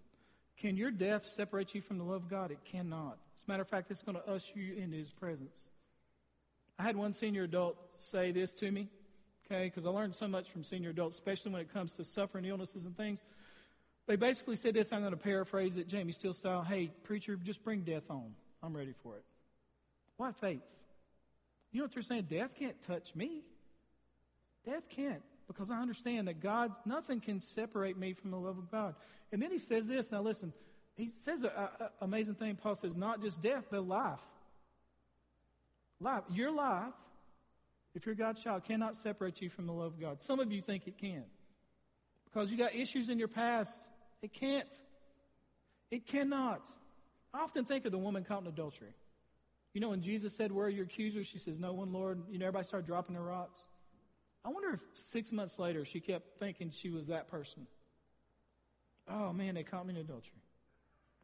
Can 0.57 0.77
your 0.77 0.91
death 0.91 1.25
separate 1.25 1.77
you 1.77 1.81
from 1.81 1.99
the 1.99 2.03
love 2.03 2.25
of 2.25 2.29
God? 2.29 2.51
It 2.51 2.59
cannot. 2.65 3.19
As 3.37 3.45
a 3.47 3.49
matter 3.49 3.63
of 3.63 3.69
fact, 3.69 3.89
it's 3.89 4.03
going 4.03 4.17
to 4.17 4.29
usher 4.29 4.59
you 4.59 4.75
into 4.75 4.97
His 4.97 5.13
presence. 5.13 5.71
I 6.77 6.83
had 6.83 6.97
one 6.97 7.13
senior 7.13 7.45
adult 7.45 7.77
say 7.95 8.33
this 8.33 8.53
to 8.55 8.69
me, 8.69 8.89
okay, 9.47 9.67
because 9.67 9.87
I 9.87 9.91
learned 9.91 10.13
so 10.17 10.27
much 10.27 10.51
from 10.51 10.65
senior 10.65 10.91
adults, 10.91 11.19
especially 11.19 11.53
when 11.53 11.61
it 11.61 11.73
comes 11.73 11.93
to 11.93 12.05
suffering 12.05 12.47
illnesses 12.47 12.85
and 12.85 12.97
things. 12.97 13.23
They 14.09 14.17
basically 14.17 14.57
said 14.57 14.75
this, 14.75 14.93
I'm 14.93 15.03
going 15.03 15.13
to 15.13 15.17
paraphrase 15.17 15.77
it, 15.77 15.87
Jamie 15.87 16.11
Steele 16.11 16.33
style. 16.33 16.63
Hey, 16.63 16.91
preacher, 17.05 17.37
just 17.37 17.63
bring 17.63 17.83
death 17.83 18.11
on. 18.11 18.35
I'm 18.61 18.77
ready 18.77 18.95
for 19.05 19.15
it. 19.15 19.25
What 20.17 20.35
faith? 20.35 20.63
You 21.71 21.79
know 21.79 21.85
what 21.85 21.95
they're 21.95 22.03
saying? 22.03 22.27
Death 22.29 22.57
can't 22.57 22.83
touch 22.83 23.15
me. 23.15 23.43
Death 24.65 24.89
can't 24.89 25.23
because 25.47 25.71
I 25.71 25.81
understand 25.81 26.29
that 26.29 26.41
God, 26.41 26.73
nothing 26.85 27.21
can 27.21 27.41
separate 27.41 27.97
me 27.97 28.13
from 28.13 28.31
the 28.31 28.39
love 28.39 28.59
of 28.59 28.71
God. 28.71 28.95
And 29.33 29.41
then 29.41 29.51
he 29.51 29.59
says 29.59 29.87
this. 29.87 30.11
Now 30.11 30.23
listen, 30.23 30.53
he 30.97 31.09
says 31.09 31.45
an 31.45 31.51
amazing 32.01 32.35
thing. 32.35 32.57
Paul 32.57 32.75
says, 32.75 32.97
not 32.97 33.21
just 33.21 33.43
death, 33.43 33.65
but 33.71 33.87
life. 33.87 34.21
Life. 36.01 36.25
Your 36.31 36.51
life, 36.51 36.95
if 37.95 38.07
you're 38.07 38.15
God's 38.15 38.43
child, 38.43 38.65
cannot 38.65 38.97
separate 38.97 39.41
you 39.41 39.49
from 39.49 39.67
the 39.67 39.73
love 39.73 39.95
of 39.95 40.01
God. 40.01 40.23
Some 40.23 40.41
of 40.41 40.53
you 40.53 40.61
think 40.61 40.87
it 40.87 40.99
can 40.99 41.25
because 42.25 42.51
you 42.51 42.59
got 42.59 42.75
issues 42.75 43.09
in 43.09 43.19
your 43.19 43.29
past. 43.29 43.83
It 44.23 44.33
can't. 44.33 44.75
It 45.91 46.07
cannot. 46.07 46.69
I 47.33 47.41
often 47.41 47.65
think 47.65 47.85
of 47.85 47.93
the 47.93 47.99
woman 47.99 48.25
caught 48.25 48.43
in 48.43 48.47
adultery. 48.47 48.95
You 49.73 49.81
know, 49.81 49.91
when 49.91 50.01
Jesus 50.01 50.35
said, 50.35 50.53
Where 50.53 50.67
are 50.67 50.71
your 50.71 50.85
accusers? 50.85 51.27
She 51.27 51.39
says, 51.39 51.61
No 51.61 51.73
one, 51.73 51.93
Lord. 51.93 52.23
You 52.31 52.39
know, 52.39 52.47
everybody 52.47 52.67
started 52.67 52.87
dropping 52.87 53.15
their 53.15 53.23
rocks. 53.23 53.61
I 54.47 54.51
wonder 54.51 54.71
if 54.71 54.81
six 54.95 55.33
months 55.33 55.59
later 55.59 55.85
she 55.85 55.99
kept 55.99 56.39
thinking 56.39 56.71
she 56.71 56.89
was 56.89 57.09
that 57.09 57.27
person. 57.29 57.67
Oh, 59.09 59.33
man, 59.33 59.57
they 59.57 59.65
caught 59.65 59.87
me 59.87 59.95
in 59.95 60.01
adultery. 60.01 60.41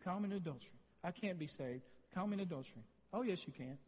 Caught 0.03 0.23
me 0.23 0.31
in 0.31 0.37
adultery. 0.37 0.73
I 1.05 1.13
can't 1.13 1.39
be 1.39 1.47
saved. 1.47 1.83
Caught 2.15 2.29
me 2.29 2.35
in 2.35 2.41
adultery. 2.41 2.83
Oh, 3.13 3.23
yes, 3.23 3.47
you 3.47 3.53
can. 3.53 3.79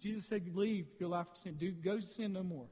Jesus 0.00 0.26
said, 0.26 0.50
Leave 0.54 0.86
your 0.98 1.10
life 1.10 1.28
of 1.30 1.38
sin. 1.38 1.54
Do, 1.54 1.70
go 1.70 2.00
sin 2.00 2.32
no 2.32 2.42
more. 2.42 2.66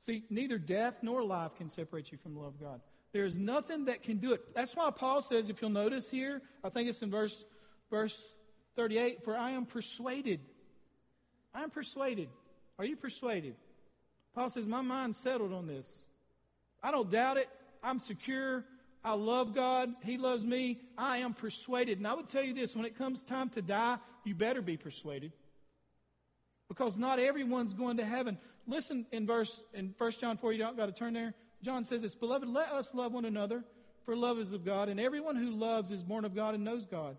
See, 0.00 0.24
neither 0.28 0.58
death 0.58 0.98
nor 1.02 1.22
life 1.22 1.54
can 1.56 1.70
separate 1.70 2.12
you 2.12 2.18
from 2.18 2.34
the 2.34 2.40
love 2.40 2.54
of 2.54 2.60
God. 2.60 2.80
There's 3.12 3.38
nothing 3.38 3.86
that 3.86 4.02
can 4.02 4.18
do 4.18 4.34
it. 4.34 4.54
That's 4.54 4.76
why 4.76 4.90
Paul 4.90 5.22
says, 5.22 5.48
if 5.48 5.62
you'll 5.62 5.70
notice 5.70 6.10
here, 6.10 6.42
I 6.62 6.68
think 6.68 6.90
it's 6.90 7.00
in 7.00 7.10
verse, 7.10 7.46
verse 7.90 8.36
38 8.76 9.24
For 9.24 9.34
I 9.34 9.52
am 9.52 9.64
persuaded. 9.64 10.40
I 11.54 11.62
am 11.62 11.70
persuaded. 11.70 12.28
Are 12.78 12.84
you 12.84 12.96
persuaded? 12.96 13.54
Paul 14.36 14.50
says, 14.50 14.66
My 14.66 14.82
mind's 14.82 15.18
settled 15.18 15.54
on 15.54 15.66
this. 15.66 16.04
I 16.82 16.90
don't 16.90 17.10
doubt 17.10 17.38
it. 17.38 17.48
I'm 17.82 17.98
secure. 17.98 18.64
I 19.02 19.14
love 19.14 19.54
God. 19.54 19.94
He 20.04 20.18
loves 20.18 20.46
me. 20.46 20.78
I 20.98 21.18
am 21.18 21.32
persuaded. 21.32 21.98
And 21.98 22.06
I 22.06 22.12
would 22.12 22.28
tell 22.28 22.44
you 22.44 22.52
this 22.52 22.76
when 22.76 22.84
it 22.84 22.98
comes 22.98 23.22
time 23.22 23.48
to 23.50 23.62
die, 23.62 23.96
you 24.24 24.34
better 24.34 24.60
be 24.60 24.76
persuaded. 24.76 25.32
Because 26.68 26.98
not 26.98 27.18
everyone's 27.18 27.72
going 27.72 27.96
to 27.96 28.04
heaven. 28.04 28.36
Listen 28.66 29.06
in 29.10 29.26
verse 29.26 29.64
in 29.72 29.94
1 29.96 30.10
John 30.12 30.36
4, 30.36 30.52
you 30.52 30.58
don't 30.58 30.76
got 30.76 30.86
to 30.86 30.92
turn 30.92 31.14
there. 31.14 31.32
John 31.62 31.84
says 31.84 32.02
this, 32.02 32.14
Beloved, 32.14 32.46
let 32.46 32.68
us 32.72 32.94
love 32.94 33.12
one 33.12 33.24
another, 33.24 33.64
for 34.04 34.14
love 34.14 34.38
is 34.38 34.52
of 34.52 34.64
God, 34.64 34.88
and 34.88 35.00
everyone 35.00 35.36
who 35.36 35.50
loves 35.50 35.90
is 35.90 36.02
born 36.02 36.24
of 36.24 36.34
God 36.34 36.54
and 36.54 36.64
knows 36.64 36.84
God. 36.84 37.16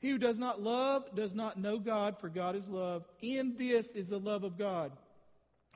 He 0.00 0.10
who 0.10 0.18
does 0.18 0.38
not 0.38 0.60
love 0.60 1.14
does 1.14 1.34
not 1.34 1.58
know 1.58 1.78
God, 1.78 2.18
for 2.18 2.28
God 2.28 2.56
is 2.56 2.68
love. 2.68 3.04
In 3.20 3.56
this 3.56 3.92
is 3.92 4.08
the 4.08 4.18
love 4.18 4.44
of 4.44 4.58
God. 4.58 4.92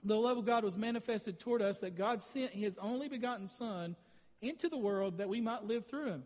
The 0.04 0.16
love 0.16 0.38
of 0.38 0.44
God 0.44 0.64
was 0.64 0.76
manifested 0.76 1.38
toward 1.38 1.62
us 1.62 1.78
that 1.80 1.96
God 1.96 2.22
sent 2.22 2.50
his 2.52 2.76
only 2.78 3.08
begotten 3.08 3.48
Son 3.48 3.94
into 4.40 4.68
the 4.68 4.76
world 4.76 5.18
that 5.18 5.28
we 5.28 5.40
might 5.40 5.64
live 5.64 5.86
through 5.86 6.06
him. 6.06 6.24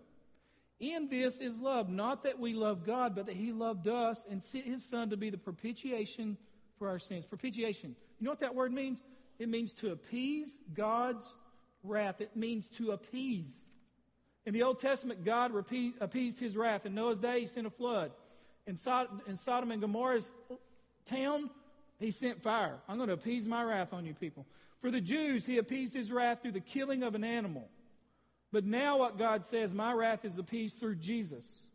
In 0.78 1.08
this 1.08 1.38
is 1.38 1.60
love, 1.60 1.88
not 1.88 2.22
that 2.24 2.38
we 2.38 2.52
love 2.52 2.84
God, 2.84 3.14
but 3.14 3.26
that 3.26 3.36
he 3.36 3.52
loved 3.52 3.88
us 3.88 4.26
and 4.30 4.42
sent 4.42 4.64
his 4.64 4.84
Son 4.84 5.10
to 5.10 5.16
be 5.16 5.30
the 5.30 5.38
propitiation 5.38 6.36
for 6.78 6.88
our 6.88 6.98
sins. 6.98 7.26
Propitiation. 7.26 7.96
You 8.18 8.24
know 8.24 8.30
what 8.30 8.40
that 8.40 8.54
word 8.54 8.72
means? 8.72 9.02
It 9.38 9.48
means 9.48 9.72
to 9.74 9.92
appease 9.92 10.58
God's 10.74 11.34
wrath. 11.82 12.20
It 12.20 12.36
means 12.36 12.70
to 12.70 12.92
appease. 12.92 13.64
In 14.44 14.54
the 14.54 14.62
Old 14.62 14.78
Testament, 14.78 15.24
God 15.24 15.52
repeat, 15.52 15.96
appeased 16.00 16.40
his 16.40 16.56
wrath. 16.56 16.86
In 16.86 16.94
Noah's 16.94 17.18
day, 17.18 17.40
he 17.40 17.46
sent 17.46 17.66
a 17.66 17.70
flood. 17.70 18.12
In, 18.66 18.76
Sod- 18.76 19.22
in 19.26 19.36
Sodom 19.36 19.70
and 19.70 19.80
Gomorrah's 19.80 20.30
town, 21.04 21.50
he 21.98 22.10
sent 22.10 22.42
fire. 22.42 22.76
I'm 22.88 22.96
going 22.96 23.08
to 23.08 23.14
appease 23.14 23.48
my 23.48 23.64
wrath 23.64 23.92
on 23.92 24.04
you 24.04 24.14
people. 24.14 24.46
For 24.80 24.90
the 24.90 25.00
Jews, 25.00 25.46
he 25.46 25.58
appeased 25.58 25.94
his 25.94 26.12
wrath 26.12 26.42
through 26.42 26.52
the 26.52 26.60
killing 26.60 27.02
of 27.02 27.14
an 27.14 27.24
animal. 27.24 27.68
But 28.52 28.64
now, 28.64 28.98
what 28.98 29.18
God 29.18 29.44
says, 29.44 29.74
my 29.74 29.92
wrath 29.92 30.24
is 30.24 30.38
appeased 30.38 30.78
through 30.78 30.96
Jesus. 30.96 31.66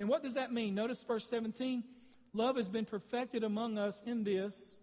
And 0.00 0.08
what 0.08 0.22
does 0.22 0.34
that 0.34 0.52
mean? 0.52 0.74
Notice 0.74 1.02
verse 1.02 1.28
17. 1.28 1.84
Love 2.32 2.56
has 2.56 2.68
been 2.68 2.84
perfected 2.84 3.44
among 3.44 3.78
us 3.78 4.02
in 4.04 4.24
this, 4.24 4.74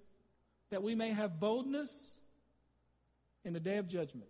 that 0.70 0.82
we 0.82 0.96
may 0.96 1.10
have 1.10 1.40
boldness 1.40 2.18
in 3.44 3.54
the 3.54 3.60
day 3.60 3.78
of 3.78 3.88
judgment 3.88 4.30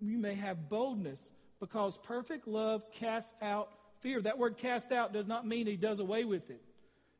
We 0.00 0.16
may 0.16 0.34
have 0.34 0.68
boldness 0.68 1.30
because 1.60 1.98
perfect 1.98 2.46
love 2.46 2.92
casts 2.92 3.34
out 3.42 3.70
fear. 4.00 4.20
That 4.20 4.38
word 4.38 4.56
cast 4.56 4.92
out 4.92 5.12
does 5.12 5.26
not 5.26 5.46
mean 5.46 5.66
he 5.66 5.76
does 5.76 5.98
away 5.98 6.24
with 6.24 6.50
it. 6.50 6.62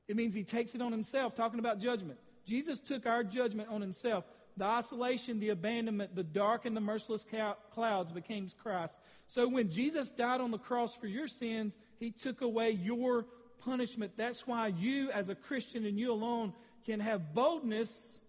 It 0.08 0.16
means 0.16 0.34
he 0.34 0.42
takes 0.42 0.74
it 0.74 0.82
on 0.82 0.90
himself, 0.90 1.34
talking 1.34 1.60
about 1.60 1.78
judgment. 1.78 2.18
Jesus 2.44 2.80
took 2.80 3.06
our 3.06 3.22
judgment 3.22 3.68
on 3.68 3.80
himself. 3.80 4.24
the 4.58 4.64
isolation, 4.64 5.38
the 5.38 5.50
abandonment, 5.50 6.14
the 6.16 6.24
dark 6.24 6.66
and 6.66 6.76
the 6.76 6.80
merciless 6.80 7.24
clouds 7.72 8.12
became 8.12 8.48
Christ. 8.60 8.98
So 9.28 9.46
when 9.46 9.70
Jesus 9.70 10.10
died 10.10 10.40
on 10.40 10.50
the 10.50 10.58
cross 10.58 10.94
for 10.94 11.06
your 11.06 11.28
sins, 11.28 11.78
he 11.98 12.10
took 12.10 12.40
away 12.40 12.72
your 12.72 13.24
punishment. 13.64 14.12
That's 14.16 14.46
why 14.46 14.68
you, 14.68 15.10
as 15.12 15.28
a 15.28 15.34
Christian 15.34 15.86
and 15.86 15.98
you 15.98 16.12
alone, 16.12 16.52
can 16.84 17.00
have 17.00 17.34
boldness 17.34 18.20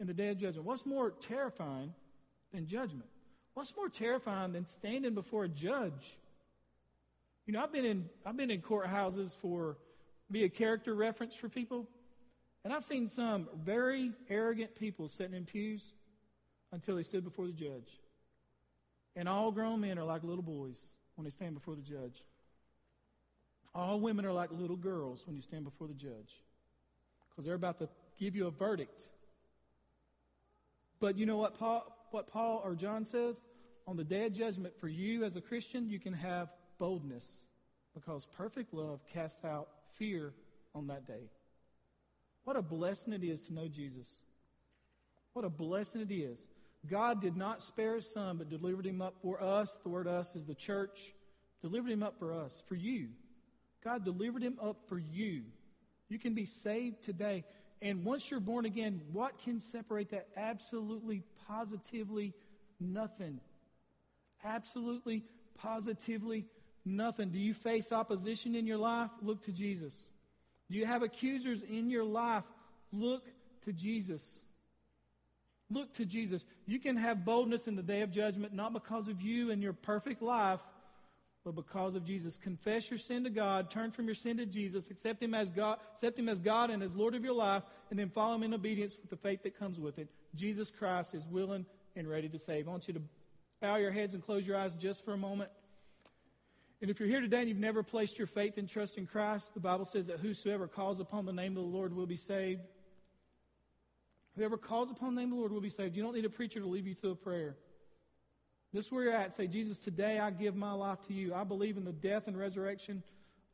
in 0.00 0.06
the 0.08 0.14
day 0.14 0.30
of 0.30 0.38
judgment. 0.38 0.66
What's 0.66 0.84
more 0.84 1.12
terrifying 1.12 1.94
than 2.52 2.66
judgment? 2.66 3.06
What's 3.54 3.76
more 3.76 3.88
terrifying 3.88 4.52
than 4.52 4.66
standing 4.66 5.14
before 5.14 5.44
a 5.44 5.48
judge? 5.48 6.18
You 7.46 7.52
know, 7.52 7.62
I've 7.62 7.72
been 7.72 7.84
in 7.84 8.08
I've 8.26 8.36
been 8.36 8.50
in 8.50 8.62
courthouses 8.62 9.36
for 9.36 9.76
be 10.32 10.44
a 10.44 10.48
character 10.48 10.94
reference 10.94 11.36
for 11.36 11.48
people. 11.48 11.86
And 12.64 12.72
I've 12.72 12.84
seen 12.84 13.08
some 13.08 13.48
very 13.64 14.12
arrogant 14.30 14.74
people 14.74 15.08
sitting 15.08 15.34
in 15.34 15.44
pews 15.44 15.92
until 16.72 16.96
they 16.96 17.02
stood 17.02 17.24
before 17.24 17.46
the 17.46 17.52
judge. 17.52 18.00
And 19.14 19.28
all 19.28 19.52
grown 19.52 19.80
men 19.80 19.98
are 19.98 20.04
like 20.04 20.24
little 20.24 20.42
boys 20.42 20.94
when 21.16 21.24
they 21.24 21.30
stand 21.30 21.54
before 21.54 21.74
the 21.74 21.82
judge. 21.82 22.24
All 23.74 24.00
women 24.00 24.24
are 24.24 24.32
like 24.32 24.50
little 24.52 24.76
girls 24.76 25.26
when 25.26 25.36
you 25.36 25.42
stand 25.42 25.64
before 25.64 25.88
the 25.88 25.94
judge 25.94 26.42
because 27.30 27.44
they're 27.44 27.54
about 27.54 27.78
to 27.78 27.88
give 28.18 28.36
you 28.36 28.46
a 28.46 28.50
verdict. 28.50 29.06
But 31.00 31.18
you 31.18 31.26
know 31.26 31.36
what 31.36 31.58
Paul, 31.58 31.84
what 32.10 32.26
Paul 32.26 32.62
or 32.64 32.74
John 32.74 33.04
says? 33.04 33.42
On 33.86 33.96
the 33.96 34.04
day 34.04 34.26
of 34.26 34.32
judgment, 34.32 34.78
for 34.78 34.88
you 34.88 35.24
as 35.24 35.36
a 35.36 35.40
Christian, 35.40 35.88
you 35.88 35.98
can 35.98 36.12
have 36.12 36.52
boldness 36.78 37.44
because 37.94 38.26
perfect 38.26 38.72
love 38.72 39.00
casts 39.12 39.44
out 39.44 39.68
fear 39.98 40.32
on 40.74 40.86
that 40.88 41.06
day. 41.06 41.30
What 42.44 42.56
a 42.56 42.62
blessing 42.62 43.12
it 43.12 43.22
is 43.22 43.40
to 43.42 43.54
know 43.54 43.68
Jesus. 43.68 44.22
What 45.32 45.44
a 45.44 45.50
blessing 45.50 46.00
it 46.00 46.12
is. 46.12 46.46
God 46.90 47.22
did 47.22 47.36
not 47.36 47.62
spare 47.62 47.96
his 47.96 48.12
son, 48.12 48.38
but 48.38 48.50
delivered 48.50 48.86
him 48.86 49.00
up 49.00 49.14
for 49.22 49.42
us. 49.42 49.78
The 49.82 49.88
word 49.88 50.08
us 50.08 50.34
is 50.34 50.44
the 50.44 50.54
church. 50.54 51.14
Delivered 51.60 51.92
him 51.92 52.02
up 52.02 52.18
for 52.18 52.32
us, 52.32 52.62
for 52.66 52.74
you. 52.74 53.08
God 53.84 54.04
delivered 54.04 54.42
him 54.42 54.58
up 54.60 54.88
for 54.88 54.98
you. 54.98 55.42
You 56.08 56.18
can 56.18 56.34
be 56.34 56.44
saved 56.44 57.02
today. 57.02 57.44
And 57.80 58.04
once 58.04 58.30
you're 58.30 58.40
born 58.40 58.64
again, 58.64 59.00
what 59.12 59.38
can 59.38 59.60
separate 59.60 60.10
that? 60.10 60.28
Absolutely, 60.36 61.22
positively 61.48 62.34
nothing. 62.80 63.40
Absolutely, 64.44 65.24
positively 65.56 66.46
nothing. 66.84 67.30
Do 67.30 67.38
you 67.38 67.54
face 67.54 67.92
opposition 67.92 68.54
in 68.54 68.66
your 68.66 68.78
life? 68.78 69.10
Look 69.22 69.44
to 69.44 69.52
Jesus. 69.52 69.96
Do 70.70 70.78
you 70.78 70.86
have 70.86 71.02
accusers 71.02 71.62
in 71.62 71.90
your 71.90 72.04
life? 72.04 72.44
Look 72.92 73.24
to 73.64 73.72
Jesus. 73.72 74.40
Look 75.70 75.94
to 75.94 76.04
Jesus. 76.04 76.44
You 76.66 76.78
can 76.78 76.96
have 76.96 77.24
boldness 77.24 77.68
in 77.68 77.76
the 77.76 77.82
day 77.82 78.02
of 78.02 78.10
judgment, 78.10 78.52
not 78.52 78.72
because 78.72 79.08
of 79.08 79.22
you 79.22 79.50
and 79.50 79.62
your 79.62 79.72
perfect 79.72 80.22
life, 80.22 80.60
but 81.44 81.54
because 81.54 81.94
of 81.94 82.04
Jesus. 82.04 82.38
Confess 82.38 82.90
your 82.90 82.98
sin 82.98 83.24
to 83.24 83.30
God, 83.30 83.70
turn 83.70 83.90
from 83.90 84.06
your 84.06 84.14
sin 84.14 84.36
to 84.36 84.46
Jesus, 84.46 84.90
accept 84.90 85.22
Him 85.22 85.34
as 85.34 85.50
God, 85.50 85.78
accept 85.92 86.18
Him 86.18 86.28
as 86.28 86.40
God 86.40 86.70
and 86.70 86.82
as 86.82 86.94
Lord 86.94 87.14
of 87.14 87.24
your 87.24 87.34
life, 87.34 87.62
and 87.90 87.98
then 87.98 88.10
follow 88.10 88.36
Him 88.36 88.44
in 88.44 88.54
obedience 88.54 88.96
with 89.00 89.10
the 89.10 89.16
faith 89.16 89.42
that 89.42 89.58
comes 89.58 89.80
with 89.80 89.98
it. 89.98 90.08
Jesus 90.34 90.70
Christ 90.70 91.14
is 91.14 91.26
willing 91.26 91.66
and 91.96 92.08
ready 92.08 92.28
to 92.28 92.38
save. 92.38 92.68
I 92.68 92.70
want 92.70 92.88
you 92.88 92.94
to 92.94 93.02
bow 93.60 93.76
your 93.76 93.90
heads 93.90 94.14
and 94.14 94.22
close 94.22 94.46
your 94.46 94.56
eyes 94.56 94.74
just 94.74 95.04
for 95.04 95.12
a 95.12 95.18
moment. 95.18 95.50
And 96.82 96.90
if 96.90 96.98
you're 96.98 97.08
here 97.08 97.20
today 97.20 97.38
and 97.38 97.48
you've 97.48 97.58
never 97.58 97.84
placed 97.84 98.18
your 98.18 98.26
faith 98.26 98.58
and 98.58 98.68
trust 98.68 98.98
in 98.98 99.06
Christ, 99.06 99.54
the 99.54 99.60
Bible 99.60 99.84
says 99.84 100.08
that 100.08 100.18
whosoever 100.18 100.66
calls 100.66 100.98
upon 100.98 101.24
the 101.24 101.32
name 101.32 101.56
of 101.56 101.62
the 101.62 101.68
Lord 101.70 101.94
will 101.94 102.06
be 102.06 102.16
saved. 102.16 102.62
Whoever 104.36 104.56
calls 104.56 104.90
upon 104.90 105.14
the 105.14 105.20
name 105.20 105.30
of 105.30 105.36
the 105.36 105.40
Lord 105.40 105.52
will 105.52 105.60
be 105.60 105.70
saved. 105.70 105.96
You 105.96 106.02
don't 106.02 106.12
need 106.12 106.24
a 106.24 106.30
preacher 106.30 106.58
to 106.58 106.66
lead 106.66 106.84
you 106.84 106.94
through 106.94 107.12
a 107.12 107.14
prayer. 107.14 107.54
This 108.72 108.86
is 108.86 108.92
where 108.92 109.04
you're 109.04 109.14
at. 109.14 109.32
Say, 109.32 109.46
Jesus, 109.46 109.78
today 109.78 110.18
I 110.18 110.30
give 110.30 110.56
my 110.56 110.72
life 110.72 111.00
to 111.06 111.14
you. 111.14 111.32
I 111.32 111.44
believe 111.44 111.76
in 111.76 111.84
the 111.84 111.92
death 111.92 112.26
and 112.26 112.36
resurrection 112.36 113.04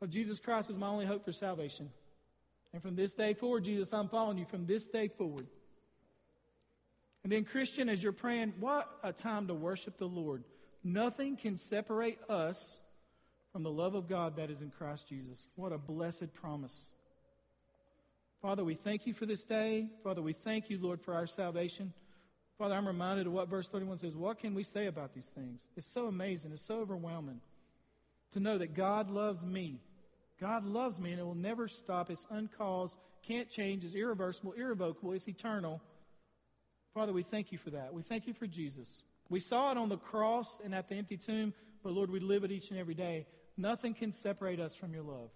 of 0.01 0.09
Jesus 0.09 0.41
Christ 0.41 0.71
as 0.71 0.79
my 0.79 0.87
only 0.87 1.05
hope 1.05 1.27
for 1.27 1.33
salvation. 1.33 1.91
And 2.73 2.81
from 2.81 2.97
this 2.97 3.13
day 3.13 3.35
forward, 3.35 3.65
Jesus, 3.65 3.93
I'm 3.93 4.09
following 4.09 4.39
you 4.39 4.47
from 4.47 4.65
this 4.65 4.87
day 4.87 5.09
forward. 5.09 5.47
And 7.25 7.33
then, 7.33 7.45
Christian, 7.45 7.91
as 7.91 8.03
you're 8.03 8.13
praying, 8.13 8.55
what 8.59 8.89
a 9.03 9.13
time 9.13 9.49
to 9.49 9.55
worship 9.55 9.99
the 9.99 10.09
Lord. 10.09 10.45
Nothing 10.83 11.37
can 11.37 11.59
separate 11.59 12.21
us 12.31 12.81
from 13.53 13.63
the 13.63 13.71
love 13.71 13.95
of 13.95 14.09
God 14.09 14.37
that 14.37 14.51
is 14.51 14.61
in 14.61 14.71
Christ 14.71 15.09
Jesus. 15.09 15.47
What 15.57 15.73
a 15.73 15.79
blessed 15.79 16.33
promise. 16.35 16.91
Father, 18.41 18.65
we 18.65 18.75
thank 18.75 19.07
you 19.07 19.13
for 19.13 19.27
this 19.27 19.45
day. 19.45 19.89
Father, 20.05 20.23
we 20.23 20.33
thank 20.33 20.71
you, 20.71 20.79
Lord, 20.81 21.01
for 21.01 21.15
our 21.15 21.27
salvation. 21.27 21.93
Father, 22.57 22.75
I'm 22.75 22.87
reminded 22.87 23.27
of 23.27 23.33
what 23.33 23.49
verse 23.49 23.69
31 23.69 23.99
says. 23.99 24.15
What 24.15 24.39
can 24.39 24.55
we 24.55 24.65
say 24.65 24.87
about 24.87 25.15
these 25.15 25.29
things? 25.29 25.67
It's 25.77 25.87
so 25.87 26.07
amazing. 26.07 26.53
It's 26.53 26.63
so 26.63 26.81
overwhelming 26.81 27.41
to 28.33 28.41
know 28.41 28.59
that 28.59 28.75
God 28.75 29.11
loves 29.11 29.45
me. 29.45 29.81
God 30.41 30.65
loves 30.65 31.01
me, 31.01 31.11
and 31.11 31.21
it 31.21 31.25
will 31.25 31.35
never 31.35 31.67
stop. 31.67 32.11
It's 32.11 32.27
uncaused, 32.31 32.97
can't 33.23 33.51
change, 33.51 33.85
it's 33.85 33.95
irreversible, 33.95 34.53
irrevocable, 34.53 35.13
it's 35.13 35.29
eternal. 35.29 35.81
Father, 36.95 37.13
we 37.13 37.23
thank 37.23 37.51
you 37.51 37.59
for 37.59 37.71
that. 37.71 37.93
We 37.93 38.03
thank 38.03 38.27
you 38.27 38.33
for 38.33 38.47
Jesus. 38.47 39.03
We 39.29 39.41
saw 39.41 39.71
it 39.71 39.79
on 39.79 39.89
the 39.89 39.97
cross 39.97 40.59
and 40.65 40.75
at 40.75 40.89
the 40.89 40.95
empty 40.95 41.17
tomb, 41.17 41.53
but 41.83 41.93
Lord, 41.93 42.11
we 42.11 42.21
live 42.21 42.45
it 42.45 42.51
each 42.51 42.71
and 42.71 42.79
every 42.79 42.95
day. 42.95 43.27
Nothing 43.57 43.95
can 43.95 44.13
separate 44.13 44.61
us 44.61 44.75
from 44.75 44.95
your 44.95 45.03
love. 45.03 45.31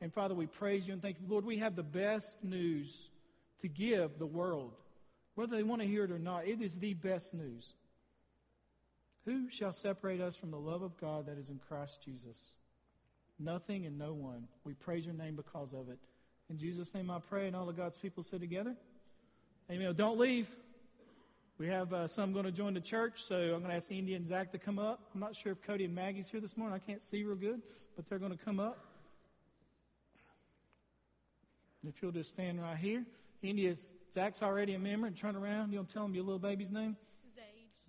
And 0.00 0.12
Father, 0.12 0.34
we 0.34 0.46
praise 0.46 0.86
you 0.86 0.92
and 0.92 1.02
thank 1.02 1.18
you. 1.20 1.26
Lord, 1.28 1.44
we 1.44 1.58
have 1.58 1.74
the 1.74 1.82
best 1.82 2.42
news 2.44 3.08
to 3.60 3.68
give 3.68 4.18
the 4.18 4.26
world. 4.26 4.74
Whether 5.34 5.56
they 5.56 5.62
want 5.62 5.82
to 5.82 5.88
hear 5.88 6.04
it 6.04 6.10
or 6.10 6.18
not, 6.18 6.46
it 6.46 6.60
is 6.60 6.78
the 6.78 6.94
best 6.94 7.34
news. 7.34 7.74
Who 9.24 9.50
shall 9.50 9.72
separate 9.72 10.20
us 10.20 10.36
from 10.36 10.50
the 10.50 10.58
love 10.58 10.82
of 10.82 10.96
God 10.98 11.26
that 11.26 11.38
is 11.38 11.50
in 11.50 11.58
Christ 11.58 12.02
Jesus? 12.04 12.50
Nothing 13.38 13.84
and 13.84 13.98
no 13.98 14.12
one. 14.12 14.46
We 14.64 14.74
praise 14.74 15.04
your 15.04 15.14
name 15.14 15.34
because 15.34 15.72
of 15.72 15.88
it. 15.88 15.98
In 16.48 16.58
Jesus' 16.58 16.94
name 16.94 17.10
I 17.10 17.18
pray, 17.18 17.48
and 17.48 17.56
all 17.56 17.68
of 17.68 17.76
God's 17.76 17.98
people 17.98 18.22
sit 18.22 18.40
together. 18.40 18.76
Amen. 19.70 19.92
Don't 19.94 20.18
leave. 20.18 20.48
We 21.58 21.68
have 21.68 21.90
uh, 21.94 22.06
some 22.06 22.34
going 22.34 22.44
to 22.44 22.52
join 22.52 22.74
the 22.74 22.82
church, 22.82 23.22
so 23.22 23.34
I'm 23.36 23.60
going 23.60 23.70
to 23.70 23.76
ask 23.76 23.90
India 23.90 24.14
and 24.14 24.28
Zach 24.28 24.52
to 24.52 24.58
come 24.58 24.78
up. 24.78 25.00
I'm 25.14 25.20
not 25.20 25.34
sure 25.34 25.52
if 25.52 25.62
Cody 25.62 25.86
and 25.86 25.94
Maggie's 25.94 26.28
here 26.28 26.38
this 26.38 26.54
morning. 26.54 26.76
I 26.76 26.78
can't 26.78 27.02
see 27.02 27.24
real 27.24 27.34
good, 27.34 27.62
but 27.96 28.06
they're 28.06 28.18
going 28.18 28.36
to 28.36 28.44
come 28.44 28.60
up. 28.60 28.84
If 31.88 32.02
you'll 32.02 32.12
just 32.12 32.28
stand 32.28 32.60
right 32.60 32.76
here. 32.76 33.06
India, 33.42 33.74
Zach's 34.12 34.42
already 34.42 34.74
a 34.74 34.78
member, 34.78 35.06
and 35.06 35.16
turn 35.16 35.34
around. 35.34 35.72
You'll 35.72 35.84
tell 35.84 36.04
him 36.04 36.14
your 36.14 36.24
little 36.24 36.38
baby's 36.38 36.70
name? 36.70 36.94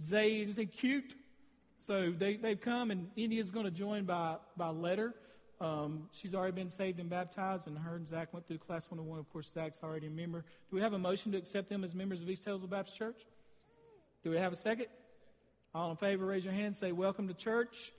Zage. 0.01 0.11
Zage. 0.11 0.49
Is 0.49 0.55
he 0.55 0.65
cute? 0.65 1.15
So 1.77 2.13
they, 2.17 2.37
they've 2.37 2.61
come, 2.61 2.89
and 2.89 3.09
India's 3.17 3.51
going 3.51 3.65
to 3.65 3.71
join 3.71 4.05
by, 4.05 4.37
by 4.55 4.69
letter. 4.69 5.13
Um, 5.59 6.07
she's 6.13 6.33
already 6.33 6.53
been 6.53 6.69
saved 6.69 7.01
and 7.01 7.09
baptized, 7.09 7.67
and 7.67 7.77
her 7.77 7.97
and 7.97 8.07
Zach 8.07 8.33
went 8.33 8.47
through 8.47 8.59
class 8.59 8.89
101. 8.89 9.19
Of 9.19 9.29
course, 9.29 9.51
Zach's 9.51 9.83
already 9.83 10.07
a 10.07 10.11
member. 10.11 10.45
Do 10.69 10.75
we 10.77 10.81
have 10.81 10.93
a 10.93 10.99
motion 10.99 11.33
to 11.33 11.37
accept 11.37 11.67
them 11.67 11.83
as 11.83 11.93
members 11.93 12.21
of 12.21 12.29
East 12.29 12.43
Taylorsville 12.43 12.69
Baptist 12.69 12.97
Church? 12.97 13.25
Do 14.27 14.31
we 14.31 14.39
have 14.39 14.51
a 14.51 14.57
second? 14.57 14.87
All 15.73 15.89
in 15.89 15.95
favor, 15.95 16.25
raise 16.25 16.43
your 16.43 16.53
hand. 16.53 16.75
Say, 16.75 16.91
Welcome 16.91 17.29
to 17.29 17.33
church 17.33 17.93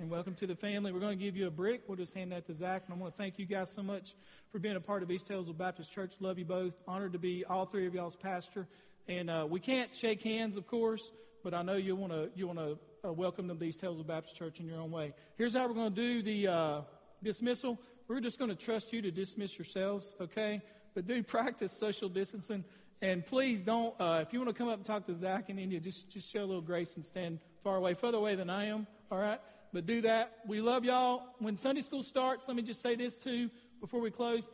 and 0.00 0.10
welcome 0.10 0.34
to 0.34 0.44
the 0.44 0.56
family. 0.56 0.90
We're 0.90 0.98
going 0.98 1.16
to 1.16 1.24
give 1.24 1.36
you 1.36 1.46
a 1.46 1.52
brick. 1.52 1.82
We'll 1.86 1.96
just 1.96 2.14
hand 2.14 2.32
that 2.32 2.48
to 2.48 2.52
Zach. 2.52 2.82
And 2.86 2.96
I 2.96 2.98
want 2.98 3.14
to 3.14 3.16
thank 3.16 3.38
you 3.38 3.46
guys 3.46 3.70
so 3.70 3.84
much 3.84 4.16
for 4.50 4.58
being 4.58 4.74
a 4.74 4.80
part 4.80 5.04
of 5.04 5.10
East 5.12 5.28
Taylorsville 5.28 5.54
Baptist 5.54 5.92
Church. 5.92 6.14
Love 6.18 6.36
you 6.36 6.44
both. 6.44 6.82
Honored 6.88 7.12
to 7.12 7.20
be 7.20 7.44
all 7.44 7.64
three 7.64 7.86
of 7.86 7.94
y'all's 7.94 8.16
pastor. 8.16 8.66
And 9.06 9.30
uh, 9.30 9.46
we 9.48 9.60
can't 9.60 9.94
shake 9.94 10.20
hands, 10.20 10.56
of 10.56 10.66
course, 10.66 11.12
but 11.44 11.54
I 11.54 11.62
know 11.62 11.76
you 11.76 11.94
want 11.94 12.12
to 12.12 12.28
you 12.34 12.48
want 12.48 12.58
to 12.58 13.08
uh, 13.08 13.12
welcome 13.12 13.46
them 13.46 13.60
to 13.60 13.64
East 13.64 13.78
Taylorsville 13.78 14.02
Baptist 14.02 14.34
Church 14.34 14.58
in 14.58 14.66
your 14.66 14.80
own 14.80 14.90
way. 14.90 15.14
Here's 15.36 15.54
how 15.54 15.68
we're 15.68 15.74
going 15.74 15.94
to 15.94 16.00
do 16.00 16.22
the 16.22 16.48
uh, 16.48 16.80
dismissal. 17.22 17.78
We're 18.08 18.18
just 18.18 18.40
going 18.40 18.50
to 18.50 18.56
trust 18.56 18.92
you 18.92 19.00
to 19.02 19.12
dismiss 19.12 19.56
yourselves, 19.56 20.16
okay? 20.20 20.60
But 20.96 21.06
do 21.06 21.22
practice 21.22 21.72
social 21.72 22.08
distancing. 22.08 22.64
And 23.00 23.24
please 23.24 23.62
don't, 23.62 23.94
uh, 24.00 24.24
if 24.26 24.32
you 24.32 24.40
want 24.40 24.48
to 24.50 24.54
come 24.54 24.68
up 24.68 24.76
and 24.76 24.84
talk 24.84 25.06
to 25.06 25.14
Zach 25.14 25.48
and 25.50 25.58
India, 25.58 25.78
just, 25.78 26.10
just 26.10 26.30
show 26.32 26.40
a 26.40 26.46
little 26.46 26.62
grace 26.62 26.96
and 26.96 27.04
stand 27.04 27.38
far 27.62 27.76
away, 27.76 27.94
further 27.94 28.18
away 28.18 28.34
than 28.34 28.50
I 28.50 28.66
am, 28.66 28.88
all 29.10 29.18
right? 29.18 29.40
But 29.72 29.86
do 29.86 30.00
that. 30.02 30.38
We 30.46 30.60
love 30.60 30.84
y'all. 30.84 31.22
When 31.38 31.56
Sunday 31.56 31.82
school 31.82 32.02
starts, 32.02 32.48
let 32.48 32.56
me 32.56 32.62
just 32.62 32.80
say 32.80 32.96
this 32.96 33.16
too 33.16 33.50
before 33.80 34.00
we 34.00 34.10
close. 34.10 34.48